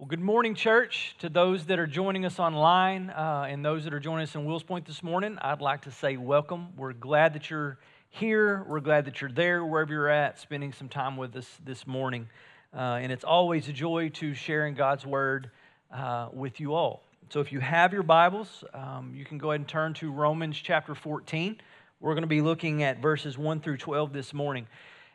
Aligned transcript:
Well, 0.00 0.06
good 0.06 0.20
morning, 0.20 0.54
church. 0.54 1.16
To 1.18 1.28
those 1.28 1.66
that 1.66 1.80
are 1.80 1.86
joining 1.88 2.24
us 2.24 2.38
online 2.38 3.10
uh, 3.10 3.46
and 3.48 3.64
those 3.64 3.82
that 3.82 3.92
are 3.92 3.98
joining 3.98 4.22
us 4.22 4.34
in 4.36 4.44
Wills 4.44 4.62
Point 4.62 4.86
this 4.86 5.02
morning, 5.02 5.36
I'd 5.42 5.60
like 5.60 5.82
to 5.82 5.90
say 5.90 6.16
welcome. 6.16 6.68
We're 6.76 6.92
glad 6.92 7.32
that 7.34 7.50
you're 7.50 7.78
here. 8.08 8.64
We're 8.68 8.78
glad 8.78 9.06
that 9.06 9.20
you're 9.20 9.32
there, 9.32 9.64
wherever 9.64 9.92
you're 9.92 10.08
at, 10.08 10.38
spending 10.38 10.72
some 10.72 10.88
time 10.88 11.16
with 11.16 11.34
us 11.34 11.48
this 11.64 11.84
morning. 11.84 12.28
Uh, 12.72 13.00
and 13.02 13.10
it's 13.10 13.24
always 13.24 13.68
a 13.68 13.72
joy 13.72 14.10
to 14.10 14.34
sharing 14.34 14.74
God's 14.74 15.04
word 15.04 15.50
uh, 15.92 16.28
with 16.32 16.60
you 16.60 16.74
all. 16.74 17.02
So 17.30 17.40
if 17.40 17.50
you 17.50 17.58
have 17.58 17.92
your 17.92 18.04
Bibles, 18.04 18.62
um, 18.74 19.12
you 19.16 19.24
can 19.24 19.36
go 19.36 19.50
ahead 19.50 19.62
and 19.62 19.68
turn 19.68 19.94
to 19.94 20.12
Romans 20.12 20.56
chapter 20.56 20.94
14. 20.94 21.56
We're 21.98 22.14
going 22.14 22.22
to 22.22 22.28
be 22.28 22.40
looking 22.40 22.84
at 22.84 23.02
verses 23.02 23.36
1 23.36 23.62
through 23.62 23.78
12 23.78 24.12
this 24.12 24.32
morning. 24.32 24.68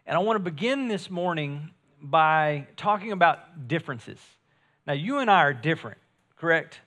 And 0.05 0.17
I 0.17 0.19
want 0.19 0.35
to 0.35 0.43
begin 0.43 0.89
this 0.89 1.09
morning 1.09 1.69
by 2.01 2.67
talking 2.75 3.13
about 3.13 3.69
differences. 3.69 4.19
Now, 4.85 4.93
you 4.93 5.19
and 5.19 5.31
I 5.31 5.41
are 5.41 5.53
different, 5.53 5.97
correct? 6.35 6.81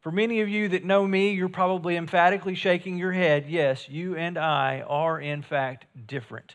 For 0.00 0.12
many 0.12 0.40
of 0.40 0.48
you 0.48 0.68
that 0.68 0.84
know 0.84 1.06
me, 1.06 1.32
you're 1.32 1.48
probably 1.48 1.96
emphatically 1.96 2.54
shaking 2.54 2.98
your 2.98 3.12
head. 3.12 3.46
Yes, 3.48 3.88
you 3.88 4.16
and 4.16 4.36
I 4.36 4.84
are, 4.86 5.18
in 5.18 5.42
fact, 5.42 5.86
different 6.06 6.54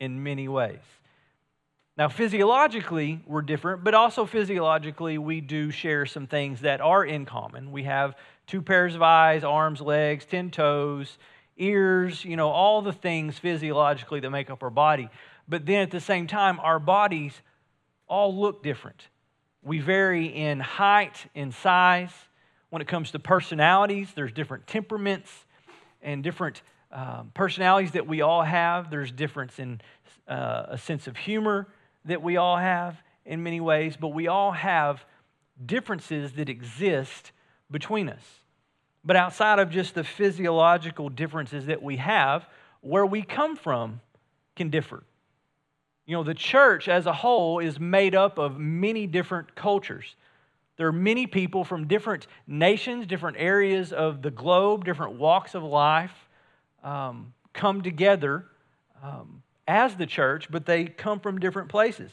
in 0.00 0.22
many 0.22 0.48
ways. 0.48 0.80
Now, 1.96 2.08
physiologically, 2.08 3.20
we're 3.26 3.42
different, 3.42 3.82
but 3.82 3.94
also 3.94 4.26
physiologically, 4.26 5.18
we 5.18 5.40
do 5.40 5.70
share 5.70 6.06
some 6.06 6.26
things 6.26 6.60
that 6.60 6.80
are 6.80 7.04
in 7.04 7.24
common. 7.24 7.72
We 7.72 7.84
have 7.84 8.14
two 8.46 8.62
pairs 8.62 8.94
of 8.94 9.02
eyes, 9.02 9.42
arms, 9.42 9.80
legs, 9.80 10.24
10 10.24 10.50
toes, 10.50 11.18
ears, 11.56 12.24
you 12.24 12.36
know, 12.36 12.50
all 12.50 12.82
the 12.82 12.92
things 12.92 13.38
physiologically 13.38 14.20
that 14.20 14.30
make 14.30 14.50
up 14.50 14.62
our 14.62 14.70
body. 14.70 15.08
But 15.48 15.66
then 15.66 15.82
at 15.82 15.90
the 15.90 16.00
same 16.00 16.26
time, 16.26 16.60
our 16.60 16.78
bodies 16.78 17.32
all 18.06 18.36
look 18.36 18.62
different. 18.62 19.08
We 19.62 19.80
vary 19.80 20.26
in 20.26 20.60
height, 20.60 21.26
in 21.34 21.52
size. 21.52 22.10
When 22.70 22.82
it 22.82 22.88
comes 22.88 23.10
to 23.12 23.18
personalities, 23.18 24.12
there's 24.14 24.32
different 24.32 24.66
temperaments 24.66 25.30
and 26.02 26.22
different 26.22 26.62
um, 26.92 27.32
personalities 27.34 27.92
that 27.92 28.06
we 28.06 28.20
all 28.20 28.42
have. 28.42 28.90
There's 28.90 29.10
difference 29.10 29.58
in 29.58 29.80
uh, 30.26 30.66
a 30.68 30.78
sense 30.78 31.06
of 31.06 31.16
humor 31.16 31.66
that 32.04 32.22
we 32.22 32.36
all 32.36 32.56
have 32.56 32.96
in 33.24 33.42
many 33.42 33.60
ways, 33.60 33.96
but 33.98 34.08
we 34.08 34.28
all 34.28 34.52
have 34.52 35.04
differences 35.64 36.32
that 36.34 36.48
exist 36.48 37.32
between 37.70 38.08
us. 38.08 38.22
But 39.04 39.16
outside 39.16 39.58
of 39.58 39.70
just 39.70 39.94
the 39.94 40.04
physiological 40.04 41.08
differences 41.08 41.66
that 41.66 41.82
we 41.82 41.96
have, 41.96 42.48
where 42.80 43.06
we 43.06 43.22
come 43.22 43.56
from 43.56 44.00
can 44.56 44.70
differ. 44.70 45.02
You 46.08 46.16
know, 46.16 46.22
the 46.22 46.32
church 46.32 46.88
as 46.88 47.04
a 47.04 47.12
whole 47.12 47.58
is 47.58 47.78
made 47.78 48.14
up 48.14 48.38
of 48.38 48.58
many 48.58 49.06
different 49.06 49.54
cultures. 49.54 50.16
There 50.78 50.86
are 50.86 50.92
many 50.92 51.26
people 51.26 51.64
from 51.64 51.86
different 51.86 52.26
nations, 52.46 53.06
different 53.06 53.36
areas 53.38 53.92
of 53.92 54.22
the 54.22 54.30
globe, 54.30 54.86
different 54.86 55.18
walks 55.18 55.54
of 55.54 55.62
life 55.62 56.14
um, 56.82 57.34
come 57.52 57.82
together 57.82 58.46
um, 59.02 59.42
as 59.66 59.96
the 59.96 60.06
church, 60.06 60.50
but 60.50 60.64
they 60.64 60.86
come 60.86 61.20
from 61.20 61.40
different 61.40 61.68
places. 61.68 62.10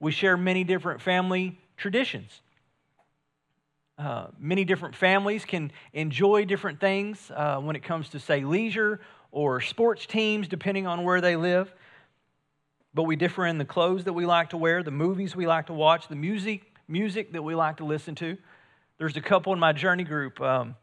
We 0.00 0.10
share 0.10 0.38
many 0.38 0.64
different 0.64 1.02
family 1.02 1.58
traditions. 1.76 2.40
Uh, 3.98 4.28
many 4.38 4.64
different 4.64 4.96
families 4.96 5.44
can 5.44 5.70
enjoy 5.92 6.46
different 6.46 6.80
things 6.80 7.30
uh, 7.36 7.58
when 7.58 7.76
it 7.76 7.82
comes 7.82 8.08
to, 8.08 8.18
say, 8.18 8.42
leisure 8.42 9.00
or 9.32 9.60
sports 9.60 10.06
teams, 10.06 10.48
depending 10.48 10.86
on 10.86 11.04
where 11.04 11.20
they 11.20 11.36
live 11.36 11.70
but 12.94 13.02
we 13.02 13.16
differ 13.16 13.44
in 13.44 13.58
the 13.58 13.64
clothes 13.64 14.04
that 14.04 14.12
we 14.12 14.24
like 14.24 14.50
to 14.50 14.56
wear, 14.56 14.82
the 14.82 14.90
movies 14.90 15.34
we 15.34 15.46
like 15.46 15.66
to 15.66 15.72
watch, 15.72 16.08
the 16.08 16.14
music, 16.14 16.62
music 16.86 17.32
that 17.32 17.42
we 17.42 17.54
like 17.54 17.78
to 17.78 17.84
listen 17.84 18.14
to. 18.14 18.38
There's 18.98 19.16
a 19.16 19.20
couple 19.20 19.52
in 19.52 19.58
my 19.58 19.72
journey 19.72 20.04
group. 20.04 20.40
Um, 20.40 20.76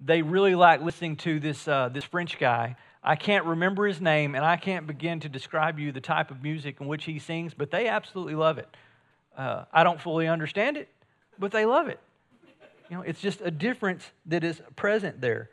they 0.00 0.22
really 0.22 0.56
like 0.56 0.82
listening 0.82 1.16
to 1.18 1.38
this, 1.38 1.68
uh, 1.68 1.88
this 1.88 2.04
French 2.04 2.38
guy. 2.38 2.76
I 3.02 3.14
can't 3.14 3.44
remember 3.44 3.86
his 3.86 4.00
name, 4.00 4.34
and 4.34 4.44
I 4.44 4.56
can't 4.56 4.86
begin 4.88 5.20
to 5.20 5.28
describe 5.28 5.78
you 5.78 5.92
the 5.92 6.00
type 6.00 6.32
of 6.32 6.42
music 6.42 6.80
in 6.80 6.88
which 6.88 7.04
he 7.04 7.20
sings, 7.20 7.54
but 7.54 7.70
they 7.70 7.86
absolutely 7.86 8.34
love 8.34 8.58
it. 8.58 8.68
Uh, 9.36 9.64
I 9.72 9.84
don't 9.84 10.00
fully 10.00 10.26
understand 10.26 10.76
it, 10.76 10.88
but 11.38 11.52
they 11.52 11.64
love 11.64 11.86
it. 11.88 12.00
You 12.90 12.96
know, 12.96 13.02
it's 13.02 13.20
just 13.20 13.40
a 13.40 13.50
difference 13.50 14.04
that 14.26 14.42
is 14.42 14.60
present 14.74 15.20
there. 15.20 15.50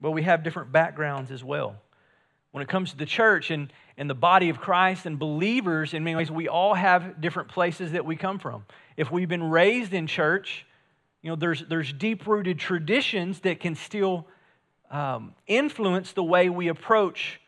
But 0.00 0.10
we 0.10 0.22
have 0.22 0.42
different 0.42 0.72
backgrounds 0.72 1.30
as 1.30 1.42
well. 1.42 1.76
When 2.50 2.62
it 2.62 2.68
comes 2.68 2.90
to 2.90 2.96
the 2.96 3.06
church 3.06 3.50
and, 3.50 3.72
and 3.96 4.10
the 4.10 4.14
body 4.14 4.48
of 4.48 4.58
Christ 4.58 5.06
and 5.06 5.18
believers, 5.18 5.94
in 5.94 6.02
many 6.04 6.16
ways, 6.16 6.30
we 6.30 6.48
all 6.48 6.74
have 6.74 7.20
different 7.20 7.48
places 7.48 7.92
that 7.92 8.04
we 8.04 8.16
come 8.16 8.38
from. 8.38 8.64
If 8.96 9.10
we've 9.10 9.28
been 9.28 9.50
raised 9.50 9.92
in 9.92 10.06
church, 10.06 10.66
you 11.22 11.30
know, 11.30 11.36
there's, 11.36 11.64
there's 11.68 11.92
deep 11.92 12.26
rooted 12.26 12.58
traditions 12.58 13.40
that 13.40 13.60
can 13.60 13.74
still 13.74 14.26
um, 14.90 15.34
influence 15.46 16.12
the 16.12 16.24
way 16.24 16.48
we 16.48 16.68
approach, 16.68 17.40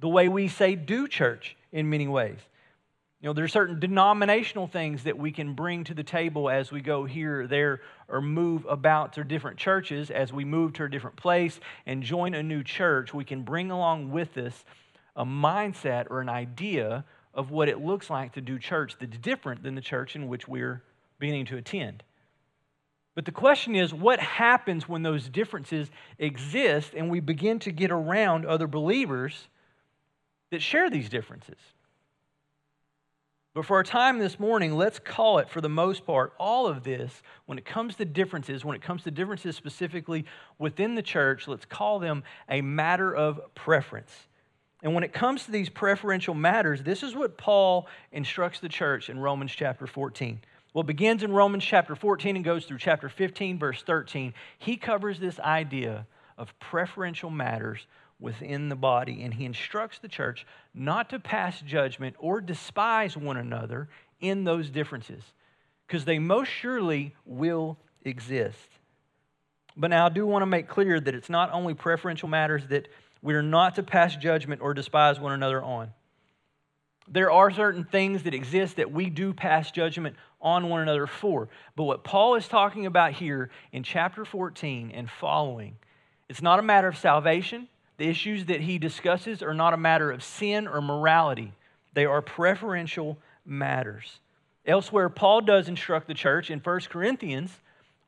the 0.00 0.08
way 0.08 0.28
we 0.28 0.48
say 0.48 0.74
do 0.74 1.08
church 1.08 1.56
in 1.72 1.90
many 1.90 2.06
ways. 2.06 2.38
You 3.20 3.30
know, 3.30 3.32
there 3.32 3.44
are 3.44 3.48
certain 3.48 3.80
denominational 3.80 4.66
things 4.66 5.04
that 5.04 5.16
we 5.16 5.32
can 5.32 5.54
bring 5.54 5.84
to 5.84 5.94
the 5.94 6.02
table 6.02 6.50
as 6.50 6.70
we 6.70 6.82
go 6.82 7.06
here, 7.06 7.40
or 7.40 7.46
there, 7.46 7.80
or 8.06 8.20
move 8.20 8.66
about 8.68 9.14
to 9.14 9.24
different 9.24 9.56
churches. 9.56 10.10
As 10.10 10.30
we 10.30 10.44
move 10.44 10.74
to 10.74 10.84
a 10.84 10.90
different 10.90 11.16
place 11.16 11.58
and 11.86 12.02
join 12.02 12.34
a 12.34 12.42
new 12.42 12.62
church, 12.62 13.14
we 13.14 13.24
can 13.24 13.42
bring 13.42 13.70
along 13.70 14.10
with 14.10 14.36
us 14.36 14.62
a 15.16 15.24
mindset 15.24 16.06
or 16.10 16.20
an 16.20 16.28
idea 16.28 17.04
of 17.32 17.50
what 17.50 17.68
it 17.68 17.80
looks 17.80 18.10
like 18.10 18.32
to 18.32 18.40
do 18.40 18.58
church 18.58 18.96
that's 18.98 19.18
different 19.18 19.62
than 19.62 19.74
the 19.74 19.80
church 19.80 20.16
in 20.16 20.28
which 20.28 20.46
we're 20.46 20.82
beginning 21.18 21.46
to 21.46 21.56
attend. 21.56 22.02
But 23.14 23.24
the 23.24 23.32
question 23.32 23.76
is, 23.76 23.94
what 23.94 24.18
happens 24.18 24.88
when 24.88 25.02
those 25.02 25.28
differences 25.28 25.90
exist 26.18 26.94
and 26.96 27.10
we 27.10 27.20
begin 27.20 27.60
to 27.60 27.70
get 27.70 27.90
around 27.90 28.44
other 28.44 28.66
believers 28.66 29.48
that 30.50 30.60
share 30.60 30.90
these 30.90 31.08
differences? 31.08 31.58
But 33.54 33.66
for 33.66 33.76
our 33.76 33.84
time 33.84 34.18
this 34.18 34.40
morning, 34.40 34.74
let's 34.74 34.98
call 34.98 35.38
it, 35.38 35.48
for 35.48 35.60
the 35.60 35.68
most 35.68 36.04
part, 36.04 36.32
all 36.40 36.66
of 36.66 36.82
this, 36.82 37.22
when 37.46 37.56
it 37.56 37.64
comes 37.64 37.94
to 37.96 38.04
differences, 38.04 38.64
when 38.64 38.74
it 38.74 38.82
comes 38.82 39.04
to 39.04 39.12
differences 39.12 39.54
specifically 39.54 40.24
within 40.58 40.96
the 40.96 41.02
church, 41.02 41.46
let's 41.46 41.64
call 41.64 42.00
them 42.00 42.24
a 42.48 42.62
matter 42.62 43.14
of 43.14 43.40
preference. 43.54 44.10
And 44.84 44.94
when 44.94 45.02
it 45.02 45.14
comes 45.14 45.46
to 45.46 45.50
these 45.50 45.70
preferential 45.70 46.34
matters, 46.34 46.82
this 46.82 47.02
is 47.02 47.16
what 47.16 47.38
Paul 47.38 47.88
instructs 48.12 48.60
the 48.60 48.68
church 48.68 49.08
in 49.08 49.18
Romans 49.18 49.50
chapter 49.50 49.86
14. 49.86 50.40
Well, 50.74 50.84
begins 50.84 51.22
in 51.22 51.32
Romans 51.32 51.64
chapter 51.64 51.96
14 51.96 52.36
and 52.36 52.44
goes 52.44 52.66
through 52.66 52.78
chapter 52.78 53.08
15, 53.08 53.58
verse 53.58 53.82
13. 53.82 54.34
He 54.58 54.76
covers 54.76 55.18
this 55.18 55.40
idea 55.40 56.06
of 56.36 56.56
preferential 56.58 57.30
matters 57.30 57.86
within 58.20 58.68
the 58.68 58.76
body. 58.76 59.22
And 59.22 59.32
he 59.32 59.46
instructs 59.46 60.00
the 60.00 60.08
church 60.08 60.46
not 60.74 61.08
to 61.10 61.18
pass 61.18 61.62
judgment 61.62 62.16
or 62.18 62.42
despise 62.42 63.16
one 63.16 63.38
another 63.38 63.88
in 64.20 64.44
those 64.44 64.68
differences, 64.68 65.22
because 65.86 66.04
they 66.04 66.18
most 66.18 66.48
surely 66.48 67.14
will 67.24 67.78
exist. 68.02 68.68
But 69.76 69.90
now 69.90 70.06
I 70.06 70.08
do 70.08 70.26
want 70.26 70.42
to 70.42 70.46
make 70.46 70.68
clear 70.68 71.00
that 71.00 71.14
it's 71.14 71.30
not 71.30 71.52
only 71.52 71.74
preferential 71.74 72.28
matters 72.28 72.62
that 72.68 72.88
we 73.22 73.34
are 73.34 73.42
not 73.42 73.76
to 73.76 73.82
pass 73.82 74.14
judgment 74.16 74.60
or 74.60 74.74
despise 74.74 75.18
one 75.18 75.32
another 75.32 75.62
on. 75.62 75.92
There 77.08 77.30
are 77.30 77.50
certain 77.50 77.84
things 77.84 78.22
that 78.22 78.34
exist 78.34 78.76
that 78.76 78.92
we 78.92 79.10
do 79.10 79.34
pass 79.34 79.70
judgment 79.70 80.16
on 80.40 80.68
one 80.68 80.80
another 80.80 81.06
for. 81.06 81.48
But 81.76 81.84
what 81.84 82.04
Paul 82.04 82.36
is 82.36 82.48
talking 82.48 82.86
about 82.86 83.12
here 83.12 83.50
in 83.72 83.82
chapter 83.82 84.24
14 84.24 84.90
and 84.90 85.10
following, 85.10 85.76
it's 86.28 86.42
not 86.42 86.58
a 86.58 86.62
matter 86.62 86.88
of 86.88 86.96
salvation. 86.96 87.68
The 87.98 88.08
issues 88.08 88.46
that 88.46 88.60
he 88.60 88.78
discusses 88.78 89.42
are 89.42 89.54
not 89.54 89.74
a 89.74 89.78
matter 89.78 90.10
of 90.10 90.22
sin 90.22 90.66
or 90.66 90.80
morality, 90.80 91.52
they 91.92 92.06
are 92.06 92.22
preferential 92.22 93.18
matters. 93.44 94.18
Elsewhere, 94.66 95.08
Paul 95.08 95.42
does 95.42 95.68
instruct 95.68 96.08
the 96.08 96.14
church 96.14 96.50
in 96.50 96.58
1 96.58 96.80
Corinthians 96.88 97.60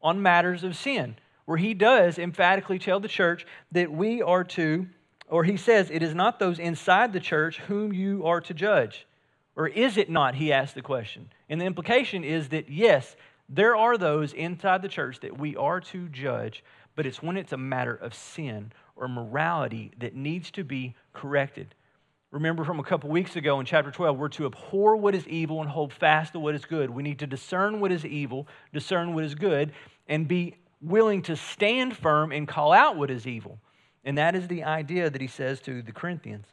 on 0.03 0.23
matters 0.23 0.65
of 0.65 0.77
sin, 0.77 1.17
where 1.47 1.57
he 1.57 1.75
does 1.75 2.19
emphatically 2.19 2.79
tell 2.79 3.01
the 3.01 3.09
church 3.09 3.47
that 3.73 3.91
we 3.91 4.21
are 4.21 4.45
to, 4.45 4.87
or 5.29 5.45
he 5.45 5.57
says, 5.57 5.91
it 5.91 6.03
is 6.03 6.15
not 6.15 6.39
those 6.39 6.59
inside 6.59 7.13
the 7.13 7.21
church 7.21 7.59
whom 7.61 7.93
you 7.93 8.27
are 8.27 8.41
to 8.43 8.55
judge. 8.55 9.07
Or 9.57 9.67
is 9.67 9.97
it 9.97 10.11
not? 10.11 10.35
He 10.35 10.53
asks 10.53 10.75
the 10.75 10.83
question. 10.83 11.31
And 11.49 11.61
the 11.61 11.65
implication 11.65 12.23
is 12.23 12.51
that, 12.51 12.71
yes, 12.71 13.17
there 13.49 13.75
are 13.75 13.97
those 13.97 14.33
inside 14.33 14.83
the 14.83 14.89
church 14.89 15.21
that 15.21 15.39
we 15.39 15.57
are 15.57 15.81
to 15.81 16.09
judge, 16.09 16.63
but 16.95 17.07
it's 17.07 17.23
when 17.23 17.37
it's 17.37 17.53
a 17.53 17.57
matter 17.57 17.95
of 17.95 18.13
sin 18.13 18.73
or 18.97 19.09
morality 19.09 19.93
that 19.99 20.15
needs 20.15 20.51
to 20.53 20.65
be 20.65 20.95
corrected. 21.13 21.75
Remember 22.33 22.65
from 22.65 22.81
a 22.81 22.85
couple 22.85 23.09
weeks 23.09 23.37
ago 23.37 23.61
in 23.61 23.67
chapter 23.67 23.91
12, 23.91 24.19
we're 24.19 24.29
to 24.31 24.47
abhor 24.47 24.97
what 24.97 25.15
is 25.15 25.27
evil 25.29 25.61
and 25.63 25.71
hold 25.71 25.93
fast 25.93 26.33
to 26.33 26.41
what 26.41 26.55
is 26.55 26.65
good. 26.65 26.91
We 26.91 27.03
need 27.03 27.21
to 27.21 27.27
discern 27.27 27.81
what 27.81 27.93
is 27.93 28.05
evil, 28.05 28.49
discern 28.73 29.15
what 29.15 29.25
is 29.25 29.35
good, 29.35 29.73
and 30.09 30.27
be 30.27 30.57
willing 30.81 31.23
to 31.23 31.37
stand 31.37 31.97
firm 31.97 32.33
and 32.33 32.47
call 32.47 32.73
out 32.73 32.97
what 32.97 33.11
is 33.11 33.27
evil. 33.27 33.59
And 34.05 34.19
that 34.19 34.37
is 34.37 34.49
the 34.49 34.65
idea 34.65 35.11
that 35.11 35.21
he 35.21 35.27
says 35.27 35.61
to 35.63 35.83
the 35.83 35.93
Corinthians. 35.93 36.47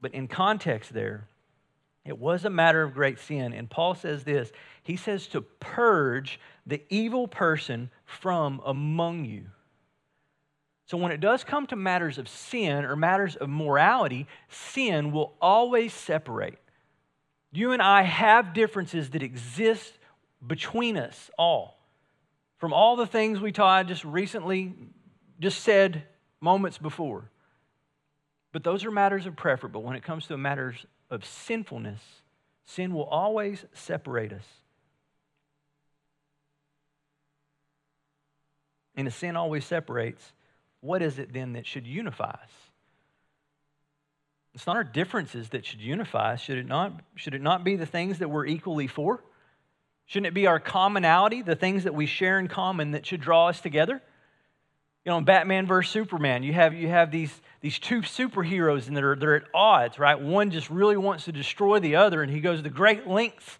But 0.00 0.14
in 0.14 0.28
context, 0.28 0.92
there, 0.92 1.28
It 2.04 2.18
was 2.18 2.44
a 2.46 2.50
matter 2.50 2.82
of 2.82 2.94
great 2.94 3.18
sin. 3.18 3.52
And 3.52 3.68
Paul 3.68 3.94
says 3.94 4.24
this 4.24 4.50
He 4.82 4.96
says 4.96 5.26
to 5.28 5.42
purge 5.42 6.40
the 6.66 6.82
evil 6.88 7.28
person 7.28 7.90
from 8.04 8.62
among 8.64 9.24
you. 9.26 9.46
So, 10.86 10.96
when 10.96 11.12
it 11.12 11.20
does 11.20 11.44
come 11.44 11.66
to 11.66 11.76
matters 11.76 12.16
of 12.16 12.28
sin 12.28 12.86
or 12.86 12.96
matters 12.96 13.36
of 13.36 13.50
morality, 13.50 14.26
sin 14.48 15.12
will 15.12 15.34
always 15.40 15.92
separate. 15.92 16.58
You 17.52 17.72
and 17.72 17.82
I 17.82 18.02
have 18.02 18.54
differences 18.54 19.10
that 19.10 19.22
exist 19.22 19.92
between 20.46 20.96
us 20.96 21.30
all. 21.38 21.77
From 22.58 22.72
all 22.72 22.96
the 22.96 23.06
things 23.06 23.40
we 23.40 23.52
taught 23.52 23.86
just 23.86 24.04
recently, 24.04 24.74
just 25.40 25.62
said 25.62 26.02
moments 26.40 26.76
before. 26.78 27.30
But 28.52 28.64
those 28.64 28.84
are 28.84 28.90
matters 28.90 29.26
of 29.26 29.36
preference. 29.36 29.72
But 29.72 29.84
when 29.84 29.96
it 29.96 30.02
comes 30.02 30.26
to 30.26 30.36
matters 30.36 30.86
of 31.10 31.24
sinfulness, 31.24 32.00
sin 32.64 32.92
will 32.92 33.04
always 33.04 33.64
separate 33.72 34.32
us. 34.32 34.44
And 38.96 39.06
if 39.06 39.14
sin 39.14 39.36
always 39.36 39.64
separates, 39.64 40.32
what 40.80 41.02
is 41.02 41.20
it 41.20 41.32
then 41.32 41.52
that 41.52 41.66
should 41.66 41.86
unify 41.86 42.30
us? 42.30 42.50
It's 44.54 44.66
not 44.66 44.74
our 44.74 44.82
differences 44.82 45.50
that 45.50 45.64
should 45.64 45.80
unify 45.80 46.32
us. 46.32 46.40
Should 46.40 46.58
it 46.58 46.66
not, 46.66 47.00
should 47.14 47.34
it 47.34 47.42
not 47.42 47.62
be 47.62 47.76
the 47.76 47.86
things 47.86 48.18
that 48.18 48.28
we're 48.28 48.46
equally 48.46 48.88
for? 48.88 49.22
Shouldn't 50.08 50.26
it 50.26 50.34
be 50.34 50.46
our 50.46 50.58
commonality, 50.58 51.42
the 51.42 51.54
things 51.54 51.84
that 51.84 51.94
we 51.94 52.06
share 52.06 52.38
in 52.38 52.48
common 52.48 52.92
that 52.92 53.04
should 53.04 53.20
draw 53.20 53.48
us 53.48 53.60
together? 53.60 54.02
You 55.04 55.12
know, 55.12 55.18
in 55.18 55.24
Batman 55.24 55.66
versus 55.66 55.92
Superman, 55.92 56.42
you 56.42 56.54
have, 56.54 56.72
you 56.72 56.88
have 56.88 57.10
these, 57.10 57.40
these 57.60 57.78
two 57.78 58.00
superheroes 58.00 58.88
and 58.88 58.96
they're, 58.96 59.16
they're 59.16 59.36
at 59.36 59.44
odds, 59.52 59.98
right? 59.98 60.18
One 60.18 60.50
just 60.50 60.70
really 60.70 60.96
wants 60.96 61.26
to 61.26 61.32
destroy 61.32 61.78
the 61.78 61.96
other, 61.96 62.22
and 62.22 62.32
he 62.32 62.40
goes 62.40 62.62
to 62.62 62.70
great 62.70 63.06
lengths 63.06 63.58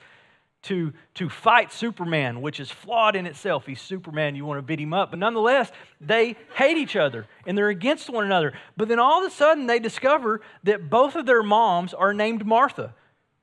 to, 0.63 0.95
to 1.15 1.29
fight 1.29 1.71
Superman, 1.71 2.41
which 2.41 2.61
is 2.61 2.71
flawed 2.71 3.15
in 3.15 3.27
itself. 3.27 3.67
He's 3.67 3.81
Superman, 3.81 4.35
you 4.35 4.47
want 4.47 4.57
to 4.57 4.63
beat 4.63 4.81
him 4.81 4.95
up. 4.95 5.11
But 5.11 5.19
nonetheless, 5.19 5.71
they 6.01 6.35
hate 6.55 6.79
each 6.79 6.97
other 6.97 7.27
and 7.47 7.59
they're 7.59 7.69
against 7.69 8.09
one 8.09 8.25
another. 8.25 8.55
But 8.75 8.89
then 8.89 8.99
all 8.99 9.23
of 9.23 9.31
a 9.31 9.35
sudden, 9.35 9.67
they 9.67 9.79
discover 9.79 10.41
that 10.65 10.89
both 10.89 11.15
of 11.15 11.27
their 11.27 11.43
moms 11.43 11.93
are 11.93 12.15
named 12.15 12.47
Martha. 12.47 12.95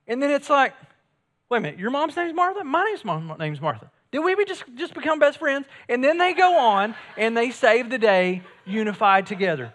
And 0.08 0.22
then 0.22 0.31
it's 0.31 0.50
like, 0.50 0.74
wait 1.56 1.60
a 1.60 1.72
minute, 1.72 1.80
your 1.80 1.90
mom's 1.90 2.18
name's 2.18 2.34
Martha? 2.34 2.63
My 2.66 2.84
name's, 2.84 3.06
mom, 3.06 3.34
name's 3.40 3.62
Martha. 3.62 3.90
Did 4.12 4.19
we 4.19 4.36
just, 4.46 4.63
just 4.75 4.94
become 4.94 5.19
best 5.19 5.40
friends? 5.40 5.66
And 5.88 6.04
then 6.04 6.18
they 6.18 6.34
go 6.34 6.57
on 6.57 6.96
and 7.18 7.36
they 7.36 7.50
save 7.52 7.90
the 7.90 7.98
day 7.98 8.42
unified 8.66 9.25
together. 9.25 9.74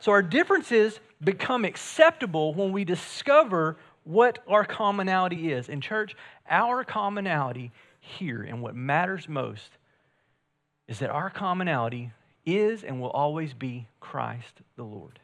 So 0.00 0.10
our 0.10 0.22
differences 0.22 0.98
become 1.22 1.64
acceptable 1.64 2.54
when 2.54 2.72
we 2.72 2.84
discover 2.84 3.76
what 4.02 4.40
our 4.48 4.64
commonality 4.64 5.52
is. 5.52 5.68
In 5.68 5.80
church, 5.80 6.16
our 6.50 6.82
commonality 6.82 7.70
here 8.00 8.42
and 8.42 8.60
what 8.60 8.74
matters 8.74 9.28
most 9.28 9.70
is 10.88 10.98
that 10.98 11.10
our 11.10 11.30
commonality 11.30 12.10
is 12.44 12.82
and 12.82 13.00
will 13.00 13.10
always 13.10 13.54
be 13.54 13.86
Christ 14.00 14.60
the 14.76 14.82
Lord. 14.82 15.20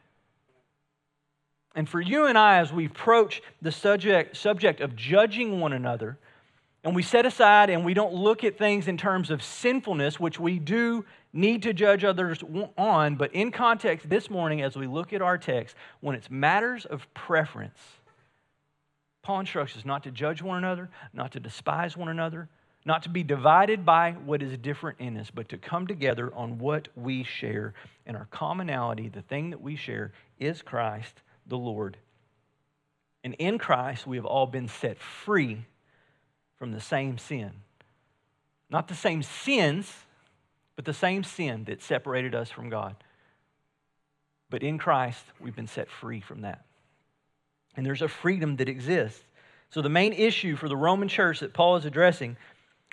And 1.75 1.87
for 1.87 2.01
you 2.01 2.25
and 2.25 2.37
I, 2.37 2.57
as 2.57 2.73
we 2.73 2.85
approach 2.85 3.41
the 3.61 3.71
subject, 3.71 4.35
subject 4.35 4.81
of 4.81 4.95
judging 4.95 5.59
one 5.59 5.73
another, 5.73 6.17
and 6.83 6.95
we 6.95 7.03
set 7.03 7.25
aside 7.25 7.69
and 7.69 7.85
we 7.85 7.93
don't 7.93 8.13
look 8.13 8.43
at 8.43 8.57
things 8.57 8.87
in 8.87 8.97
terms 8.97 9.29
of 9.29 9.43
sinfulness, 9.43 10.19
which 10.19 10.39
we 10.39 10.59
do 10.59 11.05
need 11.33 11.63
to 11.63 11.73
judge 11.73 12.03
others 12.03 12.43
on, 12.77 13.15
but 13.15 13.33
in 13.33 13.51
context 13.51 14.09
this 14.09 14.29
morning, 14.29 14.61
as 14.61 14.75
we 14.75 14.87
look 14.87 15.13
at 15.13 15.21
our 15.21 15.37
text, 15.37 15.75
when 15.99 16.15
it's 16.15 16.29
matters 16.31 16.85
of 16.85 17.11
preference, 17.13 17.77
Paul 19.21 19.41
instructs 19.41 19.77
us 19.77 19.85
not 19.85 20.03
to 20.03 20.11
judge 20.11 20.41
one 20.41 20.57
another, 20.57 20.89
not 21.13 21.33
to 21.33 21.39
despise 21.39 21.95
one 21.95 22.09
another, 22.09 22.49
not 22.85 23.03
to 23.03 23.09
be 23.09 23.21
divided 23.21 23.85
by 23.85 24.13
what 24.13 24.41
is 24.41 24.57
different 24.57 24.99
in 24.99 25.17
us, 25.17 25.29
but 25.29 25.49
to 25.49 25.57
come 25.57 25.85
together 25.85 26.33
on 26.33 26.57
what 26.57 26.87
we 26.95 27.23
share. 27.23 27.73
And 28.07 28.17
our 28.17 28.27
commonality, 28.31 29.09
the 29.09 29.21
thing 29.21 29.51
that 29.51 29.61
we 29.61 29.75
share, 29.75 30.13
is 30.39 30.61
Christ 30.63 31.21
the 31.49 31.57
Lord. 31.57 31.97
And 33.23 33.33
in 33.35 33.57
Christ, 33.57 34.07
we 34.07 34.17
have 34.17 34.25
all 34.25 34.45
been 34.45 34.67
set 34.67 34.99
free 34.99 35.65
from 36.57 36.71
the 36.71 36.79
same 36.79 37.17
sin. 37.17 37.51
Not 38.69 38.87
the 38.87 38.95
same 38.95 39.23
sins, 39.23 39.91
but 40.75 40.85
the 40.85 40.93
same 40.93 41.23
sin 41.23 41.65
that 41.65 41.81
separated 41.81 42.35
us 42.35 42.49
from 42.49 42.69
God. 42.69 42.95
But 44.49 44.63
in 44.63 44.77
Christ, 44.77 45.23
we've 45.39 45.55
been 45.55 45.67
set 45.67 45.89
free 45.89 46.21
from 46.21 46.41
that. 46.41 46.65
And 47.75 47.85
there's 47.85 48.01
a 48.01 48.07
freedom 48.07 48.55
that 48.57 48.69
exists. 48.69 49.21
So, 49.69 49.81
the 49.81 49.89
main 49.89 50.13
issue 50.13 50.55
for 50.55 50.67
the 50.67 50.77
Roman 50.77 51.07
church 51.07 51.41
that 51.41 51.53
Paul 51.53 51.75
is 51.75 51.85
addressing 51.85 52.37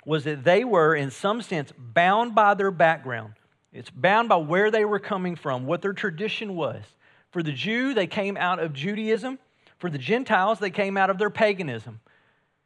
was 0.05 0.23
that 0.25 0.43
they 0.43 0.63
were, 0.63 0.95
in 0.95 1.09
some 1.09 1.41
sense, 1.41 1.73
bound 1.77 2.35
by 2.35 2.53
their 2.53 2.71
background. 2.71 3.33
It's 3.73 3.89
bound 3.89 4.29
by 4.29 4.37
where 4.37 4.71
they 4.71 4.85
were 4.85 4.99
coming 4.99 5.35
from, 5.35 5.65
what 5.65 5.81
their 5.81 5.93
tradition 5.93 6.55
was. 6.55 6.83
For 7.31 7.43
the 7.43 7.51
Jew, 7.51 7.93
they 7.93 8.07
came 8.07 8.37
out 8.37 8.59
of 8.59 8.73
Judaism. 8.73 9.39
For 9.79 9.89
the 9.89 9.97
Gentiles, 9.97 10.59
they 10.59 10.69
came 10.69 10.97
out 10.97 11.09
of 11.09 11.17
their 11.17 11.29
paganism. 11.29 11.99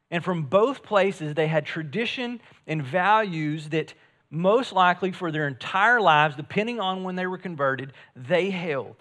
And 0.09 0.23
from 0.23 0.43
both 0.43 0.83
places, 0.83 1.33
they 1.33 1.47
had 1.47 1.65
tradition 1.65 2.41
and 2.67 2.83
values 2.83 3.69
that 3.69 3.93
most 4.29 4.71
likely 4.71 5.11
for 5.11 5.31
their 5.31 5.47
entire 5.47 5.99
lives, 5.99 6.35
depending 6.35 6.79
on 6.79 7.03
when 7.03 7.15
they 7.15 7.27
were 7.27 7.37
converted, 7.37 7.93
they 8.15 8.49
held. 8.49 8.95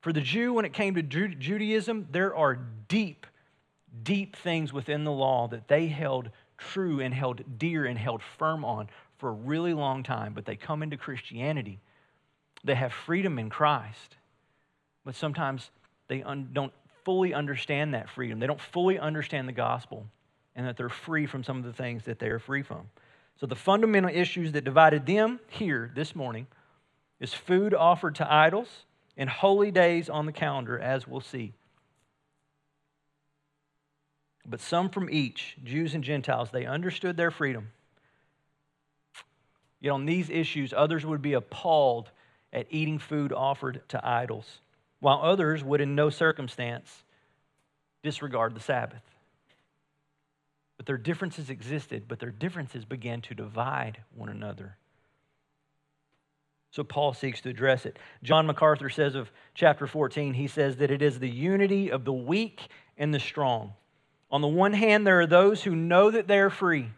For 0.00 0.12
the 0.12 0.20
Jew, 0.20 0.52
when 0.52 0.64
it 0.64 0.72
came 0.72 0.94
to 0.94 1.02
Judaism, 1.02 2.08
there 2.10 2.34
are 2.34 2.56
deep, 2.88 3.26
deep 4.02 4.36
things 4.36 4.72
within 4.72 5.04
the 5.04 5.12
law 5.12 5.48
that 5.48 5.66
they 5.66 5.86
held 5.86 6.30
true 6.58 7.00
and 7.00 7.12
held 7.12 7.58
dear 7.58 7.86
and 7.86 7.98
held 7.98 8.22
firm 8.38 8.64
on 8.64 8.88
for 9.18 9.30
a 9.30 9.32
really 9.32 9.74
long 9.74 10.02
time. 10.02 10.34
But 10.34 10.44
they 10.44 10.56
come 10.56 10.82
into 10.82 10.96
Christianity, 10.96 11.80
they 12.62 12.74
have 12.74 12.92
freedom 12.92 13.38
in 13.38 13.50
Christ, 13.50 14.16
but 15.04 15.14
sometimes 15.14 15.70
they 16.08 16.22
un- 16.22 16.50
don't 16.52 16.72
fully 17.04 17.34
understand 17.34 17.94
that 17.94 18.08
freedom. 18.08 18.38
They 18.38 18.46
don't 18.46 18.60
fully 18.60 18.98
understand 18.98 19.48
the 19.48 19.52
gospel 19.52 20.06
and 20.56 20.66
that 20.66 20.76
they're 20.76 20.88
free 20.88 21.26
from 21.26 21.44
some 21.44 21.58
of 21.58 21.64
the 21.64 21.72
things 21.72 22.04
that 22.04 22.18
they 22.18 22.28
are 22.28 22.38
free 22.38 22.62
from. 22.62 22.88
So, 23.40 23.46
the 23.46 23.56
fundamental 23.56 24.10
issues 24.10 24.52
that 24.52 24.64
divided 24.64 25.06
them 25.06 25.40
here 25.48 25.90
this 25.94 26.14
morning 26.14 26.46
is 27.20 27.34
food 27.34 27.74
offered 27.74 28.14
to 28.16 28.32
idols 28.32 28.68
and 29.16 29.28
holy 29.28 29.70
days 29.70 30.08
on 30.08 30.26
the 30.26 30.32
calendar, 30.32 30.78
as 30.78 31.06
we'll 31.06 31.20
see. 31.20 31.52
But 34.46 34.60
some 34.60 34.90
from 34.90 35.08
each, 35.10 35.56
Jews 35.64 35.94
and 35.94 36.04
Gentiles, 36.04 36.50
they 36.52 36.66
understood 36.66 37.16
their 37.16 37.30
freedom. 37.30 37.70
Yet 39.80 39.90
on 39.90 40.06
these 40.06 40.30
issues, 40.30 40.72
others 40.76 41.04
would 41.04 41.22
be 41.22 41.32
appalled 41.32 42.10
at 42.52 42.66
eating 42.70 42.98
food 42.98 43.32
offered 43.32 43.82
to 43.88 44.06
idols, 44.06 44.60
while 45.04 45.20
others 45.22 45.62
would 45.62 45.82
in 45.82 45.94
no 45.94 46.08
circumstance 46.08 47.04
disregard 48.02 48.54
the 48.54 48.60
Sabbath. 48.60 49.02
But 50.78 50.86
their 50.86 50.96
differences 50.96 51.50
existed, 51.50 52.04
but 52.08 52.20
their 52.20 52.30
differences 52.30 52.86
began 52.86 53.20
to 53.20 53.34
divide 53.34 53.98
one 54.14 54.30
another. 54.30 54.78
So 56.70 56.84
Paul 56.84 57.12
seeks 57.12 57.42
to 57.42 57.50
address 57.50 57.84
it. 57.84 57.98
John 58.22 58.46
MacArthur 58.46 58.88
says 58.88 59.14
of 59.14 59.30
chapter 59.54 59.86
14, 59.86 60.32
he 60.32 60.46
says 60.46 60.78
that 60.78 60.90
it 60.90 61.02
is 61.02 61.18
the 61.18 61.28
unity 61.28 61.90
of 61.90 62.06
the 62.06 62.12
weak 62.14 62.62
and 62.96 63.12
the 63.12 63.20
strong. 63.20 63.74
On 64.30 64.40
the 64.40 64.48
one 64.48 64.72
hand, 64.72 65.06
there 65.06 65.20
are 65.20 65.26
those 65.26 65.62
who 65.62 65.76
know 65.76 66.10
that 66.10 66.28
they 66.28 66.38
are 66.38 66.48
free. 66.48 66.88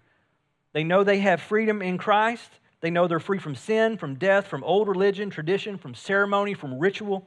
They 0.74 0.84
know 0.84 1.02
they 1.02 1.18
have 1.18 1.42
freedom 1.42 1.82
in 1.82 1.98
Christ. 1.98 2.52
They 2.82 2.90
know 2.90 3.08
they're 3.08 3.18
free 3.18 3.40
from 3.40 3.56
sin, 3.56 3.98
from 3.98 4.14
death, 4.14 4.46
from 4.46 4.62
old 4.62 4.86
religion, 4.86 5.28
tradition, 5.28 5.76
from 5.76 5.96
ceremony, 5.96 6.54
from 6.54 6.78
ritual. 6.78 7.26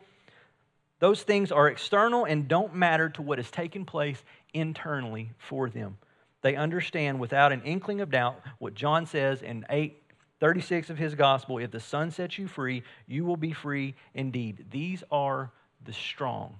Those 0.99 1.23
things 1.23 1.51
are 1.51 1.67
external 1.67 2.25
and 2.25 2.47
don't 2.47 2.75
matter 2.75 3.09
to 3.09 3.21
what 3.21 3.39
is 3.39 3.49
taking 3.49 3.85
place 3.85 4.21
internally 4.53 5.31
for 5.37 5.69
them. 5.69 5.97
They 6.41 6.55
understand 6.55 7.19
without 7.19 7.51
an 7.51 7.61
inkling 7.63 8.01
of 8.01 8.11
doubt 8.11 8.41
what 8.59 8.73
John 8.73 9.05
says 9.05 9.41
in 9.41 9.65
8 9.69 9.95
36 10.39 10.89
of 10.89 10.97
his 10.97 11.15
gospel 11.15 11.57
if 11.57 11.71
the 11.71 11.81
Son 11.81 12.11
sets 12.11 12.37
you 12.37 12.47
free, 12.47 12.83
you 13.07 13.25
will 13.25 13.35
be 13.35 13.51
free 13.51 13.95
indeed. 14.13 14.67
These 14.71 15.03
are 15.11 15.51
the 15.83 15.91
strong 15.91 16.55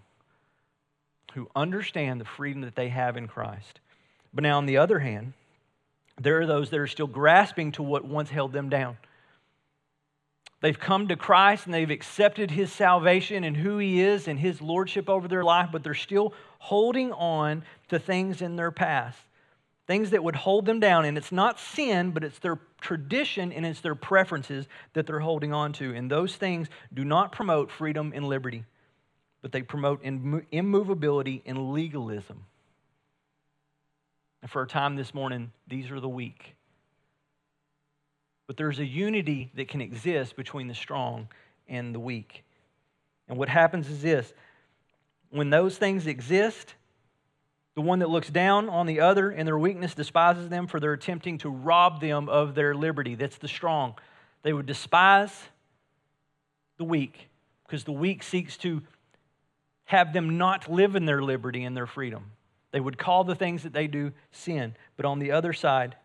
who 1.33 1.49
understand 1.55 2.19
the 2.19 2.25
freedom 2.25 2.61
that 2.63 2.75
they 2.75 2.89
have 2.89 3.15
in 3.15 3.27
Christ. 3.27 3.79
But 4.33 4.43
now, 4.43 4.57
on 4.57 4.65
the 4.65 4.77
other 4.77 4.99
hand, 4.99 5.33
there 6.19 6.41
are 6.41 6.45
those 6.45 6.69
that 6.69 6.79
are 6.79 6.87
still 6.87 7.07
grasping 7.07 7.71
to 7.73 7.83
what 7.83 8.03
once 8.03 8.29
held 8.29 8.51
them 8.51 8.69
down. 8.69 8.97
They've 10.61 10.79
come 10.79 11.07
to 11.07 11.15
Christ 11.15 11.65
and 11.65 11.73
they've 11.73 11.89
accepted 11.89 12.51
his 12.51 12.71
salvation 12.71 13.43
and 13.43 13.55
who 13.55 13.77
he 13.77 14.01
is 14.01 14.27
and 14.27 14.39
his 14.39 14.61
lordship 14.61 15.09
over 15.09 15.27
their 15.27 15.43
life, 15.43 15.69
but 15.71 15.83
they're 15.83 15.93
still 15.93 16.33
holding 16.57 17.13
on 17.13 17.63
to 17.87 17.99
things 17.99 18.41
in 18.41 18.55
their 18.57 18.71
past 18.71 19.19
things 19.89 20.11
that 20.11 20.23
would 20.23 20.35
hold 20.35 20.67
them 20.67 20.79
down. 20.79 21.03
And 21.03 21.17
it's 21.17 21.31
not 21.31 21.59
sin, 21.59 22.11
but 22.11 22.23
it's 22.23 22.37
their 22.37 22.59
tradition 22.79 23.51
and 23.51 23.65
it's 23.65 23.81
their 23.81 23.95
preferences 23.95 24.67
that 24.93 25.07
they're 25.07 25.19
holding 25.19 25.51
on 25.51 25.73
to. 25.73 25.95
And 25.95 26.11
those 26.11 26.35
things 26.35 26.67
do 26.93 27.03
not 27.03 27.31
promote 27.31 27.71
freedom 27.71 28.13
and 28.15 28.27
liberty, 28.27 28.65
but 29.41 29.51
they 29.51 29.63
promote 29.63 30.03
immovability 30.03 31.41
and 31.43 31.73
legalism. 31.73 32.45
And 34.43 34.51
for 34.51 34.59
our 34.59 34.67
time 34.67 34.95
this 34.95 35.11
morning, 35.11 35.51
these 35.67 35.89
are 35.89 35.99
the 35.99 36.07
weak. 36.07 36.53
But 38.49 38.57
there's 38.57 38.79
a 38.79 38.85
unity 38.85 39.51
that 39.53 39.67
can 39.67 39.79
exist 39.79 40.35
between 40.35 40.67
the 40.67 40.73
strong 40.73 41.27
and 41.67 41.93
the 41.93 41.99
weak. 41.99 42.43
And 43.27 43.37
what 43.37 43.47
happens 43.47 43.87
is 43.87 44.01
this 44.01 44.33
when 45.29 45.51
those 45.51 45.77
things 45.77 46.07
exist, 46.07 46.73
the 47.75 47.81
one 47.81 47.99
that 47.99 48.09
looks 48.09 48.31
down 48.31 48.67
on 48.67 48.87
the 48.87 49.01
other 49.01 49.29
in 49.29 49.45
their 49.45 49.59
weakness 49.59 49.93
despises 49.93 50.49
them 50.49 50.65
for 50.65 50.79
their 50.79 50.93
attempting 50.93 51.37
to 51.37 51.49
rob 51.49 52.01
them 52.01 52.27
of 52.27 52.55
their 52.55 52.73
liberty. 52.73 53.13
That's 53.13 53.37
the 53.37 53.47
strong. 53.47 53.93
They 54.41 54.51
would 54.51 54.65
despise 54.65 55.43
the 56.79 56.85
weak 56.85 57.29
because 57.67 57.83
the 57.83 57.91
weak 57.91 58.23
seeks 58.23 58.57
to 58.57 58.81
have 59.85 60.11
them 60.11 60.39
not 60.39 60.71
live 60.71 60.95
in 60.95 61.05
their 61.05 61.21
liberty 61.21 61.65
and 61.65 61.77
their 61.77 61.85
freedom. 61.85 62.31
They 62.71 62.79
would 62.79 62.97
call 62.97 63.23
the 63.23 63.35
things 63.35 63.61
that 63.61 63.73
they 63.73 63.85
do 63.85 64.11
sin. 64.31 64.73
But 64.97 65.05
on 65.05 65.19
the 65.19 65.33
other 65.33 65.53
side, 65.53 65.97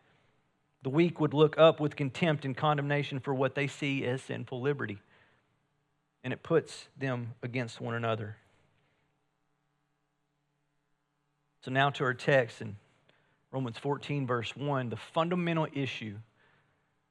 the 0.84 0.90
weak 0.90 1.18
would 1.18 1.32
look 1.32 1.58
up 1.58 1.80
with 1.80 1.96
contempt 1.96 2.44
and 2.44 2.54
condemnation 2.54 3.18
for 3.18 3.34
what 3.34 3.54
they 3.54 3.66
see 3.66 4.04
as 4.04 4.20
sinful 4.22 4.60
liberty. 4.60 4.98
And 6.22 6.32
it 6.32 6.42
puts 6.42 6.88
them 6.98 7.32
against 7.42 7.80
one 7.80 7.94
another. 7.94 8.36
So 11.64 11.70
now 11.70 11.88
to 11.88 12.04
our 12.04 12.12
text 12.12 12.60
in 12.60 12.76
Romans 13.50 13.78
14, 13.78 14.26
verse 14.26 14.54
1, 14.54 14.90
the 14.90 14.96
fundamental 14.96 15.66
issue. 15.72 16.16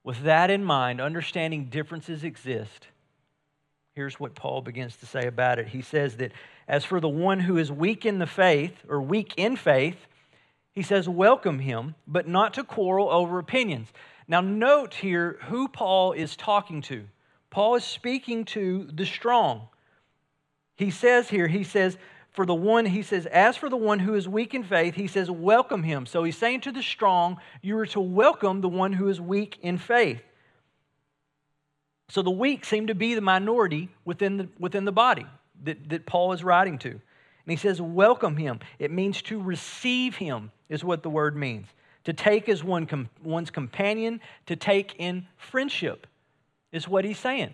With 0.03 0.21
that 0.21 0.51
in 0.51 0.63
mind, 0.63 1.01
understanding 1.01 1.65
differences 1.65 2.23
exist, 2.23 2.87
here's 3.95 4.19
what 4.19 4.35
Paul 4.35 4.61
begins 4.61 4.95
to 4.97 5.07
say 5.07 5.25
about 5.25 5.57
it. 5.57 5.69
He 5.69 5.81
says 5.81 6.17
that 6.17 6.31
as 6.67 6.85
for 6.85 6.99
the 6.99 7.09
one 7.09 7.39
who 7.39 7.57
is 7.57 7.71
weak 7.71 8.05
in 8.05 8.19
the 8.19 8.27
faith, 8.27 8.75
or 8.87 9.01
weak 9.01 9.33
in 9.37 9.55
faith, 9.55 10.05
he 10.73 10.81
says, 10.81 11.07
welcome 11.07 11.59
him, 11.59 11.95
but 12.07 12.27
not 12.27 12.55
to 12.55 12.63
quarrel 12.63 13.09
over 13.09 13.39
opinions. 13.39 13.89
Now, 14.27 14.41
note 14.41 14.95
here 14.95 15.37
who 15.43 15.67
Paul 15.67 16.13
is 16.13 16.35
talking 16.35 16.81
to. 16.83 17.05
Paul 17.49 17.75
is 17.75 17.83
speaking 17.83 18.45
to 18.45 18.89
the 18.91 19.05
strong. 19.05 19.67
He 20.75 20.89
says 20.89 21.29
here, 21.29 21.47
he 21.47 21.63
says, 21.63 21.97
for 22.31 22.47
the 22.47 22.55
one, 22.55 22.87
he 22.87 23.03
says, 23.03 23.27
as 23.27 23.55
for 23.55 23.69
the 23.69 23.77
one 23.77 23.99
who 23.99 24.15
is 24.15 24.27
weak 24.27 24.55
in 24.55 24.63
faith, 24.63 24.95
he 24.95 25.05
says, 25.05 25.29
welcome 25.29 25.83
him. 25.83 26.07
So 26.07 26.23
he's 26.23 26.37
saying 26.37 26.61
to 26.61 26.71
the 26.71 26.81
strong, 26.81 27.37
you 27.61 27.77
are 27.77 27.85
to 27.87 27.99
welcome 27.99 28.61
the 28.61 28.69
one 28.69 28.93
who 28.93 29.07
is 29.07 29.21
weak 29.21 29.59
in 29.61 29.77
faith. 29.77 30.21
So 32.09 32.23
the 32.23 32.31
weak 32.31 32.65
seem 32.65 32.87
to 32.87 32.95
be 32.95 33.13
the 33.13 33.21
minority 33.21 33.89
within 34.03 34.37
the, 34.37 34.49
within 34.57 34.85
the 34.85 34.91
body 34.91 35.27
that, 35.63 35.89
that 35.89 36.07
Paul 36.07 36.33
is 36.33 36.43
writing 36.43 36.79
to. 36.79 36.99
And 37.45 37.51
he 37.51 37.57
says, 37.57 37.81
welcome 37.81 38.37
him. 38.37 38.59
It 38.79 38.91
means 38.91 39.21
to 39.23 39.41
receive 39.41 40.15
him, 40.15 40.51
is 40.69 40.83
what 40.83 41.03
the 41.03 41.09
word 41.09 41.35
means. 41.35 41.67
To 42.05 42.13
take 42.13 42.47
as 42.49 42.63
one 42.63 42.85
com- 42.85 43.09
one's 43.23 43.51
companion, 43.51 44.21
to 44.45 44.55
take 44.55 44.95
in 44.97 45.27
friendship, 45.37 46.07
is 46.71 46.87
what 46.87 47.05
he's 47.05 47.19
saying. 47.19 47.53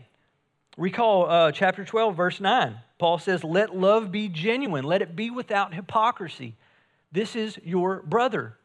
Recall 0.77 1.29
uh, 1.29 1.51
chapter 1.51 1.83
12, 1.83 2.15
verse 2.15 2.39
9. 2.39 2.75
Paul 2.99 3.17
says, 3.17 3.43
Let 3.43 3.75
love 3.75 4.11
be 4.11 4.27
genuine, 4.27 4.85
let 4.85 5.01
it 5.01 5.15
be 5.15 5.29
without 5.29 5.73
hypocrisy. 5.73 6.55
This 7.11 7.35
is 7.35 7.57
your 7.63 8.01
brother 8.03 8.57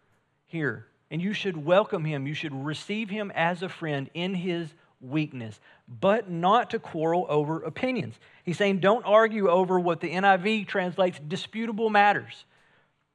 here, 0.47 0.87
and 1.11 1.21
you 1.21 1.33
should 1.33 1.57
welcome 1.57 2.05
him. 2.05 2.27
You 2.27 2.35
should 2.35 2.55
receive 2.55 3.09
him 3.09 3.33
as 3.35 3.63
a 3.63 3.69
friend 3.69 4.11
in 4.15 4.35
his 4.35 4.75
weakness, 5.05 5.61
but 5.89 6.31
not 6.31 6.71
to 6.71 6.79
quarrel 6.79 7.27
over 7.29 7.63
opinions. 7.63 8.15
He's 8.45 8.59
saying, 8.59 8.81
Don't 8.81 9.05
argue 9.05 9.49
over 9.49 9.79
what 9.79 10.01
the 10.01 10.11
NIV 10.11 10.67
translates 10.67 11.19
disputable 11.19 11.91
matters, 11.91 12.45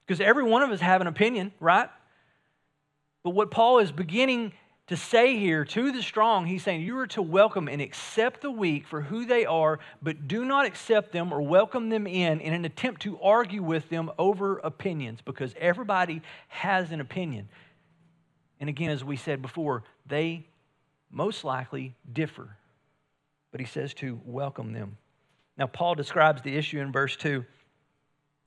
because 0.05 0.21
every 0.21 0.43
one 0.43 0.61
of 0.61 0.71
us 0.71 0.79
have 0.79 1.01
an 1.01 1.07
opinion, 1.07 1.51
right? 1.59 1.89
But 3.23 3.31
what 3.31 3.51
Paul 3.51 3.79
is 3.79 3.91
beginning 3.91 4.53
to 4.87 4.97
say 4.97 5.37
here 5.37 5.65
to 5.65 5.91
the 5.91 6.01
strong, 6.01 6.47
he's 6.47 6.63
saying 6.63 6.81
you 6.81 6.97
are 6.97 7.05
to 7.07 7.21
welcome 7.21 7.67
and 7.67 7.79
accept 7.79 8.41
the 8.41 8.49
weak 8.49 8.87
for 8.87 9.01
who 9.01 9.23
they 9.23 9.45
are, 9.45 9.77
but 10.01 10.27
do 10.27 10.43
not 10.43 10.65
accept 10.65 11.11
them 11.11 11.31
or 11.31 11.43
welcome 11.43 11.89
them 11.89 12.07
in 12.07 12.39
in 12.39 12.53
an 12.53 12.65
attempt 12.65 13.03
to 13.03 13.19
argue 13.21 13.61
with 13.61 13.87
them 13.89 14.09
over 14.17 14.57
opinions 14.57 15.19
because 15.23 15.53
everybody 15.59 16.23
has 16.47 16.91
an 16.91 17.01
opinion. 17.01 17.49
And 18.59 18.67
again, 18.67 18.89
as 18.89 19.03
we 19.03 19.15
said 19.15 19.43
before, 19.43 19.83
they 20.07 20.47
most 21.11 21.43
likely 21.43 21.95
differ. 22.11 22.55
But 23.51 23.59
he 23.59 23.65
says 23.65 23.93
to 23.95 24.19
welcome 24.25 24.73
them. 24.73 24.97
Now, 25.57 25.67
Paul 25.67 25.95
describes 25.95 26.41
the 26.41 26.55
issue 26.55 26.79
in 26.79 26.91
verse 26.91 27.15
2. 27.17 27.43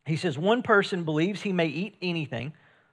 He 0.06 0.16
says, 0.16 0.38
One 0.38 0.62
person 0.62 1.04
believes 1.04 1.42
he 1.42 1.52
may 1.52 1.66
eat 1.66 1.96
anything, 2.00 2.52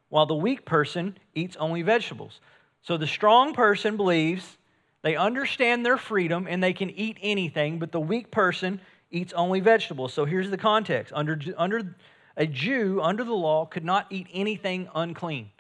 while 0.10 0.26
the 0.26 0.36
weak 0.36 0.66
person 0.66 1.18
eats 1.34 1.56
only 1.58 1.82
vegetables. 1.82 2.42
So 2.82 2.98
the 2.98 3.08
strong 3.08 3.54
person 3.54 3.98
believes 3.98 4.58
they 5.02 5.16
understand 5.16 5.86
their 5.86 5.98
freedom 5.98 6.48
and 6.50 6.62
they 6.62 6.74
can 6.74 6.90
eat 6.90 7.18
anything, 7.22 7.80
but 7.80 7.92
the 7.92 8.00
weak 8.00 8.32
person 8.32 8.82
eats 9.12 9.34
only 9.34 9.60
vegetables. 9.60 10.14
So 10.14 10.26
here's 10.26 10.50
the 10.50 10.58
context 10.58 11.14
under, 11.16 11.40
under 11.58 11.96
a 12.36 12.46
Jew, 12.46 13.00
under 13.02 13.24
the 13.24 13.34
law, 13.34 13.66
could 13.66 13.86
not 13.86 14.08
eat 14.10 14.28
anything 14.34 14.90
unclean 14.94 15.52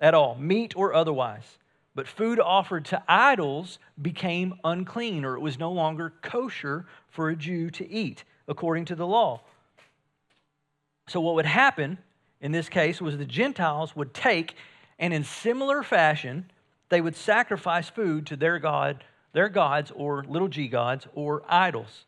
at 0.00 0.14
all, 0.14 0.34
meat 0.36 0.74
or 0.76 0.94
otherwise. 0.94 1.58
But 1.94 2.08
food 2.08 2.40
offered 2.40 2.84
to 2.86 3.02
idols 3.08 3.78
became 4.00 4.54
unclean, 4.64 5.24
or 5.24 5.36
it 5.36 5.40
was 5.40 5.58
no 5.58 5.70
longer 5.70 6.12
kosher 6.22 6.86
for 7.08 7.28
a 7.28 7.36
Jew 7.36 7.70
to 7.70 7.88
eat, 7.88 8.24
according 8.48 8.86
to 8.86 8.96
the 8.96 9.06
law. 9.06 9.42
So, 11.06 11.20
what 11.20 11.34
would 11.34 11.46
happen 11.46 11.98
in 12.40 12.52
this 12.52 12.68
case 12.68 13.00
was 13.00 13.16
the 13.16 13.24
Gentiles 13.24 13.94
would 13.94 14.12
take 14.12 14.56
and 14.98 15.12
in 15.12 15.24
similar 15.24 15.82
fashion, 15.82 16.50
they 16.88 17.00
would 17.00 17.16
sacrifice 17.16 17.88
food 17.88 18.26
to 18.26 18.36
their 18.36 18.58
god, 18.58 19.04
their 19.32 19.48
gods 19.48 19.90
or 19.94 20.24
little 20.24 20.48
g 20.48 20.68
gods 20.68 21.06
or 21.14 21.42
idols. 21.48 22.04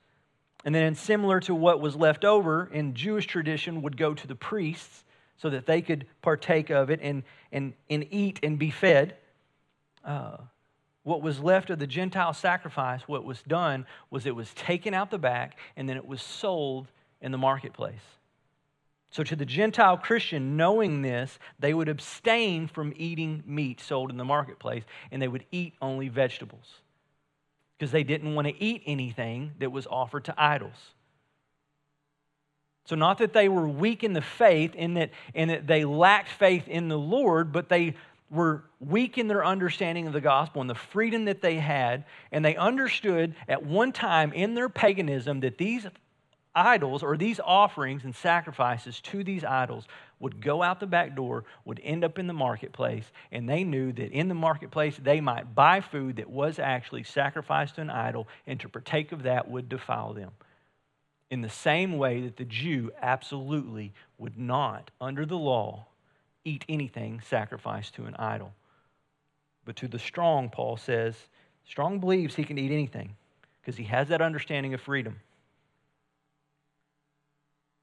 And 0.64 0.74
then, 0.74 0.94
similar 0.94 1.40
to 1.40 1.54
what 1.54 1.80
was 1.80 1.94
left 1.94 2.24
over 2.24 2.68
in 2.72 2.94
Jewish 2.94 3.26
tradition, 3.26 3.82
would 3.82 3.96
go 3.96 4.14
to 4.14 4.26
the 4.26 4.34
priests 4.34 5.04
so 5.36 5.50
that 5.50 5.66
they 5.66 5.80
could 5.80 6.06
partake 6.22 6.70
of 6.70 6.90
it 6.90 7.00
and, 7.02 7.22
and, 7.52 7.72
and 7.88 8.06
eat 8.10 8.40
and 8.42 8.58
be 8.58 8.70
fed. 8.70 9.16
Uh, 10.06 10.38
what 11.02 11.22
was 11.22 11.40
left 11.40 11.70
of 11.70 11.78
the 11.78 11.86
Gentile 11.86 12.32
sacrifice, 12.32 13.02
what 13.06 13.24
was 13.24 13.42
done 13.42 13.86
was 14.10 14.26
it 14.26 14.34
was 14.34 14.52
taken 14.54 14.94
out 14.94 15.10
the 15.10 15.18
back 15.18 15.58
and 15.76 15.88
then 15.88 15.96
it 15.96 16.06
was 16.06 16.22
sold 16.22 16.88
in 17.20 17.32
the 17.32 17.38
marketplace. 17.38 18.00
So, 19.10 19.22
to 19.22 19.36
the 19.36 19.46
Gentile 19.46 19.96
Christian, 19.96 20.56
knowing 20.56 21.02
this, 21.02 21.38
they 21.58 21.72
would 21.72 21.88
abstain 21.88 22.66
from 22.66 22.92
eating 22.96 23.42
meat 23.46 23.80
sold 23.80 24.10
in 24.10 24.16
the 24.16 24.24
marketplace 24.24 24.82
and 25.10 25.22
they 25.22 25.28
would 25.28 25.44
eat 25.52 25.74
only 25.80 26.08
vegetables 26.08 26.80
because 27.78 27.92
they 27.92 28.04
didn't 28.04 28.34
want 28.34 28.48
to 28.48 28.62
eat 28.62 28.82
anything 28.84 29.52
that 29.58 29.70
was 29.70 29.86
offered 29.86 30.24
to 30.24 30.34
idols. 30.36 30.94
So, 32.84 32.94
not 32.94 33.18
that 33.18 33.32
they 33.32 33.48
were 33.48 33.68
weak 33.68 34.04
in 34.04 34.12
the 34.12 34.22
faith 34.22 34.72
and 34.76 34.96
that, 34.96 35.10
and 35.34 35.50
that 35.50 35.66
they 35.66 35.84
lacked 35.84 36.30
faith 36.30 36.68
in 36.68 36.88
the 36.88 36.98
Lord, 36.98 37.52
but 37.52 37.68
they 37.68 37.94
were 38.30 38.64
weak 38.80 39.18
in 39.18 39.28
their 39.28 39.44
understanding 39.44 40.06
of 40.06 40.12
the 40.12 40.20
gospel 40.20 40.60
and 40.60 40.68
the 40.68 40.74
freedom 40.74 41.26
that 41.26 41.42
they 41.42 41.56
had. 41.56 42.04
And 42.32 42.44
they 42.44 42.56
understood 42.56 43.34
at 43.48 43.64
one 43.64 43.92
time 43.92 44.32
in 44.32 44.54
their 44.54 44.68
paganism 44.68 45.40
that 45.40 45.58
these 45.58 45.86
idols 46.54 47.02
or 47.02 47.16
these 47.16 47.38
offerings 47.44 48.04
and 48.04 48.14
sacrifices 48.14 49.00
to 49.02 49.22
these 49.22 49.44
idols 49.44 49.86
would 50.18 50.40
go 50.40 50.62
out 50.62 50.80
the 50.80 50.86
back 50.86 51.14
door, 51.14 51.44
would 51.66 51.80
end 51.84 52.02
up 52.02 52.18
in 52.18 52.26
the 52.26 52.32
marketplace, 52.32 53.04
and 53.30 53.46
they 53.46 53.62
knew 53.62 53.92
that 53.92 54.10
in 54.10 54.28
the 54.28 54.34
marketplace 54.34 54.96
they 54.96 55.20
might 55.20 55.54
buy 55.54 55.80
food 55.80 56.16
that 56.16 56.30
was 56.30 56.58
actually 56.58 57.02
sacrificed 57.02 57.74
to 57.74 57.82
an 57.82 57.90
idol, 57.90 58.26
and 58.46 58.58
to 58.58 58.68
partake 58.68 59.12
of 59.12 59.24
that 59.24 59.50
would 59.50 59.68
defile 59.68 60.14
them. 60.14 60.30
In 61.30 61.42
the 61.42 61.50
same 61.50 61.98
way 61.98 62.22
that 62.22 62.38
the 62.38 62.46
Jew 62.46 62.90
absolutely 63.02 63.92
would 64.16 64.38
not, 64.38 64.90
under 64.98 65.26
the 65.26 65.36
law, 65.36 65.86
eat 66.46 66.64
anything 66.68 67.20
sacrificed 67.28 67.94
to 67.96 68.04
an 68.04 68.14
idol. 68.18 68.52
But 69.64 69.76
to 69.76 69.88
the 69.88 69.98
strong, 69.98 70.48
Paul 70.48 70.76
says, 70.76 71.16
strong 71.64 71.98
believes 71.98 72.36
he 72.36 72.44
can 72.44 72.56
eat 72.56 72.70
anything 72.70 73.16
because 73.60 73.76
he 73.76 73.84
has 73.84 74.08
that 74.08 74.22
understanding 74.22 74.72
of 74.72 74.80
freedom. 74.80 75.16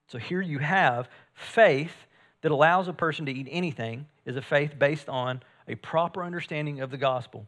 So 0.08 0.18
here 0.18 0.42
you 0.42 0.60
have 0.60 1.10
faith 1.34 1.94
that 2.42 2.52
allows 2.52 2.88
a 2.88 2.94
person 2.94 3.26
to 3.26 3.32
eat 3.32 3.48
anything 3.52 4.06
is 4.26 4.38
a 4.38 4.42
faith 4.42 4.78
based 4.80 5.10
on 5.10 5.42
a 5.68 5.76
proper 5.76 6.24
understanding 6.24 6.82
of 6.82 6.92
the 6.92 6.98
gospel. 6.98 7.48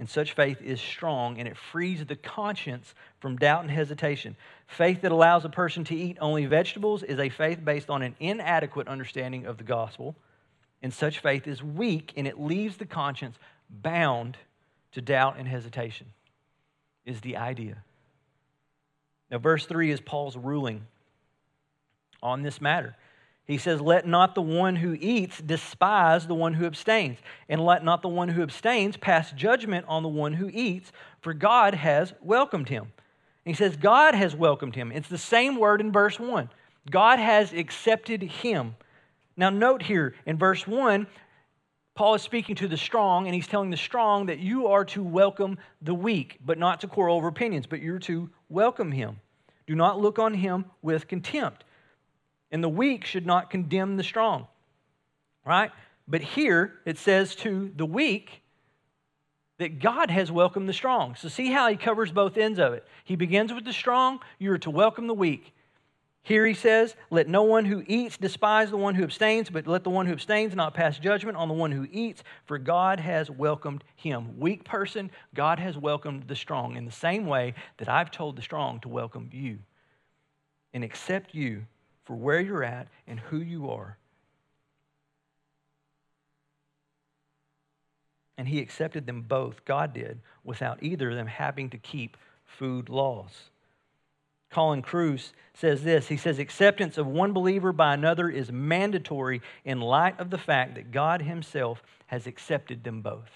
And 0.00 0.08
such 0.08 0.32
faith 0.32 0.62
is 0.62 0.80
strong 0.80 1.38
and 1.38 1.46
it 1.46 1.58
frees 1.58 2.06
the 2.06 2.16
conscience 2.16 2.94
from 3.20 3.36
doubt 3.36 3.60
and 3.60 3.70
hesitation. 3.70 4.34
Faith 4.66 5.02
that 5.02 5.12
allows 5.12 5.44
a 5.44 5.50
person 5.50 5.84
to 5.84 5.94
eat 5.94 6.16
only 6.22 6.46
vegetables 6.46 7.02
is 7.02 7.18
a 7.18 7.28
faith 7.28 7.62
based 7.62 7.90
on 7.90 8.00
an 8.00 8.16
inadequate 8.18 8.88
understanding 8.88 9.44
of 9.44 9.58
the 9.58 9.62
gospel. 9.62 10.16
And 10.82 10.90
such 10.90 11.18
faith 11.18 11.46
is 11.46 11.62
weak 11.62 12.14
and 12.16 12.26
it 12.26 12.40
leaves 12.40 12.78
the 12.78 12.86
conscience 12.86 13.36
bound 13.68 14.38
to 14.92 15.02
doubt 15.02 15.36
and 15.38 15.46
hesitation, 15.46 16.06
is 17.04 17.20
the 17.20 17.36
idea. 17.36 17.84
Now, 19.30 19.36
verse 19.36 19.66
3 19.66 19.90
is 19.90 20.00
Paul's 20.00 20.34
ruling 20.34 20.86
on 22.22 22.40
this 22.40 22.58
matter. 22.58 22.96
He 23.50 23.58
says, 23.58 23.80
Let 23.80 24.06
not 24.06 24.36
the 24.36 24.42
one 24.42 24.76
who 24.76 24.96
eats 25.00 25.40
despise 25.40 26.28
the 26.28 26.36
one 26.36 26.54
who 26.54 26.66
abstains, 26.66 27.18
and 27.48 27.60
let 27.60 27.84
not 27.84 28.00
the 28.00 28.08
one 28.08 28.28
who 28.28 28.44
abstains 28.44 28.96
pass 28.96 29.32
judgment 29.32 29.86
on 29.88 30.04
the 30.04 30.08
one 30.08 30.34
who 30.34 30.48
eats, 30.52 30.92
for 31.20 31.34
God 31.34 31.74
has 31.74 32.12
welcomed 32.22 32.68
him. 32.68 32.92
And 33.44 33.52
he 33.52 33.54
says, 33.54 33.76
God 33.76 34.14
has 34.14 34.36
welcomed 34.36 34.76
him. 34.76 34.92
It's 34.92 35.08
the 35.08 35.18
same 35.18 35.56
word 35.56 35.80
in 35.80 35.90
verse 35.90 36.20
1. 36.20 36.48
God 36.92 37.18
has 37.18 37.52
accepted 37.52 38.22
him. 38.22 38.76
Now, 39.36 39.50
note 39.50 39.82
here 39.82 40.14
in 40.26 40.38
verse 40.38 40.64
1, 40.64 41.08
Paul 41.96 42.14
is 42.14 42.22
speaking 42.22 42.54
to 42.54 42.68
the 42.68 42.76
strong, 42.76 43.26
and 43.26 43.34
he's 43.34 43.48
telling 43.48 43.70
the 43.70 43.76
strong 43.76 44.26
that 44.26 44.38
you 44.38 44.68
are 44.68 44.84
to 44.84 45.02
welcome 45.02 45.58
the 45.82 45.94
weak, 45.94 46.38
but 46.46 46.56
not 46.56 46.82
to 46.82 46.86
quarrel 46.86 47.16
over 47.16 47.26
opinions, 47.26 47.66
but 47.66 47.82
you're 47.82 47.98
to 47.98 48.30
welcome 48.48 48.92
him. 48.92 49.18
Do 49.66 49.74
not 49.74 50.00
look 50.00 50.20
on 50.20 50.34
him 50.34 50.66
with 50.82 51.08
contempt 51.08 51.64
and 52.50 52.62
the 52.62 52.68
weak 52.68 53.04
should 53.04 53.26
not 53.26 53.50
condemn 53.50 53.96
the 53.96 54.02
strong. 54.02 54.46
Right? 55.44 55.70
But 56.06 56.20
here 56.20 56.74
it 56.84 56.98
says 56.98 57.34
to 57.36 57.72
the 57.76 57.86
weak 57.86 58.42
that 59.58 59.78
God 59.78 60.10
has 60.10 60.32
welcomed 60.32 60.68
the 60.68 60.72
strong. 60.72 61.14
So 61.16 61.28
see 61.28 61.50
how 61.50 61.68
he 61.68 61.76
covers 61.76 62.10
both 62.10 62.36
ends 62.36 62.58
of 62.58 62.72
it. 62.72 62.86
He 63.04 63.14
begins 63.14 63.52
with 63.52 63.64
the 63.64 63.72
strong, 63.72 64.20
you 64.38 64.52
are 64.52 64.58
to 64.58 64.70
welcome 64.70 65.06
the 65.06 65.14
weak. 65.14 65.52
Here 66.22 66.46
he 66.46 66.54
says, 66.54 66.96
Let 67.10 67.28
no 67.28 67.42
one 67.42 67.64
who 67.64 67.82
eats 67.86 68.16
despise 68.16 68.70
the 68.70 68.76
one 68.76 68.94
who 68.94 69.04
abstains, 69.04 69.48
but 69.48 69.66
let 69.66 69.84
the 69.84 69.90
one 69.90 70.06
who 70.06 70.12
abstains 70.12 70.54
not 70.54 70.74
pass 70.74 70.98
judgment 70.98 71.36
on 71.36 71.48
the 71.48 71.54
one 71.54 71.72
who 71.72 71.86
eats, 71.90 72.22
for 72.44 72.58
God 72.58 73.00
has 73.00 73.30
welcomed 73.30 73.84
him. 73.96 74.38
Weak 74.38 74.64
person, 74.64 75.10
God 75.34 75.58
has 75.58 75.78
welcomed 75.78 76.24
the 76.26 76.36
strong 76.36 76.76
in 76.76 76.84
the 76.84 76.92
same 76.92 77.26
way 77.26 77.54
that 77.78 77.88
I've 77.88 78.10
told 78.10 78.36
the 78.36 78.42
strong 78.42 78.80
to 78.80 78.88
welcome 78.88 79.30
you 79.32 79.58
and 80.74 80.84
accept 80.84 81.34
you 81.34 81.66
for 82.10 82.16
where 82.16 82.40
you're 82.40 82.64
at 82.64 82.88
and 83.06 83.20
who 83.20 83.38
you 83.38 83.70
are. 83.70 83.96
And 88.36 88.48
he 88.48 88.58
accepted 88.58 89.06
them 89.06 89.22
both, 89.22 89.64
God 89.64 89.94
did, 89.94 90.18
without 90.42 90.82
either 90.82 91.10
of 91.10 91.16
them 91.16 91.28
having 91.28 91.70
to 91.70 91.78
keep 91.78 92.16
food 92.44 92.88
laws. 92.88 93.30
Colin 94.50 94.82
Kruse 94.82 95.32
says 95.54 95.84
this 95.84 96.08
He 96.08 96.16
says, 96.16 96.40
Acceptance 96.40 96.98
of 96.98 97.06
one 97.06 97.32
believer 97.32 97.72
by 97.72 97.94
another 97.94 98.28
is 98.28 98.50
mandatory 98.50 99.40
in 99.64 99.80
light 99.80 100.18
of 100.18 100.30
the 100.30 100.38
fact 100.38 100.74
that 100.74 100.90
God 100.90 101.22
Himself 101.22 101.80
has 102.08 102.26
accepted 102.26 102.82
them 102.82 103.02
both. 103.02 103.30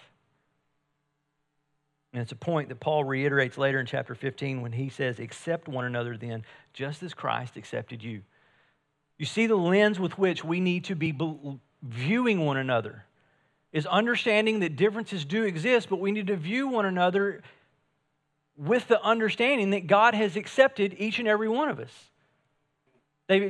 And 2.12 2.20
it's 2.20 2.32
a 2.32 2.36
point 2.36 2.70
that 2.70 2.80
Paul 2.80 3.04
reiterates 3.04 3.56
later 3.56 3.78
in 3.78 3.86
chapter 3.86 4.16
15 4.16 4.62
when 4.62 4.72
he 4.72 4.88
says, 4.88 5.20
Accept 5.20 5.68
one 5.68 5.84
another 5.84 6.16
then, 6.16 6.44
just 6.72 7.04
as 7.04 7.14
Christ 7.14 7.56
accepted 7.56 8.02
you. 8.02 8.22
You 9.18 9.26
see, 9.26 9.46
the 9.46 9.54
lens 9.54 10.00
with 10.00 10.18
which 10.18 10.44
we 10.44 10.60
need 10.60 10.84
to 10.84 10.94
be 10.94 11.16
viewing 11.82 12.44
one 12.44 12.56
another 12.56 13.04
is 13.72 13.86
understanding 13.86 14.60
that 14.60 14.76
differences 14.76 15.24
do 15.24 15.44
exist, 15.44 15.88
but 15.88 16.00
we 16.00 16.12
need 16.12 16.28
to 16.28 16.36
view 16.36 16.68
one 16.68 16.86
another 16.86 17.42
with 18.56 18.86
the 18.88 19.02
understanding 19.02 19.70
that 19.70 19.86
God 19.86 20.14
has 20.14 20.36
accepted 20.36 20.94
each 20.98 21.18
and 21.18 21.26
every 21.26 21.48
one 21.48 21.68
of 21.68 21.80
us. 21.80 22.10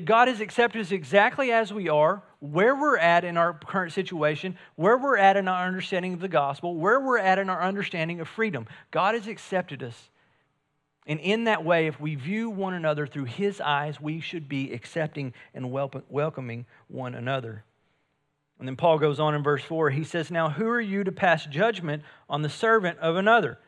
God 0.04 0.28
has 0.28 0.40
accepted 0.40 0.80
us 0.80 0.92
exactly 0.92 1.50
as 1.50 1.72
we 1.72 1.88
are, 1.88 2.22
where 2.38 2.76
we're 2.76 2.96
at 2.96 3.24
in 3.24 3.36
our 3.36 3.52
current 3.52 3.92
situation, 3.92 4.56
where 4.76 4.96
we're 4.96 5.16
at 5.16 5.36
in 5.36 5.48
our 5.48 5.66
understanding 5.66 6.12
of 6.14 6.20
the 6.20 6.28
gospel, 6.28 6.76
where 6.76 7.00
we're 7.00 7.18
at 7.18 7.38
in 7.38 7.50
our 7.50 7.60
understanding 7.60 8.20
of 8.20 8.28
freedom. 8.28 8.66
God 8.90 9.14
has 9.14 9.26
accepted 9.26 9.82
us 9.82 10.10
and 11.06 11.20
in 11.20 11.44
that 11.44 11.64
way, 11.64 11.86
if 11.86 12.00
we 12.00 12.14
view 12.14 12.48
one 12.48 12.72
another 12.72 13.06
through 13.06 13.24
his 13.24 13.60
eyes, 13.60 14.00
we 14.00 14.20
should 14.20 14.48
be 14.48 14.72
accepting 14.72 15.34
and 15.52 15.70
welcoming 15.70 16.64
one 16.88 17.14
another. 17.14 17.64
And 18.58 18.66
then 18.66 18.76
Paul 18.76 18.98
goes 18.98 19.20
on 19.20 19.34
in 19.34 19.42
verse 19.42 19.62
4. 19.62 19.90
He 19.90 20.04
says, 20.04 20.30
Now 20.30 20.48
who 20.48 20.66
are 20.66 20.80
you 20.80 21.04
to 21.04 21.12
pass 21.12 21.44
judgment 21.44 22.02
on 22.28 22.42
the 22.42 22.48
servant 22.48 22.98
of 23.00 23.16
another? 23.16 23.58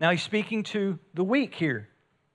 Now 0.00 0.10
he's 0.10 0.22
speaking 0.22 0.64
to 0.64 0.98
the 1.14 1.24
weak 1.24 1.54
here. 1.54 1.88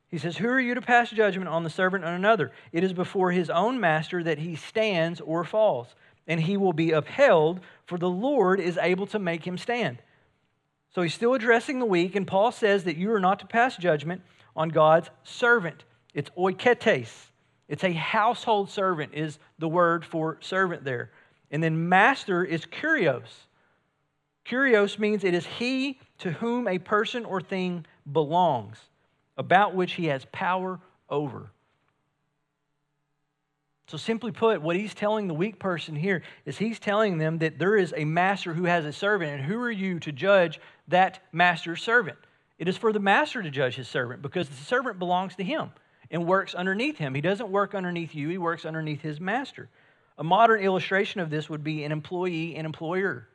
He 0.07 0.17
says, 0.17 0.37
Who 0.37 0.47
are 0.47 0.59
you 0.59 0.75
to 0.75 0.81
pass 0.81 1.09
judgment 1.09 1.49
on 1.49 1.63
the 1.63 1.69
servant 1.69 2.05
of 2.05 2.13
another? 2.13 2.51
It 2.71 2.83
is 2.83 2.93
before 2.93 3.31
his 3.31 3.49
own 3.49 3.79
master 3.79 4.23
that 4.23 4.39
he 4.39 4.55
stands 4.55 5.19
or 5.19 5.43
falls, 5.43 5.87
and 6.27 6.39
he 6.39 6.55
will 6.55 6.73
be 6.73 6.91
upheld, 6.91 7.59
for 7.85 7.97
the 7.97 8.09
Lord 8.09 8.61
is 8.61 8.77
able 8.77 9.07
to 9.07 9.19
make 9.19 9.45
him 9.45 9.57
stand. 9.57 9.97
So 10.93 11.01
he's 11.01 11.13
still 11.13 11.33
addressing 11.33 11.79
the 11.79 11.85
weak, 11.85 12.15
and 12.15 12.27
Paul 12.27 12.51
says 12.51 12.83
that 12.83 12.97
you 12.97 13.13
are 13.13 13.19
not 13.19 13.39
to 13.39 13.45
pass 13.45 13.77
judgment 13.77 14.21
on 14.55 14.69
God's 14.69 15.09
servant. 15.23 15.85
It's 16.13 16.29
oiketes. 16.31 17.27
It's 17.69 17.85
a 17.85 17.93
household 17.93 18.69
servant, 18.69 19.13
is 19.13 19.39
the 19.57 19.69
word 19.69 20.03
for 20.03 20.37
servant 20.41 20.83
there. 20.83 21.11
And 21.49 21.63
then 21.63 21.87
master 21.87 22.43
is 22.43 22.65
kurios. 22.65 23.29
Kurios 24.45 24.99
means 24.99 25.23
it 25.23 25.33
is 25.33 25.45
he 25.45 25.99
to 26.19 26.31
whom 26.31 26.67
a 26.67 26.79
person 26.79 27.23
or 27.23 27.39
thing 27.39 27.85
belongs, 28.11 28.77
about 29.37 29.73
which 29.73 29.93
he 29.93 30.07
has 30.07 30.25
power 30.33 30.79
over. 31.09 31.51
So, 33.87 33.97
simply 33.97 34.31
put, 34.31 34.61
what 34.61 34.77
he's 34.77 34.93
telling 34.93 35.27
the 35.27 35.33
weak 35.33 35.59
person 35.59 35.97
here 35.97 36.23
is 36.45 36.57
he's 36.57 36.79
telling 36.79 37.17
them 37.17 37.39
that 37.39 37.59
there 37.59 37.75
is 37.75 37.93
a 37.97 38.05
master 38.05 38.53
who 38.53 38.63
has 38.63 38.85
a 38.85 38.93
servant, 38.93 39.31
and 39.31 39.43
who 39.43 39.59
are 39.61 39.71
you 39.71 39.99
to 39.99 40.13
judge 40.13 40.61
that 40.91 41.19
master's 41.31 41.81
servant? 41.81 42.17
It 42.57 42.67
is 42.67 42.77
for 42.77 42.93
the 42.93 42.99
master 42.99 43.41
to 43.41 43.49
judge 43.49 43.75
his 43.75 43.87
servant 43.87 44.21
because 44.21 44.47
the 44.47 44.55
servant 44.55 44.99
belongs 44.99 45.35
to 45.35 45.43
him 45.43 45.71
and 46.11 46.27
works 46.27 46.53
underneath 46.53 46.97
him. 46.97 47.15
He 47.15 47.21
doesn't 47.21 47.49
work 47.49 47.73
underneath 47.73 48.13
you, 48.13 48.29
he 48.29 48.37
works 48.37 48.65
underneath 48.65 49.01
his 49.01 49.19
master. 49.19 49.69
A 50.17 50.23
modern 50.23 50.61
illustration 50.61 51.21
of 51.21 51.29
this 51.29 51.49
would 51.49 51.63
be 51.63 51.83
an 51.83 51.91
employee 51.91 52.55
and 52.55 52.65
employer. 52.65 53.27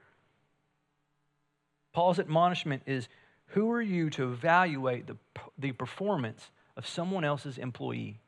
Paul's 1.93 2.19
admonishment 2.19 2.83
is 2.87 3.09
who 3.47 3.71
are 3.73 3.83
you 3.83 4.11
to 4.11 4.33
evaluate 4.33 5.07
the, 5.07 5.17
the 5.59 5.73
performance 5.73 6.51
of 6.77 6.87
someone 6.87 7.25
else's 7.25 7.59
employee? 7.59 8.21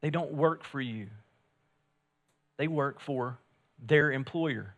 They 0.00 0.10
don't 0.10 0.32
work 0.32 0.64
for 0.64 0.80
you, 0.80 1.06
they 2.56 2.68
work 2.68 3.00
for 3.00 3.38
their 3.86 4.12
employer. 4.12 4.74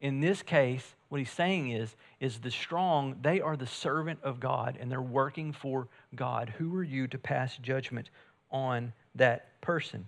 In 0.00 0.20
this 0.20 0.42
case, 0.42 0.94
what 1.08 1.18
he's 1.18 1.30
saying 1.30 1.70
is, 1.70 1.94
is 2.20 2.38
the 2.38 2.50
strong, 2.50 3.16
they 3.22 3.40
are 3.40 3.56
the 3.56 3.66
servant 3.66 4.20
of 4.22 4.40
God 4.40 4.76
and 4.80 4.90
they're 4.90 5.02
working 5.02 5.52
for 5.52 5.88
God. 6.14 6.54
Who 6.58 6.74
are 6.76 6.84
you 6.84 7.06
to 7.08 7.18
pass 7.18 7.56
judgment 7.56 8.10
on 8.50 8.92
that 9.14 9.60
person? 9.60 10.06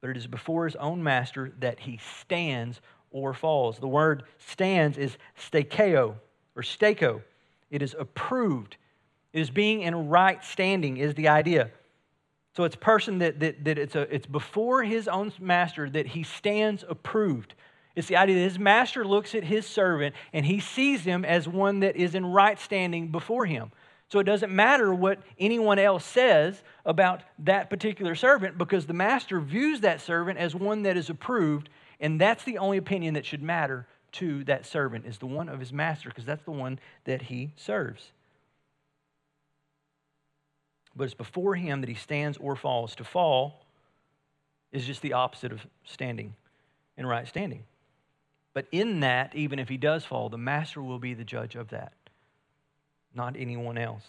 But 0.00 0.10
it 0.10 0.16
is 0.16 0.26
before 0.26 0.64
his 0.64 0.76
own 0.76 1.02
master 1.02 1.52
that 1.60 1.80
he 1.80 2.00
stands 2.20 2.80
or 3.10 3.34
falls. 3.34 3.78
The 3.78 3.88
word 3.88 4.24
stands 4.38 4.96
is 4.96 5.16
stakeo 5.38 6.14
or 6.56 6.62
stako. 6.62 7.22
It 7.70 7.82
is 7.82 7.94
approved. 7.98 8.76
It 9.32 9.40
is 9.40 9.50
being 9.50 9.82
in 9.82 10.08
right 10.08 10.42
standing, 10.44 10.96
is 10.96 11.14
the 11.14 11.28
idea. 11.28 11.70
So 12.56 12.64
it's 12.64 12.76
person 12.76 13.18
that, 13.18 13.40
that, 13.40 13.64
that 13.64 13.78
it's, 13.78 13.94
a, 13.94 14.02
it's 14.14 14.26
before 14.26 14.82
his 14.82 15.08
own 15.08 15.32
master 15.40 15.88
that 15.90 16.08
he 16.08 16.22
stands 16.22 16.84
approved. 16.86 17.54
It's 17.94 18.08
the 18.08 18.16
idea 18.16 18.36
that 18.36 18.42
his 18.42 18.58
master 18.58 19.04
looks 19.04 19.34
at 19.34 19.44
his 19.44 19.66
servant 19.66 20.14
and 20.32 20.46
he 20.46 20.60
sees 20.60 21.02
him 21.02 21.24
as 21.24 21.46
one 21.46 21.80
that 21.80 21.96
is 21.96 22.14
in 22.14 22.26
right 22.26 22.58
standing 22.58 23.08
before 23.08 23.46
him. 23.46 23.70
So 24.08 24.18
it 24.18 24.24
doesn't 24.24 24.54
matter 24.54 24.92
what 24.92 25.20
anyone 25.38 25.78
else 25.78 26.04
says 26.04 26.62
about 26.84 27.22
that 27.40 27.70
particular 27.70 28.14
servant 28.14 28.58
because 28.58 28.86
the 28.86 28.92
master 28.92 29.40
views 29.40 29.80
that 29.80 30.00
servant 30.00 30.38
as 30.38 30.54
one 30.54 30.82
that 30.82 30.96
is 30.96 31.08
approved, 31.08 31.70
and 31.98 32.20
that's 32.20 32.44
the 32.44 32.58
only 32.58 32.76
opinion 32.76 33.14
that 33.14 33.24
should 33.24 33.42
matter 33.42 33.86
to 34.12 34.44
that 34.44 34.66
servant 34.66 35.06
is 35.06 35.18
the 35.18 35.26
one 35.26 35.48
of 35.48 35.60
his 35.60 35.72
master 35.72 36.10
because 36.10 36.26
that's 36.26 36.44
the 36.44 36.50
one 36.50 36.78
that 37.04 37.22
he 37.22 37.52
serves 37.56 38.12
but 40.94 41.04
it's 41.04 41.14
before 41.14 41.54
him 41.54 41.80
that 41.80 41.88
he 41.88 41.94
stands 41.94 42.38
or 42.38 42.56
falls. 42.56 42.94
To 42.96 43.04
fall 43.04 43.64
is 44.72 44.84
just 44.84 45.02
the 45.02 45.14
opposite 45.14 45.52
of 45.52 45.66
standing 45.84 46.34
in 46.96 47.06
right 47.06 47.26
standing. 47.26 47.64
But 48.54 48.66
in 48.70 49.00
that, 49.00 49.34
even 49.34 49.58
if 49.58 49.68
he 49.68 49.76
does 49.76 50.04
fall, 50.04 50.28
the 50.28 50.38
master 50.38 50.82
will 50.82 50.98
be 50.98 51.14
the 51.14 51.24
judge 51.24 51.54
of 51.54 51.70
that, 51.70 51.92
not 53.14 53.36
anyone 53.36 53.78
else. 53.78 54.04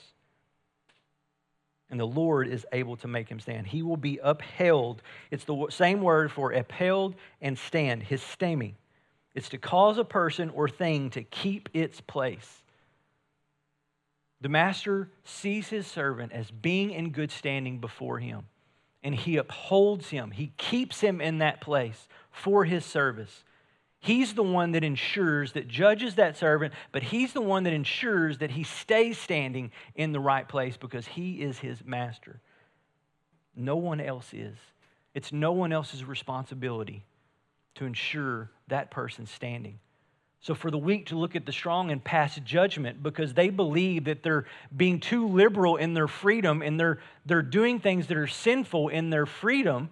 And 1.89 1.99
the 1.99 2.08
Lord 2.08 2.47
is 2.47 2.65
able 2.73 2.97
to 2.97 3.08
make 3.08 3.29
him 3.29 3.39
stand. 3.39 3.67
He 3.67 3.84
will 3.84 3.97
be 3.97 4.19
upheld. 4.21 5.01
It's 5.29 5.43
the 5.45 5.67
same 5.69 6.01
word 6.01 6.32
for 6.32 6.51
upheld 6.51 7.15
and 7.41 7.58
stand, 7.58 8.03
histemi. 8.03 8.73
It's 9.36 9.49
to 9.49 9.58
cause 9.58 9.97
a 9.97 10.03
person 10.03 10.49
or 10.49 10.67
thing 10.67 11.10
to 11.12 11.23
keep 11.23 11.69
its 11.73 12.01
place. 12.01 12.63
The 14.41 14.49
master 14.49 15.10
sees 15.23 15.69
his 15.69 15.88
servant 15.88 16.34
as 16.34 16.51
being 16.51 16.91
in 16.91 17.12
good 17.12 17.32
standing 17.32 17.79
before 17.79 18.19
him, 18.19 18.43
and 19.01 19.15
he 19.15 19.38
upholds 19.38 20.10
him. 20.10 20.32
He 20.32 20.51
keeps 20.58 20.99
him 20.99 21.21
in 21.21 21.38
that 21.38 21.62
place 21.62 22.08
for 22.29 22.65
his 22.65 22.86
service. 22.86 23.43
He's 24.04 24.34
the 24.34 24.44
one 24.44 24.74
that 24.74 24.84
ensures, 24.84 25.54
that 25.54 25.70
judges 25.70 26.16
that 26.16 26.36
servant, 26.36 26.74
but 26.92 27.04
he's 27.04 27.32
the 27.32 27.39
one 27.39 27.63
that 27.63 27.72
ensures 27.72 28.39
that 28.39 28.52
he 28.52 28.63
stays 28.63 29.18
standing 29.18 29.72
in 29.96 30.12
the 30.12 30.20
right 30.20 30.46
place 30.46 30.76
because 30.76 31.08
he 31.08 31.42
is 31.42 31.58
his 31.58 31.86
master. 31.86 32.42
No 33.56 33.78
one 33.78 34.02
else 34.02 34.34
is. 34.34 34.58
It's 35.16 35.32
no 35.32 35.54
one 35.54 35.72
else's 35.72 36.04
responsibility 36.04 37.06
to 37.76 37.86
ensure 37.86 38.52
that 38.68 38.92
person's 38.92 39.32
standing. 39.32 39.80
So, 40.42 40.54
for 40.54 40.70
the 40.70 40.78
weak 40.78 41.06
to 41.06 41.16
look 41.18 41.38
at 41.38 41.46
the 41.46 41.54
strong 41.54 41.89
and 41.89 42.04
pass 42.04 42.36
judgment 42.44 43.02
because 43.02 43.34
they 43.34 43.48
believe 43.48 44.04
that 44.04 44.22
they're 44.22 44.44
being 44.76 45.00
too 45.00 45.30
liberal 45.30 45.78
in 45.78 45.94
their 45.94 46.10
freedom 46.10 46.62
and 46.62 46.78
they're, 46.78 47.00
they're 47.26 47.42
doing 47.42 47.80
things 47.80 48.08
that 48.08 48.18
are 48.18 48.28
sinful 48.28 48.89
in 48.89 49.12
their 49.12 49.26
freedom, 49.26 49.92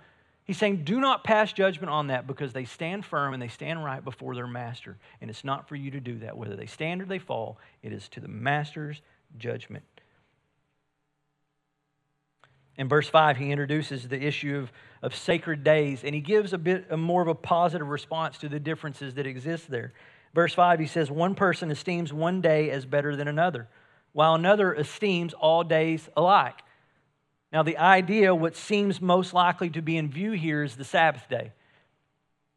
he's 0.51 0.57
saying, 0.57 0.83
do 0.83 0.99
not 0.99 1.23
pass 1.23 1.53
judgment 1.53 1.89
on 1.89 2.07
that 2.07 2.27
because 2.27 2.51
they 2.51 2.65
stand 2.65 3.05
firm 3.05 3.33
and 3.33 3.41
they 3.41 3.47
stand 3.47 3.85
right 3.85 4.03
before 4.03 4.35
their 4.35 4.47
master. 4.47 4.97
And 5.21 5.29
it's 5.29 5.45
not 5.45 5.69
for 5.69 5.77
you 5.77 5.91
to 5.91 6.01
do 6.01 6.19
that. 6.19 6.35
Whether 6.35 6.57
they 6.57 6.65
stand 6.65 7.01
or 7.01 7.05
they 7.05 7.19
fall, 7.19 7.57
it 7.81 7.93
is 7.93 8.09
to 8.09 8.19
the 8.19 8.27
master's 8.27 9.01
judgment. 9.37 9.85
In 12.77 12.89
verse 12.89 13.07
5, 13.07 13.37
he 13.37 13.49
introduces 13.49 14.09
the 14.09 14.21
issue 14.21 14.57
of, 14.57 14.73
of 15.01 15.15
sacred 15.15 15.63
days, 15.63 16.03
and 16.03 16.13
he 16.13 16.19
gives 16.19 16.51
a 16.51 16.57
bit 16.57 16.87
a 16.89 16.97
more 16.97 17.21
of 17.21 17.29
a 17.29 17.35
positive 17.35 17.87
response 17.87 18.37
to 18.39 18.49
the 18.49 18.59
differences 18.59 19.13
that 19.13 19.25
exist 19.25 19.71
there. 19.71 19.93
Verse 20.35 20.53
5, 20.53 20.81
he 20.81 20.87
says, 20.87 21.09
One 21.09 21.33
person 21.33 21.71
esteems 21.71 22.11
one 22.11 22.41
day 22.41 22.71
as 22.71 22.85
better 22.85 23.15
than 23.15 23.29
another, 23.29 23.69
while 24.11 24.35
another 24.35 24.73
esteems 24.73 25.33
all 25.33 25.63
days 25.63 26.09
alike. 26.17 26.59
Now, 27.51 27.63
the 27.63 27.77
idea, 27.77 28.33
what 28.33 28.55
seems 28.55 29.01
most 29.01 29.33
likely 29.33 29.69
to 29.71 29.81
be 29.81 29.97
in 29.97 30.09
view 30.09 30.31
here, 30.31 30.63
is 30.63 30.75
the 30.75 30.85
Sabbath 30.85 31.27
day. 31.29 31.51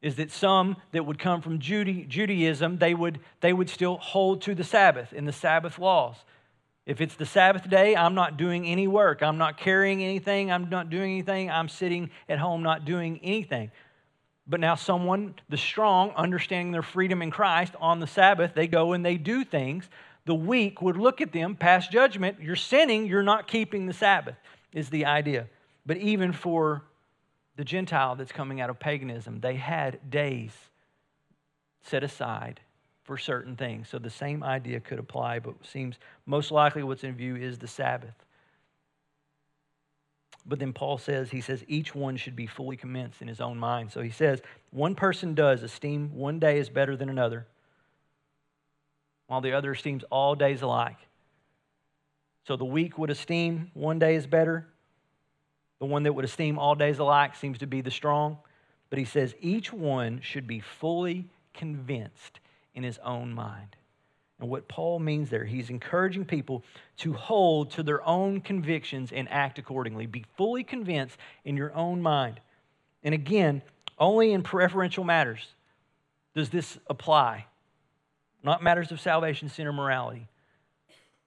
Is 0.01 0.17
that 0.17 0.31
some 0.31 0.77
that 0.93 1.07
would 1.07 1.19
come 1.19 1.41
from 1.41 1.59
Judaism, 1.59 2.79
they 2.79 2.95
would, 2.95 3.21
they 3.41 3.53
would 3.53 3.71
still 3.71 3.97
hold 3.97 4.43
to 4.43 4.55
the 4.55 4.63
Sabbath 4.65 5.13
and 5.17 5.27
the 5.27 5.33
Sabbath 5.33 5.79
laws. 5.79 6.17
If 6.87 7.01
it's 7.01 7.15
the 7.15 7.27
Sabbath 7.27 7.69
day, 7.69 7.97
I'm 7.97 8.15
not 8.15 8.37
doing 8.37 8.67
any 8.67 8.87
work. 8.87 9.23
I'm 9.23 9.39
not 9.39 9.57
carrying 9.57 10.05
anything. 10.05 10.53
I'm 10.53 10.69
not 10.69 10.91
doing 10.91 11.13
anything. 11.13 11.51
I'm 11.51 11.71
sitting 11.71 12.11
at 12.29 12.39
home 12.39 12.63
not 12.63 12.85
doing 12.85 13.19
anything. 13.23 13.71
But 14.47 14.61
now, 14.61 14.75
someone, 14.75 15.35
the 15.49 15.57
strong, 15.57 16.11
understanding 16.11 16.73
their 16.73 16.83
freedom 16.83 17.23
in 17.23 17.31
Christ 17.31 17.73
on 17.81 18.01
the 18.01 18.07
Sabbath, 18.07 18.53
they 18.55 18.67
go 18.67 18.93
and 18.93 19.05
they 19.05 19.17
do 19.17 19.43
things. 19.43 19.89
The 20.27 20.35
weak 20.35 20.83
would 20.83 20.99
look 20.99 21.23
at 21.23 21.33
them, 21.33 21.57
pass 21.57 21.89
judgment. 21.89 22.41
You're 22.41 22.57
sinning, 22.57 23.07
you're 23.07 23.23
not 23.23 23.49
keeping 23.49 23.87
the 23.87 23.95
Sabbath, 23.95 24.37
is 24.75 24.91
the 24.91 25.07
idea. 25.07 25.47
But 25.87 25.97
even 25.97 26.33
for 26.33 26.83
the 27.57 27.65
Gentile 27.65 28.17
that's 28.17 28.33
coming 28.33 28.61
out 28.61 28.69
of 28.69 28.79
paganism, 28.79 29.41
they 29.41 29.55
had 29.55 30.11
days 30.11 30.53
set 31.83 32.03
aside 32.03 32.61
for 33.05 33.17
certain 33.17 33.55
things. 33.55 33.89
So 33.89 33.99
the 33.99 34.11
same 34.11 34.43
idea 34.43 34.81
could 34.81 34.99
apply, 34.99 35.39
but 35.39 35.55
seems 35.65 35.97
most 36.27 36.51
likely 36.51 36.83
what's 36.83 37.05
in 37.05 37.15
view 37.15 37.37
is 37.37 37.59
the 37.59 37.69
Sabbath. 37.69 38.15
But 40.47 40.59
then 40.59 40.73
Paul 40.73 40.99
says, 40.99 41.31
he 41.31 41.41
says, 41.41 41.65
each 41.69 41.95
one 41.95 42.17
should 42.17 42.37
be 42.37 42.47
fully 42.47 42.77
convinced 42.77 43.23
in 43.23 43.29
his 43.29 43.41
own 43.41 43.59
mind. 43.59 43.93
So 43.93 44.03
he 44.03 44.11
says, 44.11 44.43
one 44.73 44.95
person 44.95 45.35
does 45.35 45.63
esteem 45.63 46.15
one 46.15 46.39
day 46.39 46.59
is 46.59 46.69
better 46.69 46.97
than 46.97 47.09
another, 47.09 47.47
while 49.27 49.41
the 49.41 49.53
other 49.53 49.73
esteems 49.73 50.05
all 50.11 50.35
days 50.35 50.61
alike. 50.61 50.99
So 52.47 52.57
the 52.57 52.65
weak 52.65 52.99
would 52.99 53.11
esteem 53.11 53.71
one 53.75 53.99
day 53.99 54.15
is 54.15 54.27
better. 54.27 54.67
The 55.81 55.87
one 55.87 56.03
that 56.05 56.13
would 56.13 56.25
esteem 56.25 56.59
all 56.59 56.75
days 56.75 56.99
alike 56.99 57.35
seems 57.35 57.59
to 57.59 57.67
be 57.67 57.81
the 57.81 57.91
strong. 57.91 58.39
But 58.91 58.99
he 58.99 59.05
says, 59.05 59.35
each 59.41 59.73
one 59.73 60.21
should 60.21 60.47
be 60.47 60.61
fully 60.61 61.27
convinced 61.53 62.41
in 62.75 62.83
his 62.83 62.99
own 62.99 63.33
mind. 63.33 63.77
And 64.41 64.51
what 64.51 64.69
Paul 64.69 64.99
means 64.99 65.31
there, 65.31 65.45
he's 65.45 65.71
encouraging 65.71 66.27
people 66.27 66.65
to 66.99 67.13
hold 67.13 67.71
to 67.73 67.83
their 67.83 68.07
own 68.07 68.41
convictions 68.41 69.13
and 69.13 69.29
act 69.31 69.59
accordingly. 69.59 70.07
Be 70.07 70.25
fully 70.37 70.65
convinced 70.65 71.17
in 71.45 71.57
your 71.57 71.75
own 71.75 72.03
mind. 72.03 72.41
And 73.03 73.15
again, 73.15 73.63
only 73.99 74.33
in 74.33 74.43
preferential 74.43 75.05
matters 75.05 75.47
does 76.35 76.51
this 76.51 76.79
apply, 76.89 77.47
not 78.43 78.63
matters 78.63 78.91
of 78.91 79.01
salvation, 79.01 79.49
sin, 79.49 79.67
or 79.67 79.73
morality. 79.73 80.27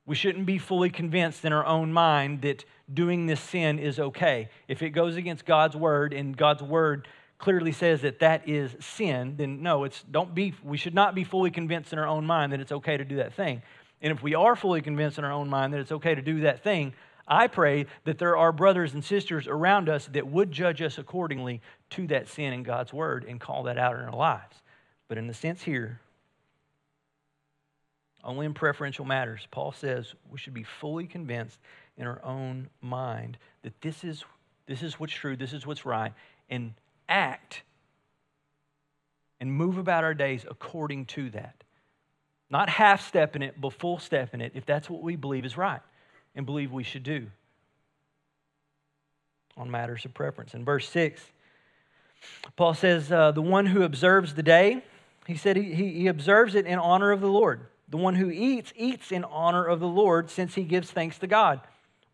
We 0.08 0.16
shouldn't 0.16 0.46
be 0.46 0.58
fully 0.58 0.90
convinced 0.90 1.44
in 1.44 1.52
our 1.52 1.66
own 1.66 1.92
mind 1.92 2.42
that 2.42 2.64
doing 2.92 3.28
this 3.28 3.42
sin 3.42 3.78
is 3.78 4.00
okay. 4.00 4.50
If 4.70 4.82
it 4.82 4.92
goes 4.92 5.18
against 5.18 5.46
God's 5.46 5.76
word 5.76 6.14
and 6.14 6.36
God's 6.36 6.64
word 6.64 7.10
clearly 7.38 7.74
says 7.74 8.02
that 8.02 8.20
that 8.20 8.48
is 8.48 8.76
sin, 8.80 9.36
then 9.38 9.62
no, 9.62 9.84
it's 9.84 10.02
don't 10.10 10.34
be 10.34 10.56
we 10.64 10.78
should 10.78 10.96
not 10.96 11.14
be 11.14 11.26
fully 11.26 11.52
convinced 11.52 11.92
in 11.92 12.00
our 12.00 12.08
own 12.08 12.26
mind 12.26 12.54
that 12.54 12.62
it's 12.62 12.72
okay 12.72 12.96
to 12.96 13.04
do 13.04 13.18
that 13.18 13.34
thing. 13.34 13.62
And 14.02 14.14
if 14.14 14.24
we 14.24 14.34
are 14.34 14.56
fully 14.56 14.82
convinced 14.82 15.18
in 15.18 15.26
our 15.26 15.32
own 15.32 15.50
mind 15.50 15.74
that 15.74 15.82
it's 15.82 15.92
okay 15.92 16.16
to 16.16 16.22
do 16.22 16.42
that 16.42 16.64
thing, 16.64 16.94
I 17.28 17.48
pray 17.48 17.88
that 18.06 18.18
there 18.18 18.38
are 18.38 18.54
brothers 18.54 18.94
and 18.94 19.04
sisters 19.04 19.46
around 19.46 19.90
us 19.90 20.08
that 20.14 20.26
would 20.26 20.54
judge 20.54 20.82
us 20.82 20.98
accordingly 20.98 21.62
to 21.92 22.08
that 22.08 22.30
sin 22.30 22.54
in 22.54 22.64
God's 22.64 22.94
word 22.94 23.26
and 23.28 23.42
call 23.42 23.64
that 23.64 23.78
out 23.78 23.96
in 23.98 24.06
our 24.06 24.16
lives. 24.16 24.62
But 25.10 25.18
in 25.18 25.28
the 25.28 25.34
sense 25.34 25.64
here, 25.64 26.00
only 28.28 28.46
in 28.46 28.54
preferential 28.54 29.06
matters, 29.06 29.48
Paul 29.52 29.72
says 29.72 30.14
we 30.30 30.38
should 30.38 30.54
be 30.54 30.64
fully 30.64 31.08
convinced 31.08 31.58
in 31.98 32.06
our 32.06 32.24
own 32.24 32.70
mind 32.82 33.38
that 33.64 33.80
this 33.82 34.04
is, 34.04 34.26
this 34.68 34.84
is 34.84 35.00
what's 35.00 35.14
true, 35.14 35.38
this 35.38 35.54
is 35.54 35.66
what's 35.66 35.86
right, 35.86 36.14
and 36.50 36.74
act 37.08 37.64
and 39.40 39.52
move 39.52 39.78
about 39.78 40.04
our 40.04 40.14
days 40.14 40.46
according 40.50 41.06
to 41.06 41.30
that. 41.32 41.64
Not 42.50 42.70
half 42.70 43.08
step 43.08 43.36
in 43.36 43.42
it, 43.42 43.60
but 43.60 43.74
full 43.74 43.98
step 43.98 44.34
in 44.34 44.42
it 44.42 44.52
if 44.56 44.66
that's 44.66 44.90
what 44.90 45.02
we 45.02 45.16
believe 45.16 45.46
is 45.46 45.58
right 45.58 45.82
and 46.36 46.46
believe 46.46 46.72
we 46.72 46.84
should 46.84 47.04
do 47.04 47.28
on 49.56 49.72
matters 49.72 50.06
of 50.06 50.14
preference. 50.14 50.54
In 50.54 50.66
verse 50.66 50.88
6, 50.90 51.24
Paul 52.58 52.74
says, 52.74 53.12
uh, 53.12 53.32
The 53.32 53.42
one 53.42 53.68
who 53.68 53.84
observes 53.84 54.34
the 54.34 54.44
day, 54.44 54.84
he 55.26 55.36
said 55.36 55.56
he, 55.56 55.74
he 55.74 56.08
observes 56.08 56.56
it 56.56 56.66
in 56.66 56.78
honor 56.78 57.12
of 57.12 57.22
the 57.22 57.28
Lord. 57.28 57.68
The 57.90 57.98
one 57.98 58.16
who 58.16 58.30
eats, 58.30 58.74
eats 58.76 59.12
in 59.12 59.24
honor 59.24 59.66
of 59.66 59.80
the 59.80 59.88
Lord, 59.88 60.30
since 60.30 60.56
he 60.56 60.64
gives 60.64 60.92
thanks 60.92 61.18
to 61.20 61.28
God 61.28 61.62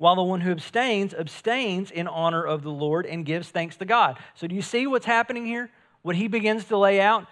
while 0.03 0.15
the 0.15 0.23
one 0.23 0.41
who 0.41 0.51
abstains 0.51 1.13
abstains 1.13 1.89
in 1.89 2.09
honor 2.09 2.43
of 2.43 2.61
the 2.61 2.69
Lord 2.69 3.05
and 3.05 3.25
gives 3.25 3.49
thanks 3.49 3.77
to 3.77 3.85
God. 3.85 4.19
So, 4.35 4.47
do 4.47 4.53
you 4.53 4.61
see 4.61 4.85
what's 4.85 5.05
happening 5.05 5.45
here? 5.45 5.69
What 6.01 6.17
he 6.17 6.27
begins 6.27 6.65
to 6.65 6.77
lay 6.77 6.99
out? 6.99 7.27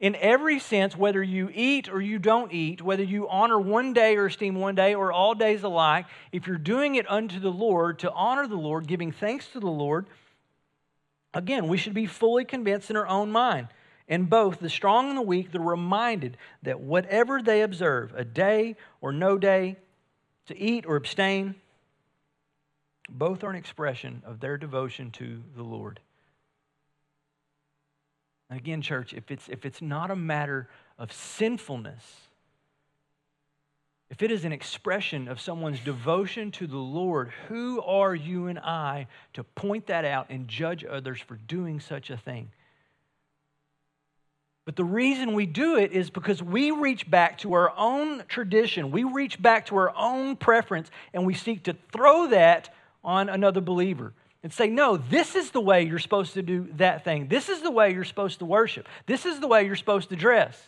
In 0.00 0.16
every 0.16 0.58
sense, 0.58 0.96
whether 0.96 1.22
you 1.22 1.50
eat 1.54 1.88
or 1.88 2.00
you 2.00 2.18
don't 2.18 2.50
eat, 2.50 2.80
whether 2.80 3.02
you 3.02 3.28
honor 3.28 3.58
one 3.58 3.92
day 3.92 4.16
or 4.16 4.26
esteem 4.26 4.54
one 4.54 4.74
day 4.74 4.94
or 4.94 5.12
all 5.12 5.34
days 5.34 5.62
alike, 5.62 6.06
if 6.32 6.46
you're 6.46 6.56
doing 6.56 6.94
it 6.94 7.10
unto 7.10 7.38
the 7.38 7.50
Lord, 7.50 7.98
to 8.00 8.10
honor 8.12 8.46
the 8.46 8.56
Lord, 8.56 8.86
giving 8.86 9.12
thanks 9.12 9.48
to 9.48 9.60
the 9.60 9.66
Lord, 9.66 10.06
again, 11.32 11.68
we 11.68 11.76
should 11.76 11.94
be 11.94 12.06
fully 12.06 12.46
convinced 12.46 12.88
in 12.90 12.96
our 12.96 13.06
own 13.06 13.30
mind. 13.30 13.68
And 14.08 14.28
both 14.28 14.60
the 14.60 14.68
strong 14.68 15.08
and 15.08 15.16
the 15.16 15.22
weak, 15.22 15.52
they're 15.52 15.60
reminded 15.60 16.36
that 16.62 16.80
whatever 16.80 17.40
they 17.40 17.62
observe, 17.62 18.12
a 18.14 18.24
day 18.24 18.76
or 19.00 19.12
no 19.12 19.38
day, 19.38 19.76
to 20.46 20.58
eat 20.58 20.84
or 20.86 20.96
abstain, 20.96 21.54
both 23.08 23.44
are 23.44 23.50
an 23.50 23.56
expression 23.56 24.22
of 24.26 24.40
their 24.40 24.58
devotion 24.58 25.10
to 25.12 25.42
the 25.56 25.62
Lord. 25.62 26.00
And 28.50 28.58
again, 28.58 28.82
church, 28.82 29.14
if 29.14 29.30
it's, 29.30 29.48
if 29.48 29.64
it's 29.64 29.80
not 29.80 30.10
a 30.10 30.16
matter 30.16 30.68
of 30.98 31.12
sinfulness, 31.12 32.28
if 34.10 34.22
it 34.22 34.30
is 34.30 34.44
an 34.44 34.52
expression 34.52 35.28
of 35.28 35.40
someone's 35.40 35.80
devotion 35.80 36.50
to 36.52 36.66
the 36.66 36.76
Lord, 36.76 37.32
who 37.48 37.80
are 37.82 38.14
you 38.14 38.46
and 38.48 38.58
I 38.58 39.06
to 39.32 39.44
point 39.44 39.86
that 39.86 40.04
out 40.04 40.26
and 40.28 40.46
judge 40.46 40.84
others 40.84 41.20
for 41.20 41.36
doing 41.36 41.80
such 41.80 42.10
a 42.10 42.16
thing? 42.16 42.50
But 44.64 44.76
the 44.76 44.84
reason 44.84 45.34
we 45.34 45.44
do 45.44 45.76
it 45.76 45.92
is 45.92 46.08
because 46.08 46.42
we 46.42 46.70
reach 46.70 47.10
back 47.10 47.38
to 47.38 47.52
our 47.52 47.72
own 47.76 48.24
tradition, 48.28 48.90
we 48.90 49.04
reach 49.04 49.40
back 49.40 49.66
to 49.66 49.76
our 49.76 49.94
own 49.94 50.36
preference, 50.36 50.90
and 51.12 51.26
we 51.26 51.34
seek 51.34 51.64
to 51.64 51.76
throw 51.92 52.28
that 52.28 52.72
on 53.02 53.28
another 53.28 53.60
believer 53.60 54.14
and 54.42 54.52
say, 54.52 54.68
no, 54.68 54.96
this 54.96 55.34
is 55.34 55.50
the 55.50 55.60
way 55.60 55.82
you're 55.82 55.98
supposed 55.98 56.34
to 56.34 56.42
do 56.42 56.68
that 56.76 57.04
thing. 57.04 57.28
This 57.28 57.48
is 57.48 57.60
the 57.60 57.70
way 57.70 57.92
you're 57.92 58.04
supposed 58.04 58.38
to 58.38 58.44
worship. 58.46 58.88
This 59.06 59.26
is 59.26 59.40
the 59.40 59.48
way 59.48 59.64
you're 59.64 59.76
supposed 59.76 60.08
to 60.10 60.16
dress. 60.16 60.62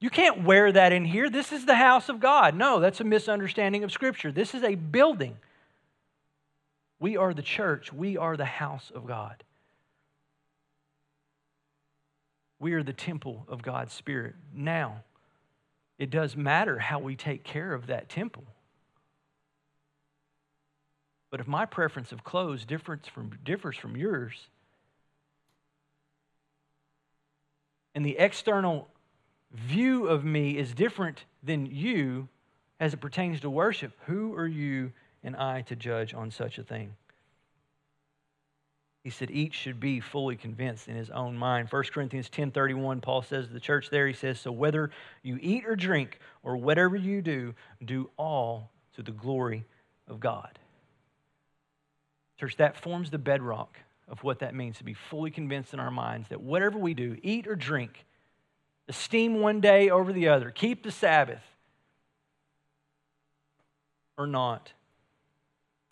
You 0.00 0.10
can't 0.10 0.44
wear 0.44 0.72
that 0.72 0.92
in 0.92 1.04
here. 1.04 1.28
This 1.28 1.52
is 1.52 1.66
the 1.66 1.74
house 1.74 2.08
of 2.08 2.20
God. 2.20 2.56
No, 2.56 2.80
that's 2.80 3.00
a 3.00 3.04
misunderstanding 3.04 3.84
of 3.84 3.92
Scripture. 3.92 4.32
This 4.32 4.54
is 4.54 4.64
a 4.64 4.74
building. 4.74 5.36
We 6.98 7.16
are 7.16 7.34
the 7.34 7.42
church, 7.42 7.92
we 7.92 8.16
are 8.16 8.36
the 8.36 8.44
house 8.44 8.90
of 8.94 9.06
God. 9.06 9.42
We 12.60 12.74
are 12.74 12.82
the 12.82 12.92
temple 12.92 13.46
of 13.48 13.62
God's 13.62 13.92
Spirit. 13.92 14.34
Now, 14.54 15.02
it 15.98 16.10
does 16.10 16.36
matter 16.36 16.78
how 16.78 16.98
we 16.98 17.16
take 17.16 17.42
care 17.42 17.72
of 17.72 17.88
that 17.88 18.08
temple. 18.08 18.44
But 21.30 21.40
if 21.40 21.48
my 21.48 21.64
preference 21.64 22.12
of 22.12 22.22
clothes 22.22 22.64
differs 22.64 23.00
from, 23.12 23.32
differs 23.44 23.76
from 23.76 23.96
yours, 23.96 24.48
and 27.94 28.04
the 28.04 28.18
external 28.18 28.88
view 29.52 30.06
of 30.06 30.24
me 30.24 30.58
is 30.58 30.74
different 30.74 31.24
than 31.42 31.66
you 31.66 32.28
as 32.78 32.92
it 32.92 33.00
pertains 33.00 33.40
to 33.40 33.50
worship, 33.50 33.92
who 34.06 34.34
are 34.34 34.46
you 34.46 34.92
and 35.22 35.34
I 35.34 35.62
to 35.62 35.76
judge 35.76 36.14
on 36.14 36.30
such 36.30 36.58
a 36.58 36.62
thing? 36.62 36.94
He 39.02 39.10
said 39.10 39.30
each 39.30 39.54
should 39.54 39.80
be 39.80 40.00
fully 40.00 40.36
convinced 40.36 40.86
in 40.86 40.94
his 40.94 41.10
own 41.10 41.36
mind. 41.36 41.68
1 41.70 41.84
Corinthians 41.92 42.28
10:31 42.28 43.00
Paul 43.00 43.22
says 43.22 43.46
to 43.46 43.52
the 43.52 43.60
church 43.60 43.88
there 43.88 44.06
he 44.06 44.12
says 44.12 44.38
so 44.38 44.52
whether 44.52 44.90
you 45.22 45.38
eat 45.40 45.64
or 45.66 45.74
drink 45.74 46.18
or 46.42 46.56
whatever 46.56 46.96
you 46.96 47.22
do 47.22 47.54
do 47.82 48.10
all 48.18 48.70
to 48.94 49.02
the 49.02 49.12
glory 49.12 49.64
of 50.06 50.20
God. 50.20 50.58
Church 52.38 52.56
that 52.56 52.76
forms 52.76 53.10
the 53.10 53.18
bedrock 53.18 53.78
of 54.06 54.22
what 54.22 54.40
that 54.40 54.54
means 54.54 54.78
to 54.78 54.84
be 54.84 54.94
fully 54.94 55.30
convinced 55.30 55.72
in 55.72 55.80
our 55.80 55.90
minds 55.90 56.28
that 56.28 56.40
whatever 56.40 56.78
we 56.78 56.94
do, 56.94 57.16
eat 57.22 57.46
or 57.46 57.54
drink, 57.54 58.04
esteem 58.88 59.40
one 59.40 59.60
day 59.60 59.88
over 59.88 60.12
the 60.12 60.28
other, 60.28 60.50
keep 60.50 60.82
the 60.82 60.90
Sabbath 60.90 61.42
or 64.18 64.26
not. 64.26 64.72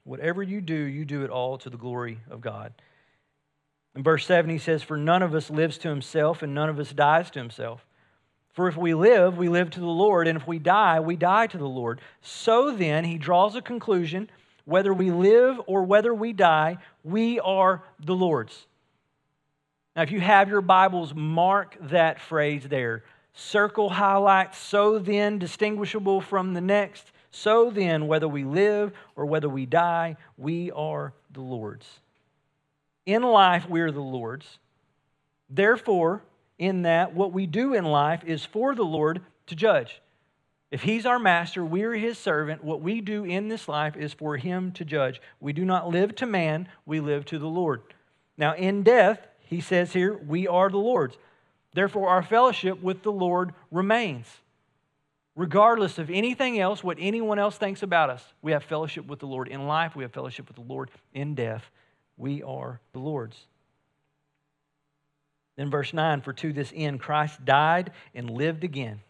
Whatever 0.04 0.42
you 0.42 0.60
do, 0.60 0.74
you 0.74 1.04
do 1.04 1.22
it 1.22 1.30
all 1.30 1.58
to 1.58 1.70
the 1.70 1.76
glory 1.76 2.18
of 2.30 2.40
God. 2.40 2.72
In 3.94 4.02
verse 4.02 4.26
7, 4.26 4.50
he 4.50 4.58
says, 4.58 4.82
For 4.82 4.96
none 4.96 5.22
of 5.22 5.34
us 5.34 5.50
lives 5.50 5.78
to 5.78 5.88
himself, 5.88 6.42
and 6.42 6.54
none 6.54 6.68
of 6.68 6.78
us 6.78 6.92
dies 6.92 7.30
to 7.32 7.38
himself. 7.38 7.84
For 8.52 8.68
if 8.68 8.76
we 8.76 8.94
live, 8.94 9.36
we 9.36 9.48
live 9.48 9.70
to 9.70 9.80
the 9.80 9.86
Lord, 9.86 10.26
and 10.26 10.36
if 10.36 10.46
we 10.46 10.58
die, 10.58 11.00
we 11.00 11.16
die 11.16 11.46
to 11.46 11.58
the 11.58 11.68
Lord. 11.68 12.00
So 12.20 12.70
then, 12.70 13.04
he 13.04 13.18
draws 13.18 13.54
a 13.54 13.62
conclusion 13.62 14.30
whether 14.64 14.92
we 14.92 15.10
live 15.10 15.60
or 15.66 15.84
whether 15.84 16.12
we 16.12 16.34
die, 16.34 16.76
we 17.02 17.40
are 17.40 17.82
the 18.00 18.14
Lord's. 18.14 18.66
Now, 19.96 20.02
if 20.02 20.10
you 20.10 20.20
have 20.20 20.50
your 20.50 20.60
Bibles, 20.60 21.14
mark 21.14 21.76
that 21.88 22.20
phrase 22.20 22.64
there. 22.68 23.02
Circle, 23.32 23.88
highlight, 23.88 24.54
so 24.54 24.98
then, 24.98 25.38
distinguishable 25.38 26.20
from 26.20 26.52
the 26.52 26.60
next. 26.60 27.10
So 27.30 27.70
then, 27.70 28.06
whether 28.08 28.28
we 28.28 28.44
live 28.44 28.92
or 29.16 29.24
whether 29.24 29.48
we 29.48 29.64
die, 29.64 30.16
we 30.36 30.70
are 30.72 31.14
the 31.32 31.40
Lord's. 31.40 31.86
In 33.08 33.22
life, 33.22 33.66
we 33.66 33.80
are 33.80 33.90
the 33.90 34.02
Lord's. 34.02 34.58
Therefore, 35.48 36.22
in 36.58 36.82
that, 36.82 37.14
what 37.14 37.32
we 37.32 37.46
do 37.46 37.72
in 37.72 37.86
life 37.86 38.22
is 38.22 38.44
for 38.44 38.74
the 38.74 38.84
Lord 38.84 39.22
to 39.46 39.56
judge. 39.56 40.02
If 40.70 40.82
He's 40.82 41.06
our 41.06 41.18
master, 41.18 41.64
we 41.64 41.84
are 41.84 41.94
His 41.94 42.18
servant. 42.18 42.62
What 42.62 42.82
we 42.82 43.00
do 43.00 43.24
in 43.24 43.48
this 43.48 43.66
life 43.66 43.96
is 43.96 44.12
for 44.12 44.36
Him 44.36 44.72
to 44.72 44.84
judge. 44.84 45.22
We 45.40 45.54
do 45.54 45.64
not 45.64 45.88
live 45.88 46.16
to 46.16 46.26
man, 46.26 46.68
we 46.84 47.00
live 47.00 47.24
to 47.26 47.38
the 47.38 47.46
Lord. 47.46 47.80
Now, 48.36 48.54
in 48.54 48.82
death, 48.82 49.26
He 49.40 49.62
says 49.62 49.94
here, 49.94 50.14
we 50.14 50.46
are 50.46 50.68
the 50.68 50.76
Lord's. 50.76 51.16
Therefore, 51.72 52.10
our 52.10 52.22
fellowship 52.22 52.82
with 52.82 53.04
the 53.04 53.12
Lord 53.12 53.54
remains. 53.70 54.26
Regardless 55.34 55.96
of 55.96 56.10
anything 56.10 56.60
else, 56.60 56.84
what 56.84 56.98
anyone 57.00 57.38
else 57.38 57.56
thinks 57.56 57.82
about 57.82 58.10
us, 58.10 58.34
we 58.42 58.52
have 58.52 58.64
fellowship 58.64 59.06
with 59.06 59.20
the 59.20 59.26
Lord. 59.26 59.48
In 59.48 59.66
life, 59.66 59.96
we 59.96 60.04
have 60.04 60.12
fellowship 60.12 60.46
with 60.46 60.56
the 60.56 60.70
Lord. 60.70 60.90
In 61.14 61.34
death, 61.34 61.70
we 62.18 62.42
are 62.42 62.80
the 62.92 62.98
Lord's. 62.98 63.38
Then, 65.56 65.70
verse 65.70 65.92
9 65.92 66.20
For 66.20 66.32
to 66.34 66.52
this 66.52 66.72
end 66.74 67.00
Christ 67.00 67.44
died 67.44 67.92
and 68.14 68.28
lived 68.28 68.64
again. 68.64 69.00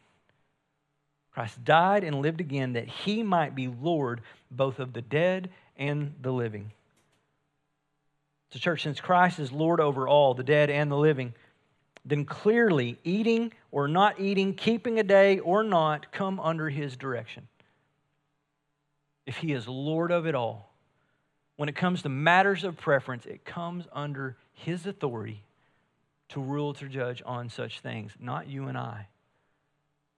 Christ 1.32 1.62
died 1.64 2.04
and 2.04 2.20
lived 2.20 2.40
again 2.40 2.72
that 2.72 2.88
he 2.88 3.22
might 3.22 3.54
be 3.54 3.68
Lord 3.68 4.22
both 4.50 4.78
of 4.78 4.92
the 4.92 5.02
dead 5.02 5.50
and 5.76 6.14
the 6.20 6.32
living. 6.32 6.72
So, 8.50 8.58
church, 8.58 8.82
since 8.82 9.00
Christ 9.00 9.38
is 9.38 9.52
Lord 9.52 9.80
over 9.80 10.08
all, 10.08 10.34
the 10.34 10.42
dead 10.42 10.70
and 10.70 10.90
the 10.90 10.96
living, 10.96 11.34
then 12.04 12.24
clearly 12.24 12.98
eating 13.04 13.52
or 13.70 13.86
not 13.86 14.18
eating, 14.18 14.54
keeping 14.54 14.98
a 14.98 15.02
day 15.02 15.38
or 15.38 15.62
not, 15.62 16.10
come 16.12 16.40
under 16.40 16.70
his 16.70 16.96
direction. 16.96 17.46
If 19.26 19.36
he 19.36 19.52
is 19.52 19.68
Lord 19.68 20.10
of 20.10 20.26
it 20.26 20.34
all, 20.34 20.67
when 21.58 21.68
it 21.68 21.74
comes 21.74 22.02
to 22.02 22.08
matters 22.08 22.62
of 22.62 22.76
preference, 22.76 23.26
it 23.26 23.44
comes 23.44 23.84
under 23.92 24.36
his 24.54 24.86
authority 24.86 25.42
to 26.28 26.40
rule, 26.40 26.72
to 26.74 26.88
judge 26.88 27.20
on 27.26 27.50
such 27.50 27.80
things, 27.80 28.12
not 28.20 28.46
you 28.46 28.68
and 28.68 28.78
I. 28.78 29.08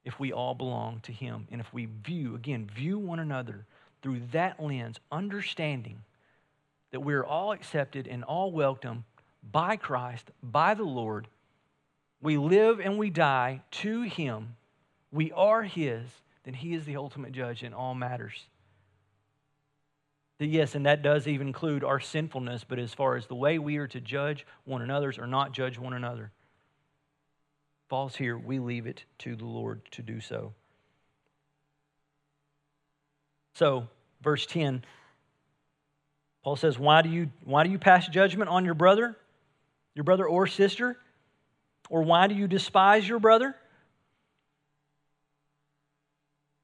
If 0.04 0.20
we 0.20 0.34
all 0.34 0.54
belong 0.54 1.00
to 1.04 1.12
him, 1.12 1.48
and 1.50 1.58
if 1.58 1.72
we 1.72 1.88
view, 2.04 2.34
again, 2.34 2.68
view 2.74 2.98
one 2.98 3.18
another 3.18 3.64
through 4.02 4.20
that 4.32 4.62
lens, 4.62 5.00
understanding 5.10 6.02
that 6.90 7.00
we're 7.00 7.24
all 7.24 7.52
accepted 7.52 8.06
and 8.06 8.22
all 8.22 8.52
welcome 8.52 9.04
by 9.50 9.76
Christ, 9.76 10.30
by 10.42 10.74
the 10.74 10.84
Lord, 10.84 11.26
we 12.20 12.36
live 12.36 12.80
and 12.80 12.98
we 12.98 13.08
die 13.08 13.62
to 13.70 14.02
him, 14.02 14.56
we 15.10 15.32
are 15.32 15.62
his, 15.62 16.06
then 16.44 16.52
he 16.52 16.74
is 16.74 16.84
the 16.84 16.96
ultimate 16.96 17.32
judge 17.32 17.62
in 17.62 17.72
all 17.72 17.94
matters. 17.94 18.44
Yes, 20.42 20.74
and 20.74 20.86
that 20.86 21.02
does 21.02 21.28
even 21.28 21.48
include 21.48 21.84
our 21.84 22.00
sinfulness, 22.00 22.64
but 22.66 22.78
as 22.78 22.94
far 22.94 23.16
as 23.16 23.26
the 23.26 23.34
way 23.34 23.58
we 23.58 23.76
are 23.76 23.86
to 23.88 24.00
judge 24.00 24.46
one 24.64 24.80
another's 24.80 25.18
or 25.18 25.26
not 25.26 25.52
judge 25.52 25.78
one 25.78 25.92
another, 25.92 26.32
falls 27.90 28.16
here, 28.16 28.38
we 28.38 28.58
leave 28.58 28.86
it 28.86 29.04
to 29.18 29.36
the 29.36 29.44
Lord 29.44 29.82
to 29.90 30.02
do 30.02 30.18
so. 30.18 30.54
So, 33.54 33.86
verse 34.22 34.46
10, 34.46 34.82
Paul 36.42 36.56
says, 36.56 36.78
Why 36.78 37.02
do 37.02 37.10
you, 37.10 37.30
why 37.44 37.62
do 37.62 37.70
you 37.70 37.78
pass 37.78 38.08
judgment 38.08 38.48
on 38.48 38.64
your 38.64 38.72
brother, 38.74 39.18
your 39.94 40.04
brother 40.04 40.26
or 40.26 40.46
sister? 40.46 40.96
Or 41.90 42.02
why 42.02 42.28
do 42.28 42.34
you 42.34 42.46
despise 42.46 43.06
your 43.06 43.18
brother? 43.18 43.54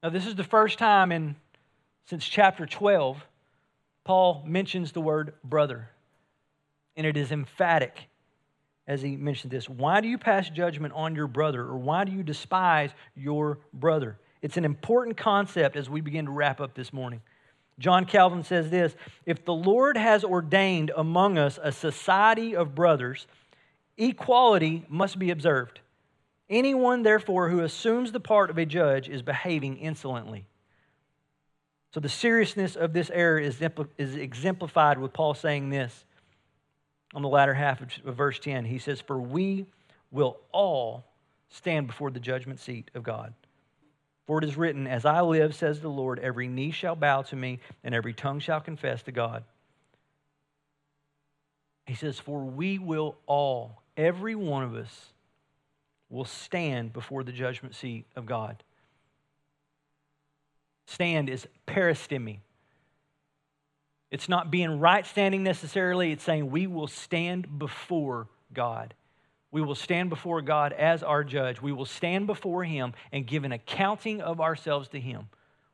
Now, 0.01 0.09
this 0.09 0.25
is 0.25 0.33
the 0.33 0.43
first 0.43 0.79
time 0.79 1.11
in 1.11 1.35
since 2.05 2.25
chapter 2.25 2.65
12 2.65 3.23
Paul 4.07 4.41
mentions 4.47 4.93
the 4.93 5.01
word 5.01 5.33
brother, 5.43 5.89
and 6.95 7.05
it 7.05 7.17
is 7.17 7.33
emphatic 7.33 8.07
as 8.87 9.01
he 9.01 9.17
mentioned 9.17 9.51
this. 9.51 9.67
Why 9.67 9.99
do 9.99 10.07
you 10.07 10.17
pass 10.17 10.49
judgment 10.49 10.93
on 10.95 11.13
your 11.13 11.27
brother, 11.27 11.61
or 11.61 11.77
why 11.77 12.05
do 12.05 12.13
you 12.13 12.23
despise 12.23 12.91
your 13.17 13.59
brother? 13.73 14.17
It's 14.41 14.55
an 14.55 14.63
important 14.63 15.17
concept 15.17 15.75
as 15.75 15.89
we 15.89 15.99
begin 15.99 16.23
to 16.23 16.31
wrap 16.31 16.61
up 16.61 16.73
this 16.73 16.93
morning. 16.93 17.21
John 17.79 18.05
Calvin 18.05 18.45
says 18.45 18.69
this 18.69 18.95
If 19.25 19.43
the 19.43 19.53
Lord 19.53 19.97
has 19.97 20.23
ordained 20.23 20.89
among 20.95 21.37
us 21.37 21.59
a 21.61 21.73
society 21.73 22.55
of 22.55 22.73
brothers, 22.73 23.27
equality 23.97 24.85
must 24.87 25.19
be 25.19 25.31
observed. 25.31 25.81
Anyone, 26.49 27.03
therefore, 27.03 27.49
who 27.49 27.59
assumes 27.59 28.13
the 28.13 28.21
part 28.21 28.49
of 28.49 28.57
a 28.57 28.65
judge 28.65 29.09
is 29.09 29.21
behaving 29.21 29.79
insolently. 29.79 30.45
So 31.93 31.99
the 31.99 32.09
seriousness 32.09 32.75
of 32.75 32.93
this 32.93 33.09
error 33.09 33.39
is, 33.39 33.61
exemplified 33.61 34.99
with 34.99 35.13
Paul 35.13 35.33
saying 35.33 35.69
this 35.69 36.05
on 37.13 37.21
the 37.21 37.29
latter 37.29 37.53
half 37.53 37.81
of 37.81 38.15
verse 38.15 38.39
10. 38.39 38.65
He 38.65 38.79
says, 38.79 39.01
For 39.01 39.19
we 39.19 39.65
will 40.11 40.37
all 40.51 41.05
stand 41.49 41.87
before 41.87 42.11
the 42.11 42.19
judgment 42.19 42.59
seat 42.59 42.91
of 42.93 43.03
God. 43.03 43.33
For 44.25 44.39
it 44.39 44.43
is 44.43 44.57
written, 44.57 44.87
As 44.87 45.05
I 45.05 45.21
live, 45.21 45.55
says 45.55 45.79
the 45.79 45.87
Lord, 45.87 46.19
every 46.19 46.49
knee 46.49 46.71
shall 46.71 46.95
bow 46.95 47.21
to 47.23 47.35
me, 47.35 47.59
and 47.83 47.95
every 47.95 48.13
tongue 48.13 48.39
shall 48.39 48.59
confess 48.59 49.01
to 49.03 49.11
God. 49.13 49.43
He 51.85 51.95
says, 51.95 52.19
For 52.19 52.43
we 52.43 52.77
will 52.77 53.15
all, 53.25 53.81
every 53.95 54.35
one 54.35 54.63
of 54.63 54.75
us, 54.75 55.13
will 56.09 56.25
stand 56.25 56.91
before 56.91 57.23
the 57.23 57.31
judgment 57.31 57.75
seat 57.75 58.05
of 58.15 58.25
God. 58.25 58.61
Stand 60.87 61.29
is 61.29 61.45
paristemi. 61.67 62.39
It's 64.09 64.29
not 64.29 64.49
being 64.49 64.79
right 64.79 65.05
standing 65.05 65.43
necessarily, 65.43 66.13
it's 66.13 66.23
saying 66.23 66.49
we 66.49 66.65
will 66.65 66.87
stand 66.87 67.59
before 67.59 68.27
God. 68.53 68.93
We 69.51 69.61
will 69.61 69.75
stand 69.75 70.09
before 70.09 70.41
God 70.41 70.73
as 70.73 71.03
our 71.03 71.23
judge. 71.23 71.61
We 71.61 71.73
will 71.73 71.85
stand 71.85 72.25
before 72.25 72.63
Him 72.63 72.93
and 73.11 73.27
give 73.27 73.43
an 73.43 73.51
accounting 73.51 74.21
of 74.21 74.39
ourselves 74.39 74.87
to 74.89 74.99
Him. 74.99 75.27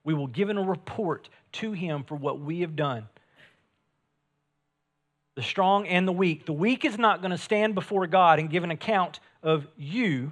We 0.04 0.14
will 0.14 0.28
give 0.28 0.50
a 0.50 0.54
report 0.54 1.30
to 1.54 1.72
Him 1.72 2.04
for 2.04 2.16
what 2.16 2.40
we 2.40 2.62
have 2.62 2.76
done. 2.76 3.08
The 5.36 5.44
strong 5.44 5.88
and 5.88 6.08
the 6.08 6.12
weak. 6.12 6.46
The 6.46 6.54
weak 6.54 6.86
is 6.86 6.98
not 6.98 7.22
going 7.22 7.32
to 7.32 7.38
stand 7.38 7.76
before 7.76 8.06
God 8.08 8.40
and 8.40 8.50
give 8.50 8.64
an 8.64 8.72
account 8.72 9.20
of 9.42 9.68
you 9.78 10.32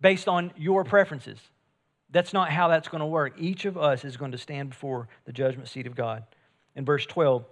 based 0.00 0.28
on 0.28 0.52
your 0.56 0.84
preferences. 0.84 1.38
That's 2.12 2.34
not 2.34 2.50
how 2.50 2.68
that's 2.68 2.88
going 2.88 3.00
to 3.00 3.06
work. 3.06 3.34
Each 3.38 3.64
of 3.64 3.78
us 3.78 4.04
is 4.04 4.16
going 4.16 4.32
to 4.32 4.38
stand 4.38 4.68
before 4.70 5.08
the 5.24 5.32
judgment 5.32 5.68
seat 5.68 5.86
of 5.86 5.96
God. 5.96 6.24
In 6.76 6.84
verse 6.84 7.06
12, 7.06 7.44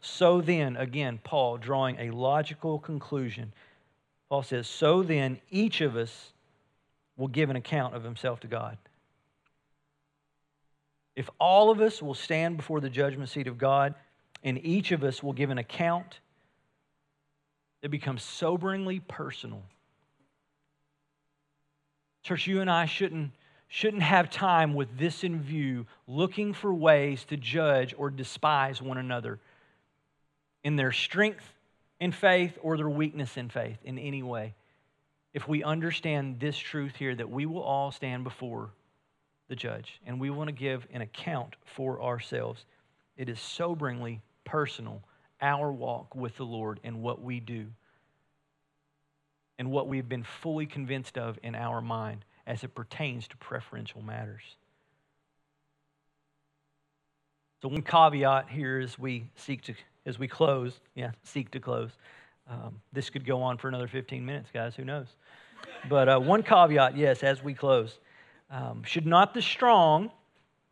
so 0.00 0.40
then, 0.40 0.76
again, 0.76 1.18
Paul 1.22 1.56
drawing 1.56 1.98
a 1.98 2.10
logical 2.10 2.78
conclusion. 2.78 3.52
Paul 4.28 4.42
says, 4.42 4.68
So 4.68 5.02
then, 5.02 5.40
each 5.50 5.80
of 5.80 5.96
us 5.96 6.32
will 7.16 7.28
give 7.28 7.50
an 7.50 7.56
account 7.56 7.94
of 7.94 8.04
himself 8.04 8.40
to 8.40 8.46
God. 8.46 8.78
If 11.16 11.30
all 11.40 11.70
of 11.70 11.80
us 11.80 12.02
will 12.02 12.14
stand 12.14 12.56
before 12.56 12.80
the 12.80 12.90
judgment 12.90 13.30
seat 13.30 13.46
of 13.46 13.58
God 13.58 13.94
and 14.42 14.64
each 14.64 14.92
of 14.92 15.04
us 15.04 15.22
will 15.22 15.32
give 15.32 15.50
an 15.50 15.58
account, 15.58 16.20
it 17.82 17.90
becomes 17.90 18.22
soberingly 18.22 19.00
personal. 19.06 19.62
Church, 22.22 22.46
you 22.46 22.60
and 22.60 22.70
I 22.70 22.86
shouldn't 22.86 23.30
shouldn't 23.74 24.04
have 24.04 24.30
time 24.30 24.72
with 24.72 24.96
this 24.96 25.24
in 25.24 25.42
view, 25.42 25.84
looking 26.06 26.52
for 26.52 26.72
ways 26.72 27.24
to 27.24 27.36
judge 27.36 27.92
or 27.98 28.08
despise 28.08 28.80
one 28.80 28.98
another 28.98 29.40
in 30.62 30.76
their 30.76 30.92
strength 30.92 31.42
in 31.98 32.12
faith 32.12 32.56
or 32.62 32.76
their 32.76 32.88
weakness 32.88 33.36
in 33.36 33.48
faith 33.48 33.76
in 33.82 33.98
any 33.98 34.22
way 34.22 34.54
if 35.32 35.48
we 35.48 35.64
understand 35.64 36.38
this 36.38 36.56
truth 36.56 36.94
here 36.94 37.16
that 37.16 37.28
we 37.28 37.46
will 37.46 37.64
all 37.64 37.90
stand 37.90 38.22
before 38.22 38.70
the 39.48 39.56
judge 39.56 40.00
and 40.06 40.20
we 40.20 40.30
want 40.30 40.46
to 40.46 40.54
give 40.54 40.86
an 40.92 41.00
account 41.00 41.56
for 41.64 42.00
ourselves. 42.00 42.64
It 43.16 43.28
is 43.28 43.40
soberingly 43.40 44.20
personal, 44.44 45.02
our 45.42 45.72
walk 45.72 46.14
with 46.14 46.36
the 46.36 46.46
Lord 46.46 46.78
and 46.84 47.02
what 47.02 47.20
we 47.20 47.40
do 47.40 47.66
and 49.58 49.72
what 49.72 49.88
we've 49.88 50.08
been 50.08 50.22
fully 50.22 50.66
convinced 50.66 51.18
of 51.18 51.40
in 51.42 51.56
our 51.56 51.80
mind 51.80 52.24
as 52.46 52.64
it 52.64 52.74
pertains 52.74 53.26
to 53.28 53.36
preferential 53.38 54.02
matters. 54.02 54.42
So, 57.62 57.68
one 57.68 57.82
caveat 57.82 58.50
here 58.50 58.78
as 58.78 58.98
we 58.98 59.24
seek 59.36 59.62
to, 59.62 59.74
as 60.04 60.18
we 60.18 60.28
close, 60.28 60.80
yeah, 60.94 61.12
seek 61.22 61.50
to 61.52 61.60
close. 61.60 61.92
Um, 62.48 62.80
this 62.92 63.08
could 63.08 63.24
go 63.24 63.40
on 63.40 63.56
for 63.56 63.68
another 63.68 63.88
15 63.88 64.24
minutes, 64.24 64.50
guys, 64.52 64.74
who 64.74 64.84
knows? 64.84 65.06
But 65.88 66.08
uh, 66.08 66.18
one 66.18 66.42
caveat, 66.42 66.96
yes, 66.96 67.22
as 67.22 67.42
we 67.42 67.54
close. 67.54 67.98
Um, 68.50 68.82
should 68.84 69.06
not 69.06 69.32
the 69.32 69.40
strong 69.40 70.10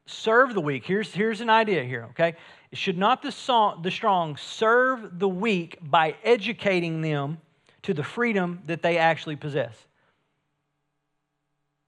serve 0.04 0.52
the 0.52 0.60
weak? 0.60 0.84
Here's, 0.84 1.14
here's 1.14 1.40
an 1.40 1.48
idea 1.48 1.82
here, 1.84 2.08
okay? 2.10 2.34
Should 2.72 2.98
not 2.98 3.22
the, 3.22 3.32
song, 3.32 3.80
the 3.82 3.90
strong 3.90 4.36
serve 4.36 5.18
the 5.18 5.28
weak 5.28 5.78
by 5.80 6.16
educating 6.22 7.00
them 7.00 7.38
to 7.82 7.94
the 7.94 8.04
freedom 8.04 8.60
that 8.66 8.82
they 8.82 8.98
actually 8.98 9.36
possess? 9.36 9.86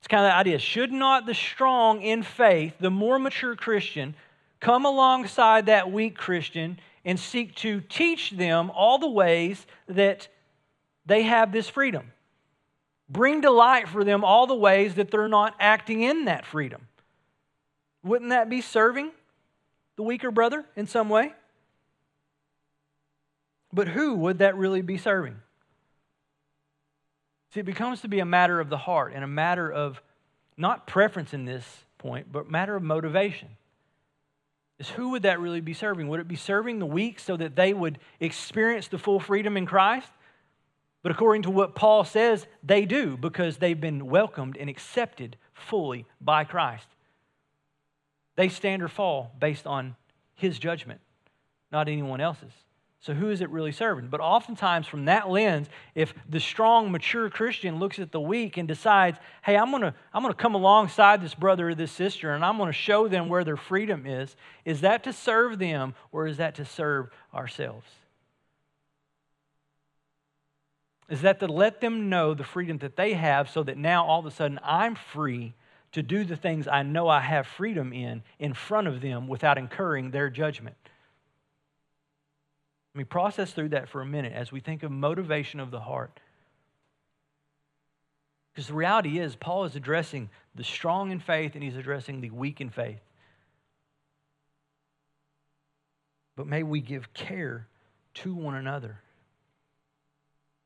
It's 0.05 0.09
kind 0.11 0.27
of 0.27 0.33
the 0.33 0.37
idea. 0.37 0.59
Should 0.59 0.93
not 0.93 1.25
the 1.25 1.33
strong 1.33 2.03
in 2.03 2.23
faith, 2.23 2.75
the 2.79 2.91
more 2.91 3.19
mature 3.19 3.57
Christian, 3.57 4.15
come 4.61 4.85
alongside 4.85 5.65
that 5.65 5.91
weak 5.91 6.15
Christian 6.15 6.79
and 7.07 7.19
seek 7.19 7.55
to 7.57 7.81
teach 7.81 8.33
them 8.33 8.71
all 8.75 8.99
the 8.99 9.09
ways 9.09 9.67
that 9.89 10.29
they 11.07 11.23
have 11.23 11.53
this 11.53 11.71
freedom? 11.71 12.13
Bring 13.09 13.41
to 13.41 13.51
light 13.51 13.89
for 13.89 14.05
them 14.05 14.25
all 14.25 14.47
the 14.47 14.55
ways 14.55 14.97
that 14.97 15.11
they're 15.11 15.27
not 15.27 15.55
acting 15.59 16.03
in 16.03 16.27
that 16.27 16.45
freedom. 16.45 16.87
Wouldn't 18.03 18.29
that 18.29 18.51
be 18.51 18.61
serving 18.61 19.11
the 19.97 20.03
weaker 20.03 20.31
brother 20.31 20.67
in 20.77 20.87
some 20.87 21.09
way? 21.09 21.33
But 23.73 23.89
who 23.89 24.17
would 24.17 24.41
that 24.41 24.55
really 24.55 24.83
be 24.83 24.99
serving? 24.99 25.37
See, 27.55 27.61
it 27.61 27.67
becomes 27.67 28.01
to 28.01 28.09
be 28.09 28.19
a 28.19 28.25
matter 28.25 28.59
of 28.59 28.69
the 28.69 28.77
heart 28.77 29.13
and 29.15 29.23
a 29.23 29.29
matter 29.29 29.73
of 29.73 30.03
not 30.57 30.89
preference 30.89 31.33
in 31.33 31.45
this 31.45 31.65
point, 31.99 32.33
but 32.33 32.51
matter 32.51 32.75
of 32.75 32.83
motivation. 32.83 33.49
Is 34.81 34.89
who 34.89 35.11
would 35.11 35.23
that 35.23 35.39
really 35.39 35.61
be 35.61 35.73
serving? 35.73 36.09
Would 36.09 36.19
it 36.19 36.27
be 36.27 36.35
serving 36.35 36.81
the 36.81 36.87
weak 36.87 37.21
so 37.21 37.37
that 37.37 37.55
they 37.55 37.73
would 37.73 38.01
experience 38.19 38.89
the 38.89 38.99
full 38.99 39.21
freedom 39.21 39.57
in 39.57 39.67
Christ? 39.67 40.09
But 41.05 41.13
according 41.13 41.43
to 41.43 41.51
what 41.51 41.77
Paul 41.77 42.03
says, 42.03 42.45
they 42.65 42.87
do 42.87 43.17
because 43.17 43.59
they've 43.59 43.81
been 43.81 44.07
welcomed 44.07 44.57
and 44.57 44.69
accepted 44.69 45.37
fully 45.53 46.07
by 46.21 46.43
Christ. 46.43 46.89
They 48.35 48.49
stand 48.49 48.83
or 48.83 48.89
fall 48.89 49.31
based 49.39 49.65
on 49.65 49.95
his 50.35 50.59
judgment, 50.59 51.01
not 51.71 51.89
anyone 51.89 52.21
else's. 52.21 52.64
So, 53.05 53.13
who 53.13 53.29
is 53.29 53.43
it 53.43 53.51
really 53.51 53.71
serving? 53.71 54.09
But 54.09 54.23
oftentimes, 54.23 54.87
from 54.87 55.05
that 55.05 55.29
lens, 55.29 55.69
if 55.95 56.15
the 56.27 56.41
strong, 56.41 56.91
mature 56.91 57.29
Christian 57.29 57.79
looks 57.79 57.99
at 57.99 58.13
the 58.13 58.21
weak 58.21 58.57
and 58.57 58.67
decides, 58.67 59.19
hey, 59.43 59.59
I'm 59.59 59.71
going 59.71 59.83
to 59.83 59.95
I'm 60.15 60.23
going 60.23 60.33
to 60.33 60.43
come 60.43 60.55
alongside 60.55 61.21
this 61.21 61.35
brother 61.35 61.69
or 61.69 61.75
this 61.75 61.93
sister 61.93 62.33
and 62.33 62.43
I'm 62.43 62.57
going 62.57 62.71
to 62.71 62.73
show 62.73 63.07
them 63.07 63.29
where 63.29 63.45
their 63.45 63.59
freedom 63.59 64.07
is, 64.07 64.35
is 64.65 64.81
that 64.81 65.05
to 65.05 65.13
serve 65.13 65.59
them 65.59 65.95
or 66.13 66.27
is 66.27 66.39
that 66.39 66.55
to 66.55 66.65
serve 66.65 67.11
ourselves? 67.35 67.87
is 71.11 71.21
that 71.21 71.39
to 71.41 71.47
let 71.47 71.83
them 71.83 72.09
know 72.09 72.33
the 72.33 72.43
freedom 72.43 72.79
that 72.79 72.97
they 72.97 73.13
have 73.13 73.51
so 73.51 73.63
that 73.63 73.77
now 73.77 74.07
all 74.07 74.21
of 74.21 74.25
a 74.25 74.31
sudden 74.31 74.59
I'm 74.65 74.95
free 74.95 75.53
to 75.93 76.03
do 76.03 76.25
the 76.25 76.37
things 76.37 76.67
I 76.67 76.83
know 76.83 77.09
I 77.09 77.21
have 77.21 77.47
freedom 77.47 77.93
in 77.93 78.23
in 78.39 78.55
front 78.55 78.89
of 78.89 79.03
them 79.03 79.29
without 79.29 79.59
incurring 79.59 80.11
their 80.11 80.31
judgment. 80.31 80.77
Let 82.95 82.99
me 82.99 83.05
process 83.05 83.53
through 83.53 83.71
that 83.71 83.89
for 83.89 84.01
a 84.01 84.07
minute 84.07 84.33
as 84.33 84.53
we 84.53 84.61
think 84.61 84.83
of 84.83 84.91
motivation 84.91 85.61
of 85.61 85.71
the 85.71 85.81
heart. 85.81 86.21
Because 88.53 88.69
the 88.69 88.75
reality 88.75 89.19
is, 89.19 89.35
Paul 89.35 89.65
is 89.65 89.75
addressing 89.75 90.31
the 90.55 90.63
strong 90.63 91.11
in 91.11 91.19
faith 91.19 91.55
and 91.55 91.65
he's 91.65 91.77
addressing 91.77 92.21
the 92.21 92.31
weak 92.31 92.61
in 92.61 92.71
faith. 92.71 93.01
But 96.37 96.47
may 96.47 96.63
we 96.63 96.81
give 96.81 97.13
care 97.15 97.67
to 98.15 98.35
one 98.35 98.55
another 98.55 99.01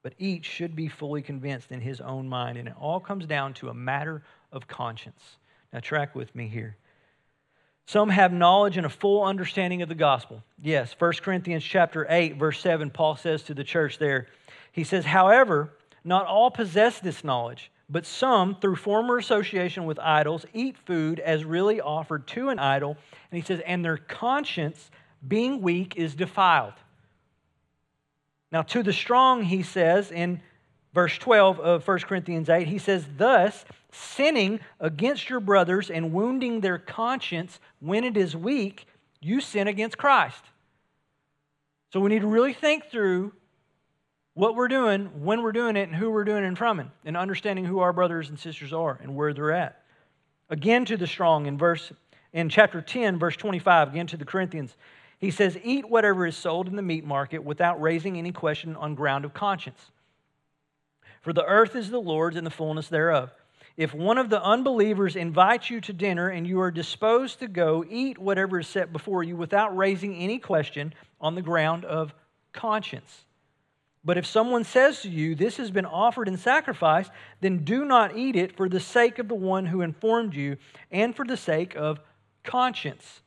but 0.03 0.15
each 0.19 0.47
should 0.47 0.77
be 0.77 0.89
fully 0.89 1.23
convinced 1.23 1.71
in 1.71 1.81
his 1.81 2.01
own 2.01 2.29
mind. 2.29 2.57
And 2.57 2.69
it 2.69 2.75
all 2.81 3.01
comes 3.01 3.27
down 3.27 3.55
to 3.55 3.69
a 3.69 3.75
matter 3.75 4.23
of 4.53 4.67
conscience. 4.67 5.37
Now, 5.73 5.81
track 5.81 6.15
with 6.15 6.35
me 6.35 6.49
here. 6.49 6.77
Some 7.89 8.11
have 8.11 8.35
knowledge 8.35 8.77
and 8.77 8.85
a 8.85 8.91
full 8.91 9.25
understanding 9.25 9.81
of 9.81 9.89
the 9.89 9.95
gospel. 9.95 10.45
Yes, 10.61 10.95
1 10.99 11.11
Corinthians 11.23 11.65
chapter 11.65 12.07
8, 12.07 12.37
verse 12.37 12.61
7, 12.61 12.91
Paul 12.91 13.17
says 13.17 13.43
to 13.45 13.55
the 13.55 13.65
church 13.65 13.97
there, 13.97 14.27
he 14.71 14.85
says, 14.85 15.07
However, 15.07 15.73
not 16.05 16.27
all 16.27 16.51
possess 16.51 17.01
this 17.01 17.25
knowledge, 17.25 17.71
but 17.89 18.05
some, 18.05 18.57
through 18.61 18.77
former 18.77 19.17
association 19.17 19.87
with 19.87 19.99
idols, 20.01 20.45
eat 20.53 20.77
food 20.85 21.19
as 21.19 21.47
really 21.47 21.81
offered 21.81 22.27
to 22.27 22.51
an 22.51 22.59
idol. 22.59 22.99
And 23.31 23.41
he 23.41 23.43
says, 23.43 23.63
And 23.65 23.83
their 23.83 23.97
conscience, 23.97 24.91
being 25.27 25.63
weak, 25.63 25.97
is 25.97 26.15
defiled. 26.15 26.75
Now, 28.53 28.61
to 28.61 28.83
the 28.83 28.93
strong, 28.93 29.45
he 29.45 29.63
says 29.63 30.13
in 30.13 30.43
verse 30.95 31.17
12 31.19 31.61
of 31.61 31.87
1 31.87 31.99
Corinthians 32.01 32.49
8, 32.49 32.67
he 32.67 32.79
says, 32.79 33.07
Thus, 33.17 33.65
sinning 33.93 34.61
against 34.81 35.31
your 35.31 35.41
brothers 35.41 35.91
and 35.91 36.13
wounding 36.13 36.61
their 36.61 36.79
conscience 36.79 37.61
when 37.81 38.05
it 38.05 38.17
is 38.17 38.37
weak, 38.37 38.87
you 39.21 39.41
sin 39.41 39.69
against 39.69 39.99
Christ. 39.99 40.43
So 41.93 42.01
we 42.01 42.11
need 42.11 42.21
to 42.21 42.27
really 42.27 42.53
think 42.53 42.91
through 42.91 43.33
what 44.35 44.55
we're 44.55 44.69
doing, 44.69 45.07
when 45.25 45.43
we're 45.43 45.53
doing 45.53 45.77
it, 45.77 45.89
and 45.89 45.95
who 45.97 46.11
we're 46.11 46.25
doing 46.25 46.45
it 46.45 46.59
from, 46.59 46.81
it, 46.81 46.87
and 47.05 47.17
understanding 47.17 47.65
who 47.65 47.81
our 47.81 47.93
brothers 47.93 48.29
and 48.29 48.39
sisters 48.39 48.73
are 48.73 48.99
and 49.03 49.17
where 49.17 49.33
they're 49.33 49.53
at. 49.53 49.83
Again 50.51 50.85
to 50.87 50.97
the 50.97 51.07
strong 51.07 51.47
in 51.47 51.59
verse 51.59 51.93
in 52.33 52.49
chapter 52.49 52.81
10, 52.81 53.19
verse 53.19 53.37
25, 53.37 53.89
again 53.89 54.07
to 54.07 54.17
the 54.17 54.25
Corinthians. 54.25 54.77
He 55.19 55.31
says, 55.31 55.59
Eat 55.65 55.89
whatever 55.89 56.27
is 56.27 56.37
sold 56.37 56.69
in 56.69 56.77
the 56.77 56.83
meat 56.83 57.05
market 57.05 57.43
without 57.43 57.81
raising 57.81 58.17
any 58.17 58.33
question 58.33 58.77
on 58.77 58.95
ground 58.95 59.25
of 59.25 59.35
conscience. 59.35 59.91
For 61.21 61.33
the 61.33 61.45
earth 61.45 61.77
is 61.77 61.91
the 61.91 62.01
Lord's 62.01 62.37
and 62.37 62.47
the 62.47 62.51
fullness 62.51 62.89
thereof. 62.89 63.33
If 63.77 63.95
one 63.95 64.19
of 64.19 64.29
the 64.29 64.43
unbelievers 64.43 65.15
invites 65.15 65.71
you 65.71 65.81
to 65.83 65.93
dinner 65.93 66.29
and 66.29 66.47
you 66.47 66.61
are 66.61 66.71
disposed 66.73 67.39
to 67.39 67.47
go, 67.47 67.85
eat 67.89 68.19
whatever 68.19 68.59
is 68.59 68.67
set 68.67 68.93
before 68.93 69.23
you 69.23 69.37
without 69.37 69.77
raising 69.77 70.17
any 70.17 70.39
question 70.39 70.93
on 71.21 71.37
the 71.37 71.43
ground 71.43 71.85
of 71.85 72.13
conscience. 72.53 73.25
But 74.05 74.19
if 74.19 74.27
someone 74.27 74.65
says 74.65 75.03
to 75.03 75.09
you, 75.09 75.35
This 75.35 75.59
has 75.59 75.71
been 75.71 75.87
offered 75.87 76.29
in 76.29 76.37
sacrifice, 76.37 77.09
then 77.41 77.65
do 77.65 77.85
not 77.85 78.17
eat 78.17 78.37
it 78.37 78.57
for 78.57 78.69
the 78.69 78.81
sake 78.81 79.19
of 79.19 79.29
the 79.29 79.35
one 79.35 79.67
who 79.67 79.81
informed 79.81 80.35
you 80.35 80.57
and 80.91 81.15
for 81.15 81.25
the 81.25 81.37
sake 81.37 81.77
of 81.77 82.01
conscience. 82.43 83.21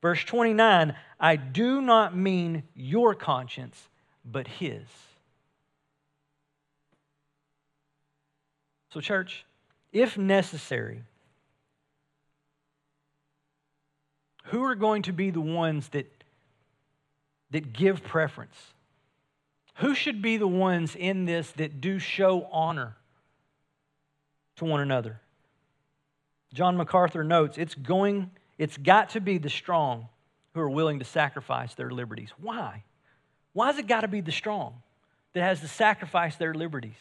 Verse 0.00 0.22
29 0.24 0.94
I 1.18 1.36
do 1.36 1.80
not 1.80 2.16
mean 2.16 2.62
your 2.74 3.14
conscience, 3.14 3.88
but 4.24 4.46
his. 4.46 4.84
So, 8.92 9.00
church, 9.00 9.44
if 9.92 10.16
necessary, 10.16 11.02
who 14.44 14.64
are 14.64 14.74
going 14.74 15.02
to 15.02 15.12
be 15.12 15.30
the 15.30 15.40
ones 15.40 15.88
that, 15.90 16.06
that 17.50 17.72
give 17.72 18.02
preference? 18.02 18.56
Who 19.76 19.94
should 19.94 20.22
be 20.22 20.38
the 20.38 20.48
ones 20.48 20.96
in 20.96 21.24
this 21.24 21.50
that 21.52 21.80
do 21.80 21.98
show 21.98 22.48
honor 22.50 22.96
to 24.56 24.64
one 24.64 24.80
another? 24.80 25.20
John 26.52 26.76
MacArthur 26.76 27.22
notes 27.22 27.58
it's 27.58 27.74
going 27.74 28.30
it's 28.56 28.76
got 28.76 29.10
to 29.10 29.20
be 29.20 29.38
the 29.38 29.50
strong 29.50 30.08
who 30.52 30.60
are 30.60 30.70
willing 30.70 30.98
to 30.98 31.04
sacrifice 31.04 31.74
their 31.74 31.90
liberties. 31.90 32.30
Why? 32.40 32.82
Why 33.52 33.68
has 33.68 33.78
it 33.78 33.86
got 33.86 34.00
to 34.00 34.08
be 34.08 34.20
the 34.20 34.32
strong 34.32 34.82
that 35.34 35.42
has 35.42 35.60
to 35.60 35.68
sacrifice 35.68 36.36
their 36.36 36.54
liberties? 36.54 36.96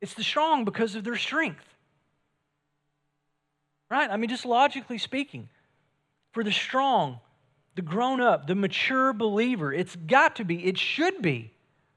It's 0.00 0.14
the 0.14 0.22
strong 0.22 0.64
because 0.64 0.94
of 0.94 1.04
their 1.04 1.16
strength. 1.16 1.64
Right? 3.90 4.10
I 4.10 4.16
mean, 4.16 4.30
just 4.30 4.44
logically 4.44 4.98
speaking, 4.98 5.48
for 6.32 6.44
the 6.44 6.52
strong, 6.52 7.20
the 7.74 7.82
grown 7.82 8.20
up, 8.20 8.46
the 8.46 8.54
mature 8.54 9.12
believer, 9.12 9.72
it's 9.72 9.96
got 9.96 10.36
to 10.36 10.44
be, 10.44 10.66
it 10.66 10.78
should 10.78 11.22
be 11.22 11.52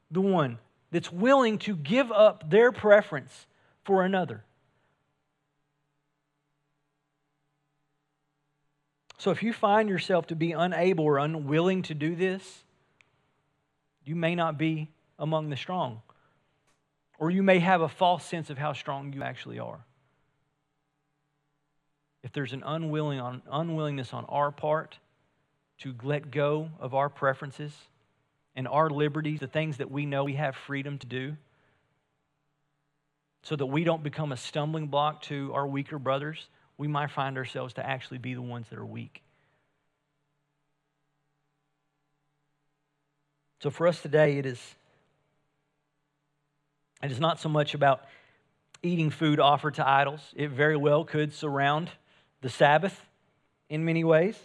the 0.10 0.22
one 0.22 0.58
that's 0.92 1.12
willing 1.12 1.58
to 1.60 1.76
give 1.76 2.12
up 2.12 2.50
their 2.50 2.72
preference 2.72 3.46
for 3.84 4.04
another. 4.04 4.44
So 9.18 9.32
if 9.32 9.44
you 9.44 9.54
find 9.54 9.88
yourself 9.88 10.28
to 10.28 10.36
be 10.36 10.52
unable 10.52 11.06
or 11.06 11.20
unwilling 11.20 11.84
to 11.84 11.94
do 11.94 12.16
this, 12.16 12.64
You 14.04 14.16
may 14.16 14.36
not 14.36 14.58
be 14.58 14.90
among 15.20 15.50
the 15.50 15.58
strong, 15.58 16.02
or 17.22 17.30
you 17.30 17.44
may 17.44 17.60
have 17.60 17.82
a 17.82 17.88
false 17.88 18.26
sense 18.26 18.50
of 18.50 18.58
how 18.58 18.74
strong 18.74 19.14
you 19.14 19.22
actually 19.22 19.60
are. 19.60 19.86
If 22.24 22.34
there's 22.34 22.52
an 22.52 22.64
unwilling 22.66 23.20
on, 23.20 23.44
unwillingness 23.50 24.12
on 24.12 24.26
our 24.26 24.52
part 24.52 24.98
to 25.82 25.94
let 26.02 26.32
go 26.32 26.70
of 26.80 26.96
our 26.96 27.10
preferences 27.10 27.74
and 28.56 28.68
our 28.68 28.90
liberties, 28.90 29.40
the 29.40 29.46
things 29.46 29.78
that 29.78 29.92
we 29.92 30.08
know 30.08 30.24
we 30.24 30.34
have 30.34 30.56
freedom 30.56 30.98
to 30.98 31.06
do, 31.06 31.38
so 33.44 33.56
that 33.56 33.68
we 33.68 33.84
don't 33.84 34.02
become 34.02 34.32
a 34.32 34.38
stumbling 34.38 34.88
block 34.88 35.22
to 35.24 35.52
our 35.54 35.68
weaker 35.68 36.00
brothers, 36.00 36.48
we 36.80 36.88
might 36.88 37.12
find 37.12 37.38
ourselves 37.38 37.76
to 37.76 37.88
actually 37.88 38.18
be 38.18 38.34
the 38.34 38.42
ones 38.42 38.66
that 38.72 38.80
are 38.80 38.86
weak. 38.86 39.22
So 43.62 43.70
for 43.70 43.86
us 43.86 44.02
today, 44.02 44.40
it 44.40 44.48
is, 44.48 44.60
it 47.04 47.12
is 47.12 47.20
not 47.20 47.40
so 47.40 47.50
much 47.50 47.74
about 47.74 48.06
eating 48.84 49.10
food 49.10 49.40
offered 49.40 49.76
to 49.76 49.88
idols. 49.88 50.22
It 50.36 50.50
very 50.50 50.78
well 50.78 51.04
could 51.04 51.34
surround 51.34 51.90
the 52.42 52.50
Sabbath 52.50 53.00
in 53.70 53.86
many 53.86 54.04
ways. 54.04 54.38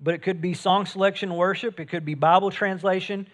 But 0.00 0.14
it 0.14 0.22
could 0.22 0.40
be 0.40 0.54
song 0.54 0.86
selection 0.86 1.34
worship, 1.34 1.80
it 1.80 1.86
could 1.86 2.04
be 2.04 2.14
Bible 2.14 2.50
translation, 2.50 3.26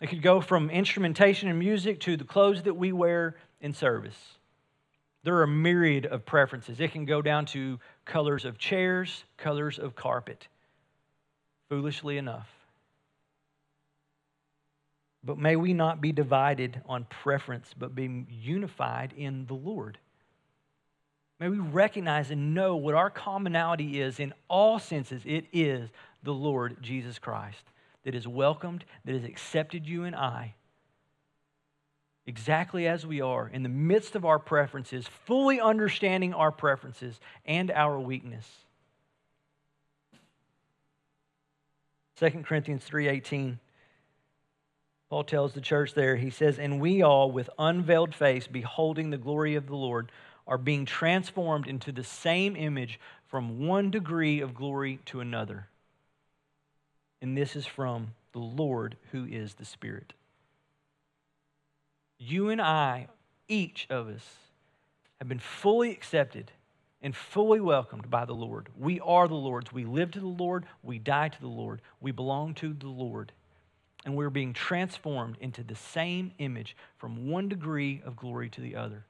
it 0.00 0.08
could 0.08 0.22
go 0.22 0.40
from 0.40 0.70
instrumentation 0.70 1.48
and 1.48 1.58
music 1.58 2.00
to 2.00 2.16
the 2.16 2.24
clothes 2.24 2.62
that 2.62 2.74
we 2.74 2.92
wear 2.92 3.36
in 3.60 3.72
service. 3.72 4.16
There 5.24 5.34
are 5.36 5.42
a 5.42 5.48
myriad 5.48 6.06
of 6.06 6.24
preferences. 6.24 6.78
It 6.78 6.92
can 6.92 7.04
go 7.04 7.20
down 7.20 7.46
to 7.46 7.80
colors 8.04 8.44
of 8.44 8.58
chairs, 8.58 9.24
colors 9.36 9.78
of 9.78 9.96
carpet. 9.96 10.46
Foolishly 11.68 12.16
enough, 12.16 12.48
but 15.26 15.38
may 15.38 15.56
we 15.56 15.72
not 15.74 16.00
be 16.00 16.12
divided 16.12 16.80
on 16.86 17.04
preference, 17.04 17.74
but 17.76 17.94
be 17.94 18.24
unified 18.30 19.12
in 19.16 19.46
the 19.46 19.54
Lord. 19.54 19.98
May 21.40 21.48
we 21.48 21.58
recognize 21.58 22.30
and 22.30 22.54
know 22.54 22.76
what 22.76 22.94
our 22.94 23.10
commonality 23.10 24.00
is 24.00 24.20
in 24.20 24.32
all 24.48 24.78
senses. 24.78 25.22
It 25.26 25.46
is 25.52 25.90
the 26.22 26.32
Lord 26.32 26.76
Jesus 26.80 27.18
Christ 27.18 27.64
that 28.04 28.14
has 28.14 28.26
welcomed, 28.26 28.84
that 29.04 29.14
has 29.14 29.24
accepted 29.24 29.86
you 29.86 30.04
and 30.04 30.16
I 30.16 30.54
exactly 32.26 32.88
as 32.88 33.06
we 33.06 33.20
are, 33.20 33.48
in 33.48 33.62
the 33.62 33.68
midst 33.68 34.16
of 34.16 34.24
our 34.24 34.38
preferences, 34.38 35.06
fully 35.26 35.60
understanding 35.60 36.34
our 36.34 36.50
preferences 36.50 37.20
and 37.44 37.70
our 37.70 37.98
weakness. 38.00 38.50
2 42.16 42.44
Corinthians 42.44 42.84
3:18 42.84 43.58
Paul 45.08 45.24
tells 45.24 45.54
the 45.54 45.60
church 45.60 45.94
there, 45.94 46.16
he 46.16 46.30
says, 46.30 46.58
And 46.58 46.80
we 46.80 47.02
all, 47.02 47.30
with 47.30 47.48
unveiled 47.58 48.14
face, 48.14 48.46
beholding 48.46 49.10
the 49.10 49.18
glory 49.18 49.54
of 49.54 49.66
the 49.66 49.76
Lord, 49.76 50.10
are 50.46 50.58
being 50.58 50.84
transformed 50.84 51.66
into 51.66 51.92
the 51.92 52.04
same 52.04 52.56
image 52.56 52.98
from 53.26 53.66
one 53.66 53.90
degree 53.90 54.40
of 54.40 54.54
glory 54.54 54.98
to 55.06 55.20
another. 55.20 55.68
And 57.22 57.36
this 57.36 57.54
is 57.54 57.66
from 57.66 58.14
the 58.32 58.40
Lord 58.40 58.96
who 59.12 59.24
is 59.24 59.54
the 59.54 59.64
Spirit. 59.64 60.12
You 62.18 62.48
and 62.50 62.60
I, 62.60 63.08
each 63.48 63.86
of 63.90 64.08
us, 64.08 64.24
have 65.18 65.28
been 65.28 65.38
fully 65.38 65.90
accepted 65.90 66.50
and 67.00 67.14
fully 67.14 67.60
welcomed 67.60 68.10
by 68.10 68.24
the 68.24 68.34
Lord. 68.34 68.68
We 68.76 69.00
are 69.00 69.28
the 69.28 69.34
Lord's. 69.34 69.72
We 69.72 69.84
live 69.84 70.10
to 70.12 70.20
the 70.20 70.26
Lord. 70.26 70.66
We 70.82 70.98
die 70.98 71.28
to 71.28 71.40
the 71.40 71.46
Lord. 71.46 71.80
We 72.00 72.10
belong 72.10 72.54
to 72.54 72.72
the 72.72 72.88
Lord 72.88 73.32
and 74.06 74.16
we're 74.16 74.30
being 74.30 74.52
transformed 74.52 75.36
into 75.40 75.64
the 75.64 75.74
same 75.74 76.30
image 76.38 76.76
from 76.96 77.28
one 77.28 77.48
degree 77.48 78.00
of 78.06 78.16
glory 78.16 78.48
to 78.48 78.60
the 78.60 78.76
other. 78.76 79.04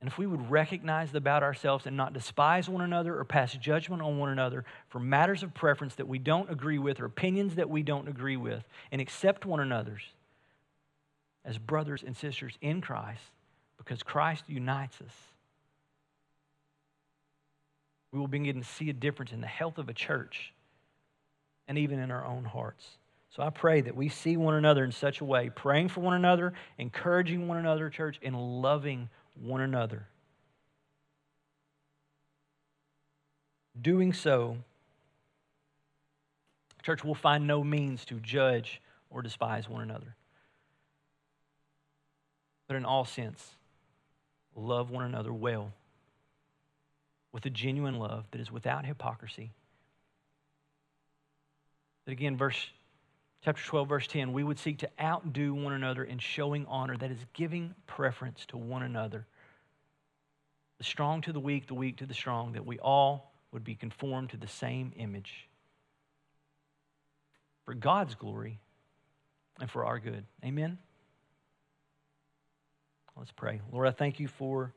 And 0.00 0.08
if 0.08 0.18
we 0.18 0.26
would 0.26 0.50
recognize 0.50 1.14
about 1.14 1.44
ourselves 1.44 1.86
and 1.86 1.96
not 1.96 2.12
despise 2.12 2.68
one 2.68 2.82
another 2.82 3.16
or 3.16 3.24
pass 3.24 3.52
judgment 3.52 4.02
on 4.02 4.18
one 4.18 4.30
another 4.30 4.64
for 4.88 4.98
matters 4.98 5.44
of 5.44 5.54
preference 5.54 5.94
that 5.94 6.08
we 6.08 6.18
don't 6.18 6.50
agree 6.50 6.78
with 6.78 7.00
or 7.00 7.04
opinions 7.04 7.54
that 7.54 7.70
we 7.70 7.84
don't 7.84 8.08
agree 8.08 8.36
with, 8.36 8.64
and 8.90 9.00
accept 9.00 9.46
one 9.46 9.60
another's 9.60 10.02
as 11.44 11.56
brothers 11.56 12.02
and 12.04 12.16
sisters 12.16 12.58
in 12.60 12.80
Christ, 12.80 13.22
because 13.78 14.02
Christ 14.02 14.44
unites 14.48 15.00
us, 15.00 15.14
we 18.10 18.18
will 18.18 18.26
begin 18.26 18.60
to 18.60 18.66
see 18.66 18.90
a 18.90 18.94
difference 18.94 19.30
in 19.30 19.40
the 19.40 19.46
health 19.46 19.78
of 19.78 19.88
a 19.88 19.94
church 19.94 20.52
and 21.68 21.78
even 21.78 22.00
in 22.00 22.10
our 22.10 22.26
own 22.26 22.44
hearts. 22.44 22.84
So 23.30 23.44
I 23.44 23.50
pray 23.50 23.80
that 23.82 23.94
we 23.94 24.08
see 24.08 24.36
one 24.36 24.54
another 24.54 24.84
in 24.84 24.90
such 24.90 25.20
a 25.20 25.24
way, 25.24 25.50
praying 25.50 25.88
for 25.88 26.00
one 26.00 26.14
another, 26.14 26.52
encouraging 26.78 27.46
one 27.46 27.58
another, 27.58 27.88
church, 27.88 28.18
and 28.22 28.36
loving 28.60 29.08
one 29.40 29.60
another. 29.60 30.06
Doing 33.80 34.12
so, 34.12 34.58
church 36.82 37.04
will 37.04 37.14
find 37.14 37.46
no 37.46 37.62
means 37.62 38.04
to 38.06 38.16
judge 38.16 38.82
or 39.10 39.22
despise 39.22 39.68
one 39.68 39.82
another. 39.82 40.16
But 42.66 42.76
in 42.76 42.84
all 42.84 43.04
sense, 43.04 43.54
love 44.56 44.90
one 44.90 45.04
another 45.04 45.32
well 45.32 45.72
with 47.32 47.46
a 47.46 47.50
genuine 47.50 47.98
love 47.98 48.24
that 48.32 48.40
is 48.40 48.50
without 48.50 48.84
hypocrisy. 48.84 49.52
That 52.06 52.12
again, 52.12 52.36
verse 52.36 52.70
chapter 53.44 53.62
12, 53.62 53.88
verse 53.88 54.06
10, 54.06 54.32
we 54.32 54.44
would 54.44 54.58
seek 54.58 54.78
to 54.78 54.90
outdo 55.00 55.54
one 55.54 55.72
another 55.72 56.04
in 56.04 56.18
showing 56.18 56.66
honor, 56.66 56.96
that 56.96 57.10
is, 57.10 57.18
giving 57.32 57.74
preference 57.86 58.44
to 58.46 58.56
one 58.56 58.82
another. 58.82 59.26
The 60.78 60.84
strong 60.84 61.20
to 61.22 61.32
the 61.32 61.40
weak, 61.40 61.66
the 61.66 61.74
weak 61.74 61.98
to 61.98 62.06
the 62.06 62.14
strong, 62.14 62.52
that 62.52 62.66
we 62.66 62.78
all 62.78 63.32
would 63.52 63.64
be 63.64 63.74
conformed 63.74 64.30
to 64.30 64.36
the 64.36 64.48
same 64.48 64.92
image. 64.96 65.48
For 67.64 67.74
God's 67.74 68.14
glory 68.14 68.58
and 69.58 69.70
for 69.70 69.84
our 69.84 69.98
good. 69.98 70.24
Amen? 70.44 70.78
Let's 73.16 73.32
pray. 73.32 73.60
Lord, 73.72 73.86
I 73.86 73.90
thank 73.90 74.20
you 74.20 74.28
for, 74.28 74.72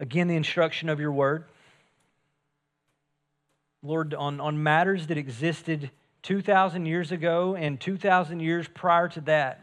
again, 0.00 0.26
the 0.26 0.36
instruction 0.36 0.88
of 0.88 0.98
your 0.98 1.12
word. 1.12 1.44
Lord, 3.82 4.14
on, 4.14 4.40
on 4.40 4.62
matters 4.62 5.06
that 5.06 5.18
existed 5.18 5.90
2,000 6.22 6.86
years 6.86 7.12
ago 7.12 7.54
and 7.54 7.80
2,000 7.80 8.40
years 8.40 8.66
prior 8.68 9.08
to 9.08 9.20
that. 9.22 9.60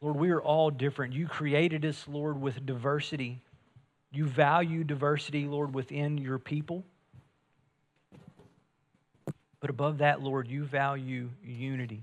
Lord, 0.00 0.16
we 0.16 0.30
are 0.30 0.40
all 0.40 0.70
different. 0.70 1.12
You 1.12 1.26
created 1.26 1.84
us, 1.84 2.06
Lord, 2.08 2.40
with 2.40 2.64
diversity. 2.64 3.40
You 4.12 4.26
value 4.26 4.82
diversity, 4.82 5.46
Lord, 5.46 5.74
within 5.74 6.18
your 6.18 6.38
people. 6.38 6.84
But 9.60 9.70
above 9.70 9.98
that, 9.98 10.22
Lord, 10.22 10.48
you 10.48 10.64
value 10.64 11.28
unity. 11.44 12.02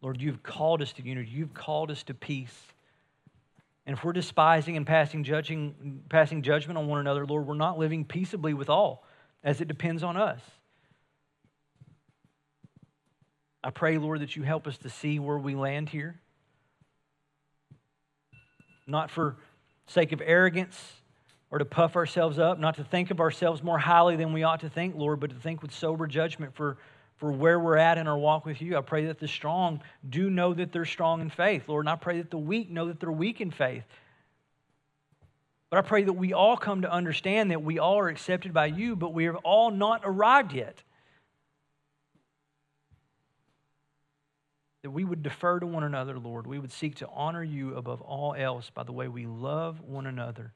Lord, 0.00 0.20
you've 0.20 0.42
called 0.42 0.80
us 0.80 0.92
to 0.94 1.02
unity. 1.02 1.28
You've 1.30 1.54
called 1.54 1.90
us 1.90 2.04
to 2.04 2.14
peace. 2.14 2.56
And 3.84 3.96
if 3.96 4.04
we're 4.04 4.12
despising 4.12 4.76
and 4.76 4.86
passing, 4.86 5.24
judging, 5.24 6.02
passing 6.08 6.42
judgment 6.42 6.78
on 6.78 6.86
one 6.86 7.00
another, 7.00 7.26
Lord, 7.26 7.46
we're 7.46 7.54
not 7.54 7.78
living 7.78 8.04
peaceably 8.04 8.54
with 8.54 8.68
all, 8.68 9.04
as 9.42 9.60
it 9.60 9.68
depends 9.68 10.02
on 10.02 10.16
us. 10.16 10.40
I 13.66 13.70
pray, 13.70 13.98
Lord, 13.98 14.20
that 14.20 14.36
you 14.36 14.44
help 14.44 14.68
us 14.68 14.78
to 14.78 14.88
see 14.88 15.18
where 15.18 15.38
we 15.38 15.56
land 15.56 15.88
here. 15.88 16.14
Not 18.86 19.10
for 19.10 19.34
sake 19.88 20.12
of 20.12 20.22
arrogance 20.24 20.92
or 21.50 21.58
to 21.58 21.64
puff 21.64 21.96
ourselves 21.96 22.38
up, 22.38 22.60
not 22.60 22.76
to 22.76 22.84
think 22.84 23.10
of 23.10 23.18
ourselves 23.18 23.64
more 23.64 23.76
highly 23.76 24.14
than 24.14 24.32
we 24.32 24.44
ought 24.44 24.60
to 24.60 24.68
think, 24.68 24.94
Lord, 24.94 25.18
but 25.18 25.30
to 25.30 25.36
think 25.36 25.62
with 25.62 25.72
sober 25.72 26.06
judgment 26.06 26.54
for, 26.54 26.76
for 27.16 27.32
where 27.32 27.58
we're 27.58 27.76
at 27.76 27.98
in 27.98 28.06
our 28.06 28.16
walk 28.16 28.46
with 28.46 28.62
you. 28.62 28.76
I 28.76 28.82
pray 28.82 29.06
that 29.06 29.18
the 29.18 29.26
strong 29.26 29.82
do 30.08 30.30
know 30.30 30.54
that 30.54 30.70
they're 30.70 30.84
strong 30.84 31.20
in 31.20 31.28
faith, 31.28 31.68
Lord, 31.68 31.86
and 31.86 31.90
I 31.90 31.96
pray 31.96 32.18
that 32.18 32.30
the 32.30 32.38
weak 32.38 32.70
know 32.70 32.86
that 32.86 33.00
they're 33.00 33.10
weak 33.10 33.40
in 33.40 33.50
faith. 33.50 33.82
But 35.70 35.78
I 35.78 35.82
pray 35.82 36.04
that 36.04 36.12
we 36.12 36.32
all 36.32 36.56
come 36.56 36.82
to 36.82 36.92
understand 36.92 37.50
that 37.50 37.64
we 37.64 37.80
all 37.80 37.98
are 37.98 38.06
accepted 38.06 38.54
by 38.54 38.66
you, 38.66 38.94
but 38.94 39.12
we 39.12 39.24
have 39.24 39.34
all 39.42 39.72
not 39.72 40.02
arrived 40.04 40.52
yet. 40.52 40.84
That 44.86 44.92
we 44.92 45.02
would 45.02 45.20
defer 45.20 45.58
to 45.58 45.66
one 45.66 45.82
another, 45.82 46.16
Lord. 46.16 46.46
We 46.46 46.60
would 46.60 46.70
seek 46.70 46.94
to 46.98 47.08
honor 47.08 47.42
you 47.42 47.74
above 47.74 48.00
all 48.02 48.36
else 48.38 48.70
by 48.70 48.84
the 48.84 48.92
way 48.92 49.08
we 49.08 49.26
love 49.26 49.80
one 49.80 50.06
another. 50.06 50.52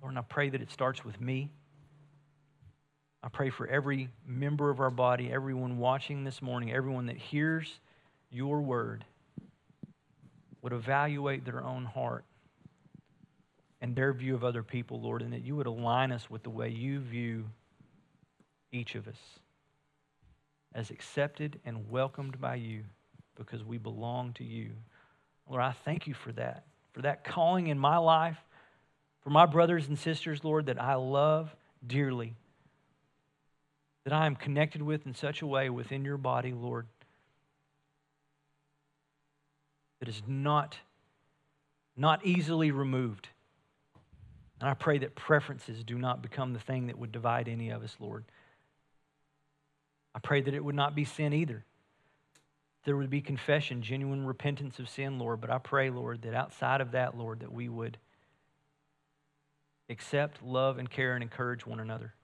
Lord, 0.00 0.10
and 0.10 0.18
I 0.18 0.22
pray 0.22 0.48
that 0.48 0.60
it 0.60 0.72
starts 0.72 1.04
with 1.04 1.20
me. 1.20 1.52
I 3.22 3.28
pray 3.28 3.50
for 3.50 3.68
every 3.68 4.08
member 4.26 4.70
of 4.70 4.80
our 4.80 4.90
body, 4.90 5.30
everyone 5.30 5.78
watching 5.78 6.24
this 6.24 6.42
morning, 6.42 6.72
everyone 6.72 7.06
that 7.06 7.16
hears 7.16 7.78
your 8.28 8.60
word 8.60 9.04
would 10.62 10.72
evaluate 10.72 11.44
their 11.44 11.62
own 11.62 11.84
heart 11.84 12.24
and 13.80 13.94
their 13.94 14.12
view 14.12 14.34
of 14.34 14.42
other 14.42 14.64
people, 14.64 15.00
Lord, 15.00 15.22
and 15.22 15.32
that 15.32 15.44
you 15.44 15.54
would 15.54 15.68
align 15.68 16.10
us 16.10 16.28
with 16.28 16.42
the 16.42 16.50
way 16.50 16.70
you 16.70 16.98
view 16.98 17.44
each 18.72 18.96
of 18.96 19.06
us. 19.06 19.38
As 20.74 20.90
accepted 20.90 21.60
and 21.64 21.90
welcomed 21.90 22.40
by 22.40 22.56
you 22.56 22.82
because 23.36 23.64
we 23.64 23.78
belong 23.78 24.32
to 24.34 24.44
you. 24.44 24.70
Lord, 25.48 25.62
I 25.62 25.72
thank 25.84 26.06
you 26.06 26.14
for 26.14 26.32
that, 26.32 26.64
for 26.92 27.02
that 27.02 27.24
calling 27.24 27.66
in 27.66 27.78
my 27.78 27.98
life, 27.98 28.38
for 29.22 29.30
my 29.30 29.46
brothers 29.46 29.88
and 29.88 29.98
sisters, 29.98 30.44
Lord, 30.44 30.66
that 30.66 30.80
I 30.80 30.94
love 30.94 31.54
dearly, 31.86 32.34
that 34.04 34.12
I 34.12 34.26
am 34.26 34.36
connected 34.36 34.82
with 34.82 35.06
in 35.06 35.14
such 35.14 35.42
a 35.42 35.46
way 35.46 35.70
within 35.70 36.04
your 36.04 36.16
body, 36.16 36.52
Lord, 36.52 36.86
that 40.00 40.08
is 40.08 40.22
not, 40.26 40.76
not 41.96 42.24
easily 42.24 42.70
removed. 42.70 43.28
And 44.60 44.68
I 44.68 44.74
pray 44.74 44.98
that 44.98 45.14
preferences 45.16 45.82
do 45.82 45.98
not 45.98 46.22
become 46.22 46.52
the 46.52 46.60
thing 46.60 46.86
that 46.86 46.98
would 46.98 47.12
divide 47.12 47.48
any 47.48 47.70
of 47.70 47.82
us, 47.82 47.96
Lord. 47.98 48.24
I 50.14 50.18
pray 50.18 50.40
that 50.40 50.54
it 50.54 50.64
would 50.64 50.74
not 50.74 50.94
be 50.94 51.04
sin 51.04 51.32
either. 51.32 51.64
There 52.84 52.96
would 52.96 53.10
be 53.10 53.20
confession, 53.20 53.82
genuine 53.82 54.26
repentance 54.26 54.78
of 54.78 54.88
sin, 54.88 55.18
Lord. 55.18 55.40
But 55.40 55.50
I 55.50 55.58
pray, 55.58 55.90
Lord, 55.90 56.22
that 56.22 56.34
outside 56.34 56.80
of 56.80 56.92
that, 56.92 57.16
Lord, 57.16 57.40
that 57.40 57.52
we 57.52 57.68
would 57.68 57.98
accept, 59.88 60.42
love, 60.42 60.78
and 60.78 60.90
care 60.90 61.14
and 61.14 61.22
encourage 61.22 61.66
one 61.66 61.80
another. 61.80 62.14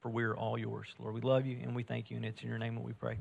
For 0.00 0.10
we 0.10 0.24
are 0.24 0.36
all 0.36 0.58
yours. 0.58 0.88
Lord, 0.98 1.14
we 1.14 1.20
love 1.20 1.46
you 1.46 1.58
and 1.62 1.74
we 1.74 1.82
thank 1.82 2.10
you, 2.10 2.16
and 2.16 2.24
it's 2.24 2.42
in 2.42 2.48
your 2.48 2.58
name 2.58 2.74
that 2.74 2.84
we 2.84 2.92
pray. 2.92 3.18